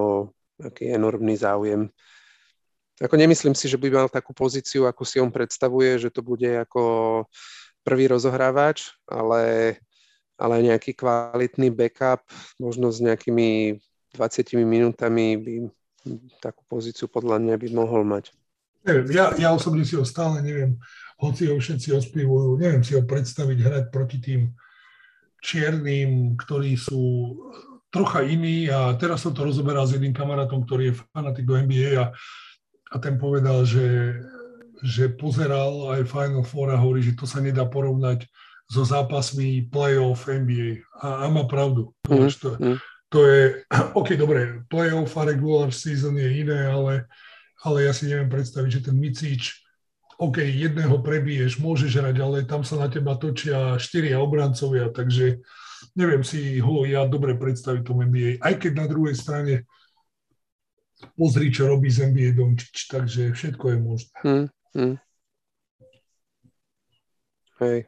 nejaký 0.61 0.93
enormný 0.93 1.35
záujem. 1.41 1.89
Ako 3.01 3.16
nemyslím 3.16 3.57
si, 3.57 3.64
že 3.64 3.81
by 3.81 3.89
mal 3.89 4.09
takú 4.12 4.37
pozíciu, 4.37 4.85
ako 4.85 5.09
si 5.09 5.16
on 5.16 5.33
predstavuje, 5.33 5.97
že 5.97 6.12
to 6.12 6.20
bude 6.20 6.45
ako 6.45 7.24
prvý 7.81 8.12
rozohrávač, 8.12 8.93
ale, 9.09 9.76
ale 10.37 10.55
nejaký 10.61 10.93
kvalitný 10.93 11.72
backup, 11.72 12.20
možno 12.61 12.93
s 12.93 13.01
nejakými 13.01 13.81
20 14.12 14.53
minútami 14.68 15.41
by 15.41 15.55
takú 16.45 16.61
pozíciu 16.68 17.09
podľa 17.09 17.41
mňa 17.41 17.57
by 17.57 17.68
mohol 17.72 18.05
mať. 18.05 18.37
Neviem, 18.85 19.12
ja, 19.12 19.33
ja 19.37 19.49
osobne 19.53 19.85
si 19.85 19.97
ho 19.97 20.05
stále 20.05 20.41
neviem 20.45 20.76
hoci 21.20 21.52
ho 21.52 21.60
všetci 21.60 21.92
ospievujú, 21.92 22.56
neviem 22.56 22.80
si 22.80 22.96
ho 22.96 23.04
predstaviť 23.04 23.58
hrať 23.60 23.84
proti 23.92 24.18
tým 24.18 24.48
čiernym, 25.44 26.36
ktorí 26.36 26.76
sú 26.76 27.36
trocha 27.92 28.22
iní 28.22 28.70
a 28.70 28.94
teraz 28.96 29.26
som 29.26 29.34
to 29.34 29.44
rozoberal 29.44 29.84
s 29.84 29.92
jedným 29.96 30.14
kamarátom, 30.14 30.64
ktorý 30.64 30.92
je 30.94 30.98
fanatik 31.10 31.44
do 31.44 31.58
NBA 31.58 31.98
a, 31.98 32.14
a 32.92 32.96
ten 33.02 33.18
povedal, 33.18 33.66
že, 33.66 34.16
že 34.80 35.10
pozeral 35.10 35.92
aj 35.98 36.08
Final 36.08 36.46
Four 36.46 36.70
a 36.70 36.78
hovorí, 36.78 37.02
že 37.02 37.18
to 37.18 37.26
sa 37.26 37.42
nedá 37.42 37.66
porovnať 37.66 38.24
so 38.70 38.86
zápasmi 38.86 39.66
playoff 39.66 40.30
NBA. 40.30 40.86
A, 41.02 41.26
a 41.26 41.28
má 41.28 41.44
pravdu. 41.50 41.90
Mm, 42.06 42.30
to, 42.38 42.48
mm. 42.54 42.76
to 43.10 43.18
je, 43.26 43.42
OK, 43.98 44.14
dobre, 44.14 44.62
playoff 44.70 45.18
a 45.18 45.26
regular 45.26 45.74
season 45.74 46.14
je 46.14 46.46
iné, 46.46 46.70
ale, 46.70 47.10
ale 47.66 47.90
ja 47.90 47.92
si 47.92 48.06
neviem 48.06 48.30
predstaviť, 48.30 48.70
že 48.70 48.84
ten 48.86 48.94
Micič 48.94 49.66
OK, 50.20 50.36
jedného 50.44 51.00
prebiješ, 51.00 51.56
môžeš 51.64 51.96
hrať, 51.96 52.16
ale 52.20 52.44
tam 52.44 52.60
sa 52.60 52.76
na 52.76 52.92
teba 52.92 53.16
točia 53.16 53.80
štyria 53.80 54.20
obrancovia, 54.20 54.92
takže 54.92 55.40
neviem 55.96 56.20
si 56.20 56.60
ho 56.60 56.84
ja 56.84 57.08
dobre 57.08 57.32
predstaviť 57.40 57.80
tom 57.80 58.04
NBA, 58.04 58.44
aj 58.44 58.54
keď 58.60 58.72
na 58.76 58.86
druhej 58.86 59.16
strane 59.16 59.64
pozri, 61.16 61.48
čo 61.48 61.72
robí 61.72 61.88
z 61.88 62.12
NBA 62.12 62.36
Dončič, 62.36 62.92
takže 62.92 63.32
všetko 63.32 63.64
je 63.72 63.78
možné. 63.80 64.16
Hmm, 64.20 64.46
hmm. 64.76 64.96
Hej. 67.64 67.78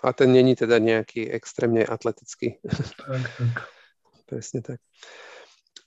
A 0.00 0.08
ten 0.16 0.32
není 0.32 0.56
teda 0.56 0.82
nejaký 0.82 1.28
extrémne 1.28 1.84
atletický. 1.86 2.58
Tak, 2.66 3.24
tak. 3.36 3.54
Presne 4.30 4.60
tak. 4.62 4.78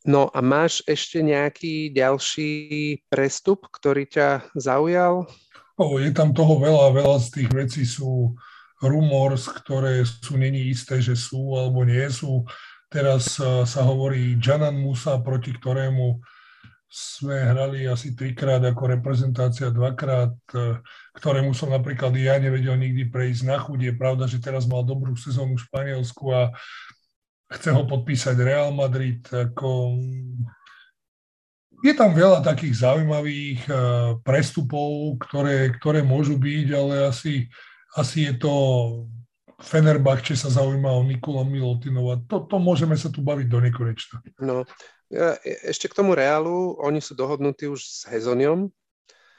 No 0.04 0.28
a 0.32 0.44
máš 0.44 0.84
ešte 0.84 1.24
nejaký 1.24 1.96
ďalší 1.96 2.52
prestup, 3.08 3.72
ktorý 3.72 4.04
ťa 4.04 4.52
zaujal? 4.52 5.32
Je 5.78 6.12
tam 6.14 6.34
toho 6.34 6.62
veľa, 6.62 6.94
veľa 6.94 7.18
z 7.18 7.28
tých 7.42 7.50
vecí 7.50 7.84
sú 7.88 8.38
rumors, 8.84 9.50
ktoré 9.50 10.06
sú 10.06 10.38
není 10.38 10.70
isté, 10.70 11.02
že 11.02 11.18
sú 11.18 11.58
alebo 11.58 11.82
nie 11.82 12.06
sú. 12.14 12.46
Teraz 12.94 13.42
sa 13.42 13.82
hovorí 13.82 14.38
Janan 14.38 14.78
Musa, 14.78 15.18
proti 15.18 15.50
ktorému 15.50 16.22
sme 16.94 17.42
hrali 17.42 17.90
asi 17.90 18.14
trikrát 18.14 18.62
ako 18.62 18.94
reprezentácia, 18.94 19.74
dvakrát, 19.74 20.38
e, 20.54 20.78
ktorému 21.18 21.50
som 21.58 21.74
napríklad 21.74 22.14
ja 22.14 22.38
nevedel 22.38 22.78
nikdy 22.78 23.10
prejsť 23.10 23.50
na 23.50 23.58
chuť. 23.58 23.80
Je 23.82 23.94
pravda, 23.98 24.30
že 24.30 24.38
teraz 24.38 24.70
mal 24.70 24.86
dobrú 24.86 25.18
sezónu 25.18 25.58
v 25.58 25.66
Španielsku 25.66 26.30
a 26.30 26.54
chce 27.50 27.74
ho 27.74 27.90
podpísať 27.90 28.38
Real 28.38 28.70
Madrid. 28.78 29.26
Ako... 29.26 29.98
Je 31.84 31.92
tam 31.92 32.16
veľa 32.16 32.40
takých 32.40 32.80
zaujímavých 32.80 33.60
e, 33.68 33.72
prestupov, 34.24 35.20
ktoré, 35.20 35.76
ktoré 35.76 36.00
môžu 36.00 36.40
byť, 36.40 36.68
ale 36.72 37.12
asi, 37.12 37.52
asi 38.00 38.32
je 38.32 38.34
to 38.40 38.54
Fenerbahče 39.60 40.36
sa 40.36 40.48
zaujíma 40.48 40.88
o 40.88 41.04
Nikola 41.04 41.44
Milotinova. 41.44 42.24
To, 42.32 42.48
to 42.48 42.56
môžeme 42.56 42.96
sa 42.96 43.12
tu 43.12 43.20
baviť 43.20 43.48
do 43.52 43.60
nekonečna. 43.64 44.24
No, 44.40 44.64
E, 45.14 45.38
ešte 45.70 45.86
k 45.86 45.98
tomu 46.02 46.18
Reálu, 46.18 46.74
oni 46.82 46.98
sú 46.98 47.14
dohodnutí 47.14 47.70
už 47.70 47.86
s 47.86 48.02
Hezoniom 48.10 48.74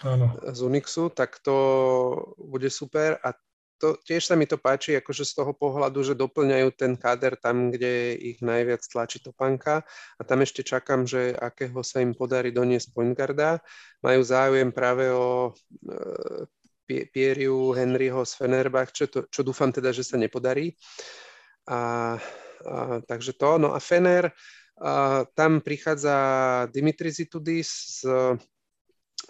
Áno. 0.07 0.27
z 0.39 0.59
Unixu, 0.63 1.11
tak 1.11 1.43
to 1.43 1.57
bude 2.39 2.71
super 2.71 3.19
a 3.19 3.35
to, 3.85 4.01
tiež 4.01 4.33
sa 4.33 4.35
mi 4.41 4.49
to 4.49 4.57
páči, 4.57 4.97
akože 4.97 5.29
z 5.29 5.45
toho 5.45 5.53
pohľadu, 5.53 6.01
že 6.01 6.17
doplňajú 6.17 6.69
ten 6.73 6.97
káder 6.97 7.37
tam, 7.37 7.69
kde 7.69 8.17
ich 8.17 8.41
najviac 8.41 8.81
tlačí 8.89 9.21
topanka 9.21 9.85
a 10.17 10.23
tam 10.25 10.41
ešte 10.41 10.65
čakám, 10.65 11.05
že 11.05 11.37
akého 11.37 11.85
sa 11.85 12.01
im 12.01 12.17
podarí 12.17 12.49
doniesť 12.49 12.97
point 12.97 13.13
guarda. 13.13 13.61
Majú 14.01 14.21
záujem 14.25 14.73
práve 14.73 15.13
o 15.13 15.53
e, 16.89 17.05
Pieriu 17.13 17.77
Henryho 17.77 18.25
z 18.25 18.33
Fenerbach, 18.41 18.89
čo, 18.89 19.05
to, 19.05 19.29
čo 19.29 19.45
dúfam 19.45 19.69
teda, 19.69 19.93
že 19.93 20.01
sa 20.01 20.17
nepodarí. 20.17 20.73
A, 21.69 22.17
a, 22.65 23.05
takže 23.05 23.37
to, 23.37 23.61
no 23.61 23.77
a 23.77 23.81
Fener, 23.85 24.33
a 24.81 25.29
tam 25.37 25.61
prichádza 25.61 26.17
Dimitri 26.73 27.13
Zitudis 27.13 28.01
z, 28.01 28.09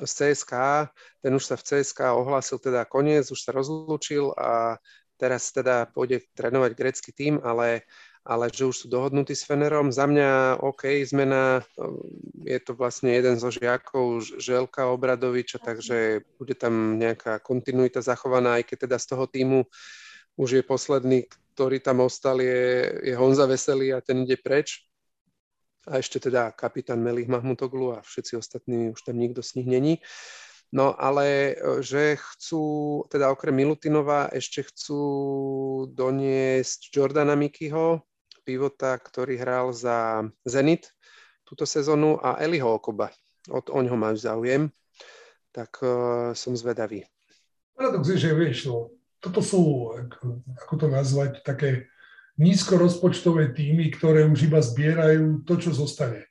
z 0.03 0.13
CSK, 0.35 0.53
ten 1.23 1.33
už 1.35 1.45
sa 1.45 1.57
v 1.59 1.63
CSK 1.63 2.15
ohlásil 2.15 2.59
teda 2.59 2.83
koniec, 2.85 3.31
už 3.31 3.41
sa 3.41 3.55
rozlúčil 3.55 4.35
a 4.35 4.79
teraz 5.15 5.55
teda 5.55 5.87
pôjde 5.95 6.27
trénovať 6.35 6.73
grecký 6.75 7.11
tým, 7.15 7.39
ale, 7.41 7.87
ale 8.27 8.51
že 8.51 8.67
už 8.67 8.77
sú 8.85 8.87
dohodnutí 8.91 9.33
s 9.33 9.47
Fenerom. 9.47 9.95
Za 9.95 10.11
mňa 10.11 10.59
OK, 10.61 11.07
zmena, 11.07 11.63
je 12.43 12.59
to 12.61 12.75
vlastne 12.75 13.15
jeden 13.15 13.39
zo 13.39 13.49
žiakov 13.55 14.27
Želka 14.43 14.91
Obradoviča, 14.91 15.63
takže 15.63 16.27
bude 16.37 16.59
tam 16.59 16.99
nejaká 16.99 17.39
kontinuita 17.39 18.03
zachovaná, 18.03 18.59
aj 18.59 18.75
keď 18.75 18.91
teda 18.91 18.97
z 18.99 19.07
toho 19.07 19.25
týmu 19.31 19.61
už 20.35 20.59
je 20.59 20.63
posledný, 20.67 21.31
ktorý 21.55 21.79
tam 21.79 22.03
ostal, 22.03 22.43
je, 22.43 22.91
je 23.07 23.15
Honza 23.15 23.47
Veselý 23.47 23.95
a 23.95 24.03
ten 24.03 24.27
ide 24.27 24.35
preč 24.35 24.83
a 25.85 26.01
ešte 26.01 26.21
teda 26.21 26.53
kapitán 26.57 27.05
Melih 27.05 27.29
Mahmutoglu 27.29 27.97
a 27.97 28.05
všetci 28.05 28.33
ostatní, 28.37 28.91
už 28.93 29.01
tam 29.05 29.21
nikto 29.21 29.45
z 29.45 29.61
nich 29.61 29.69
není. 29.69 29.95
No 30.75 30.97
ale 30.97 31.55
e, 31.55 31.83
že 31.85 32.19
chcú, 32.19 33.05
teda 33.07 33.31
okrem 33.31 33.55
Milutinova, 33.55 34.33
ešte 34.33 34.67
chcú 34.67 35.03
doniesť 35.93 36.91
Jordana 36.91 37.39
Mikyho, 37.39 38.03
pivota, 38.43 38.99
ktorý 38.99 39.39
hral 39.39 39.73
za 39.73 40.27
Zenit 40.45 40.91
túto 41.45 41.69
sezónu 41.69 42.19
a 42.19 42.41
Eliho 42.41 42.75
Okoba. 42.75 43.13
Od 43.53 43.69
oňho 43.69 43.97
majú 43.97 44.17
záujem, 44.17 44.73
tak 45.53 45.77
uh, 45.85 46.33
som 46.33 46.57
zvedavý. 46.57 47.05
Paradox 47.77 48.09
je, 48.09 48.17
že 48.17 48.33
vieš, 48.33 48.73
no, 48.73 48.97
toto 49.21 49.45
sú, 49.45 49.93
ako, 49.93 50.41
ako 50.65 50.75
to 50.81 50.87
nazvať, 50.89 51.31
také 51.45 51.93
nízkorozpočtové 52.39 53.55
týmy, 53.55 53.95
ktoré 53.95 54.27
už 54.27 54.51
iba 54.51 54.59
zbierajú 54.59 55.47
to, 55.47 55.55
čo 55.59 55.71
zostane. 55.71 56.27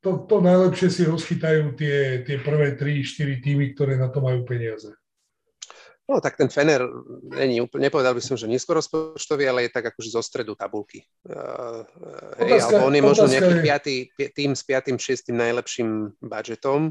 To, 0.00 0.24
to 0.24 0.40
najlepšie 0.40 0.88
si 0.88 1.02
rozchytajú 1.04 1.76
tie, 1.76 2.24
tie 2.24 2.36
prvé 2.40 2.78
3-4 2.78 3.44
týmy, 3.44 3.76
ktoré 3.76 4.00
na 4.00 4.08
to 4.08 4.24
majú 4.24 4.48
peniaze. 4.48 4.88
No 6.10 6.18
tak 6.18 6.34
ten 6.34 6.50
Fener 6.50 6.82
není 7.22 7.62
úplne, 7.62 7.86
nepovedal 7.86 8.18
by 8.18 8.22
som, 8.24 8.34
že 8.34 8.50
nízkorozpočtový, 8.50 9.46
ale 9.46 9.70
je 9.70 9.74
tak 9.78 9.94
akože 9.94 10.10
zo 10.10 10.18
stredu 10.18 10.58
tabulky. 10.58 11.06
Uh, 11.22 11.86
hej, 12.42 12.66
alebo 12.66 12.90
on 12.90 12.94
je 12.98 13.02
možno 13.04 13.26
nejaký 13.30 13.54
je... 13.54 13.62
piatý, 13.62 13.94
tým 14.34 14.58
s 14.58 14.66
piatým, 14.66 14.98
šiestým 14.98 15.38
najlepším 15.38 16.18
budžetom 16.18 16.90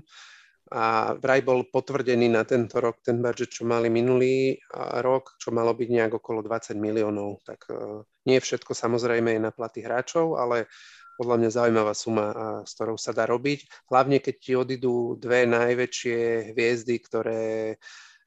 a 0.70 1.18
vraj 1.18 1.42
bol 1.42 1.66
potvrdený 1.66 2.30
na 2.30 2.46
tento 2.46 2.78
rok 2.78 3.02
ten 3.02 3.18
budget, 3.18 3.50
čo 3.50 3.66
mali 3.66 3.90
minulý 3.90 4.62
rok, 5.02 5.34
čo 5.42 5.50
malo 5.50 5.74
byť 5.74 5.90
nejak 5.90 6.14
okolo 6.22 6.46
20 6.46 6.78
miliónov. 6.78 7.42
Tak 7.42 7.60
uh, 7.74 8.06
nie 8.30 8.38
všetko 8.38 8.78
samozrejme 8.78 9.34
je 9.34 9.42
na 9.42 9.50
platy 9.50 9.82
hráčov, 9.82 10.38
ale 10.38 10.70
podľa 11.18 11.36
mňa 11.36 11.50
zaujímavá 11.52 11.94
suma, 11.98 12.26
s 12.64 12.80
ktorou 12.80 12.96
sa 12.96 13.12
dá 13.12 13.28
robiť. 13.28 13.92
Hlavne, 13.92 14.24
keď 14.24 14.36
ti 14.40 14.54
odídu 14.56 15.20
dve 15.20 15.44
najväčšie 15.50 16.54
hviezdy, 16.56 16.96
ktoré 17.04 17.76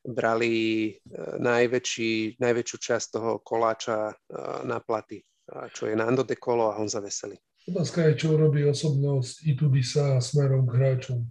brali 0.02 0.90
uh, 0.90 1.38
najväčší, 1.38 2.42
najväčšiu 2.42 2.76
časť 2.76 3.06
toho 3.14 3.38
koláča 3.40 4.10
uh, 4.10 4.66
na 4.66 4.82
platy, 4.82 5.22
čo 5.72 5.86
je 5.86 5.94
Nando 5.94 6.26
De 6.26 6.34
Colo 6.34 6.74
a 6.74 6.76
Honza 6.76 6.98
Vesely. 6.98 7.38
Otázka 7.70 8.10
je, 8.10 8.18
čo 8.18 8.34
robí 8.34 8.66
osobnosť 8.66 9.46
Itudisa 9.46 10.18
smerom 10.18 10.66
k 10.66 10.74
hráčom. 10.82 11.22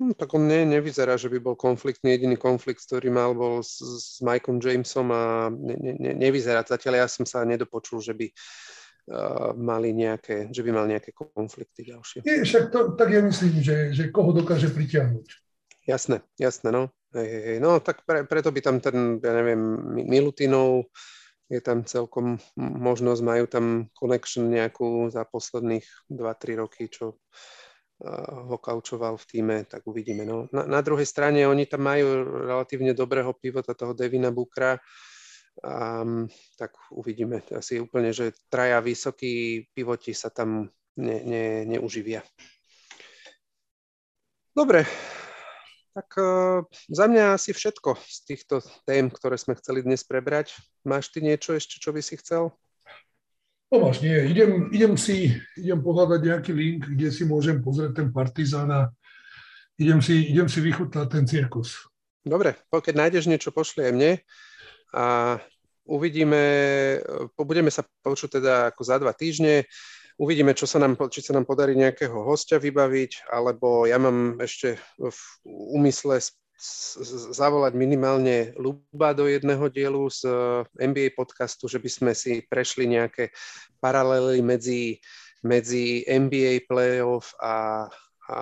Hm, 0.00 0.16
tak 0.16 0.32
on 0.32 0.48
ne, 0.48 0.64
nevyzerá, 0.64 1.20
že 1.20 1.28
by 1.28 1.44
bol 1.44 1.60
konfliktný. 1.60 2.16
Jediný 2.16 2.40
konflikt, 2.40 2.80
ktorý 2.88 3.12
mal, 3.12 3.36
bol 3.36 3.60
s, 3.60 3.84
s 3.84 4.24
Mikeom 4.24 4.56
Jamesom 4.56 5.12
a 5.12 5.52
ne, 5.52 5.76
ne, 5.76 6.16
nevyzerá. 6.16 6.64
Zatiaľ 6.64 7.04
ja 7.04 7.06
som 7.12 7.28
sa 7.28 7.44
nedopočul, 7.44 8.00
že 8.00 8.16
by 8.16 8.32
uh, 8.32 9.52
mali 9.60 9.92
nejaké, 9.92 10.48
že 10.48 10.64
by 10.64 10.70
mal 10.72 10.88
nejaké 10.88 11.12
konflikty 11.12 11.84
ďalšie. 11.84 12.24
Nie, 12.24 12.48
však 12.48 12.72
to, 12.72 12.96
tak 12.96 13.12
ja 13.12 13.20
myslím, 13.20 13.60
že, 13.60 13.92
že 13.92 14.08
koho 14.08 14.32
dokáže 14.32 14.72
pritiahnuť. 14.72 15.28
Jasné, 15.84 16.24
jasné, 16.40 16.72
no. 16.72 16.88
Hej, 17.12 17.28
hej, 17.28 17.42
hej. 17.44 17.58
No 17.60 17.76
tak 17.84 18.08
pre, 18.08 18.24
preto 18.24 18.48
by 18.48 18.60
tam 18.64 18.80
ten, 18.80 19.20
ja 19.20 19.32
neviem, 19.36 19.60
Milutinov, 20.08 20.88
je 21.50 21.60
tam 21.60 21.84
celkom 21.84 22.40
možnosť, 22.56 23.20
majú 23.20 23.44
tam 23.50 23.64
connection 23.92 24.48
nejakú 24.48 25.12
za 25.12 25.26
posledných 25.26 26.08
2-3 26.08 26.62
roky, 26.62 26.88
čo 26.88 27.18
ho 28.48 28.56
kaučoval 28.56 29.20
v 29.20 29.28
týme, 29.28 29.56
tak 29.68 29.84
uvidíme. 29.84 30.24
No. 30.24 30.48
Na, 30.52 30.64
na 30.64 30.80
druhej 30.80 31.04
strane 31.04 31.44
oni 31.44 31.68
tam 31.68 31.84
majú 31.84 32.24
relatívne 32.48 32.96
dobrého 32.96 33.32
pivota, 33.36 33.76
toho 33.76 33.92
Devina 33.92 34.32
Bukra, 34.32 34.80
um, 35.60 36.24
tak 36.56 36.72
uvidíme. 36.96 37.44
Asi 37.52 37.76
úplne, 37.76 38.16
že 38.16 38.32
traja 38.48 38.80
vysokí 38.80 39.66
pivoti 39.76 40.16
sa 40.16 40.32
tam 40.32 40.72
ne, 40.96 41.18
ne, 41.20 41.44
neuživia. 41.68 42.24
Dobre, 44.56 44.88
tak 45.92 46.08
uh, 46.16 46.64
za 46.88 47.04
mňa 47.04 47.36
asi 47.36 47.52
všetko 47.52 48.00
z 48.00 48.18
týchto 48.24 48.54
tém, 48.88 49.12
ktoré 49.12 49.36
sme 49.36 49.54
chceli 49.60 49.84
dnes 49.84 50.02
prebrať. 50.08 50.56
Máš 50.88 51.12
ty 51.12 51.20
niečo 51.20 51.52
ešte, 51.52 51.76
čo 51.76 51.92
by 51.92 52.00
si 52.00 52.16
chcel? 52.16 52.48
Tomáš, 53.70 54.02
nie, 54.02 54.34
idem, 54.34 54.66
idem 54.74 54.98
si, 54.98 55.30
idem 55.54 55.78
pohľadať 55.78 56.20
nejaký 56.26 56.50
link, 56.50 56.90
kde 56.90 57.06
si 57.14 57.22
môžem 57.22 57.62
pozrieť 57.62 58.02
ten 58.02 58.08
Partizán 58.10 58.66
a 58.66 58.90
idem 59.78 60.02
si, 60.02 60.26
idem 60.26 60.50
si 60.50 60.58
vychutnať 60.58 61.06
ten 61.06 61.22
cirkus. 61.22 61.86
Dobre, 62.26 62.58
keď 62.66 62.94
nájdeš 62.98 63.30
niečo, 63.30 63.54
pošli 63.54 63.86
aj 63.86 63.92
mne 63.94 64.12
a 64.90 65.38
uvidíme, 65.86 66.42
budeme 67.38 67.70
sa 67.70 67.86
počuť 68.02 68.42
teda 68.42 68.74
ako 68.74 68.82
za 68.82 68.98
dva 68.98 69.14
týždne, 69.14 69.62
uvidíme, 70.18 70.50
čo 70.50 70.66
sa 70.66 70.82
nám, 70.82 70.98
či 71.06 71.22
sa 71.22 71.38
nám 71.38 71.46
podarí 71.46 71.78
nejakého 71.78 72.26
hostia 72.26 72.58
vybaviť, 72.58 73.30
alebo 73.30 73.86
ja 73.86 74.02
mám 74.02 74.42
ešte 74.42 74.82
v 74.98 75.18
úmysle 75.78 76.18
zavolať 77.32 77.72
minimálne 77.72 78.52
Luba 78.60 79.16
do 79.16 79.24
jedného 79.24 79.64
dielu 79.72 80.04
z 80.12 80.28
eh, 80.28 80.84
NBA 80.84 81.16
podcastu, 81.16 81.66
že 81.66 81.80
by 81.80 81.90
sme 81.90 82.12
si 82.12 82.44
prešli 82.44 82.84
nejaké 82.84 83.32
paralely 83.80 84.44
medzi, 84.44 85.00
medzi 85.40 86.04
NBA 86.04 86.68
playoff 86.68 87.32
a, 87.40 87.88
a 88.28 88.40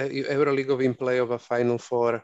e, 0.00 0.24
Euroligovým 0.32 0.96
playoff 0.96 1.36
a 1.36 1.40
Final 1.40 1.76
Four 1.76 2.16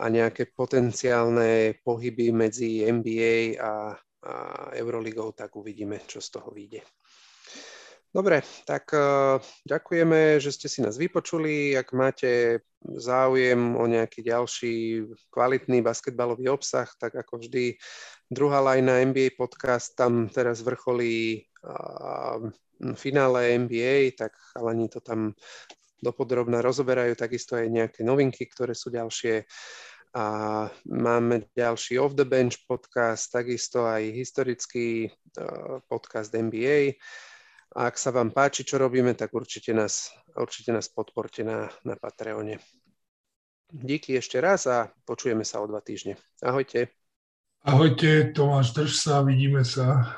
a 0.00 0.04
nejaké 0.08 0.48
potenciálne 0.50 1.78
pohyby 1.84 2.32
medzi 2.32 2.82
NBA 2.88 3.60
a, 3.60 3.92
a 4.24 4.34
Euroligou, 4.72 5.36
tak 5.36 5.52
uvidíme, 5.54 6.00
čo 6.08 6.18
z 6.18 6.40
toho 6.40 6.48
vyjde. 6.48 6.80
Dobre, 8.14 8.46
tak 8.62 8.94
uh, 8.94 9.42
ďakujeme, 9.66 10.38
že 10.38 10.54
ste 10.54 10.70
si 10.70 10.78
nás 10.78 10.94
vypočuli. 10.94 11.74
Ak 11.74 11.90
máte 11.90 12.62
záujem 12.78 13.74
o 13.74 13.82
nejaký 13.90 14.22
ďalší 14.22 15.02
kvalitný 15.34 15.82
basketbalový 15.82 16.46
obsah, 16.46 16.86
tak 16.94 17.10
ako 17.10 17.42
vždy 17.42 17.74
druhá 18.30 18.62
lajna 18.62 19.02
NBA 19.10 19.34
podcast, 19.34 19.98
tam 19.98 20.30
teraz 20.30 20.62
vrcholí 20.62 21.42
uh, 21.66 22.38
finále 22.94 23.58
NBA, 23.66 24.14
tak 24.14 24.30
chalani 24.54 24.86
to 24.86 25.02
tam 25.02 25.34
dopodrobne 25.98 26.62
rozoberajú, 26.62 27.18
takisto 27.18 27.58
aj 27.58 27.66
nejaké 27.66 28.06
novinky, 28.06 28.46
ktoré 28.46 28.78
sú 28.78 28.94
ďalšie. 28.94 29.42
A 30.14 30.24
máme 30.86 31.50
ďalší 31.50 31.98
Off 31.98 32.14
the 32.14 32.22
Bench 32.22 32.62
podcast, 32.70 33.34
takisto 33.34 33.90
aj 33.90 34.06
historický 34.14 35.10
uh, 35.34 35.82
podcast 35.90 36.30
NBA 36.30 36.94
a 37.74 37.90
ak 37.90 37.98
sa 37.98 38.14
vám 38.14 38.30
páči, 38.30 38.62
čo 38.62 38.78
robíme, 38.78 39.18
tak 39.18 39.34
určite 39.34 39.74
nás, 39.74 40.14
určite 40.38 40.70
nás 40.70 40.86
podporte 40.86 41.42
na, 41.42 41.66
na 41.82 41.98
Patreone. 41.98 42.62
Díky 43.74 44.14
ešte 44.14 44.38
raz 44.38 44.70
a 44.70 44.94
počujeme 45.02 45.42
sa 45.42 45.58
o 45.58 45.66
dva 45.66 45.82
týždne. 45.82 46.14
Ahojte. 46.38 46.94
Ahojte, 47.66 48.30
Tomáš, 48.30 48.70
drž 48.70 48.92
sa, 48.94 49.26
vidíme 49.26 49.66
sa. 49.66 50.14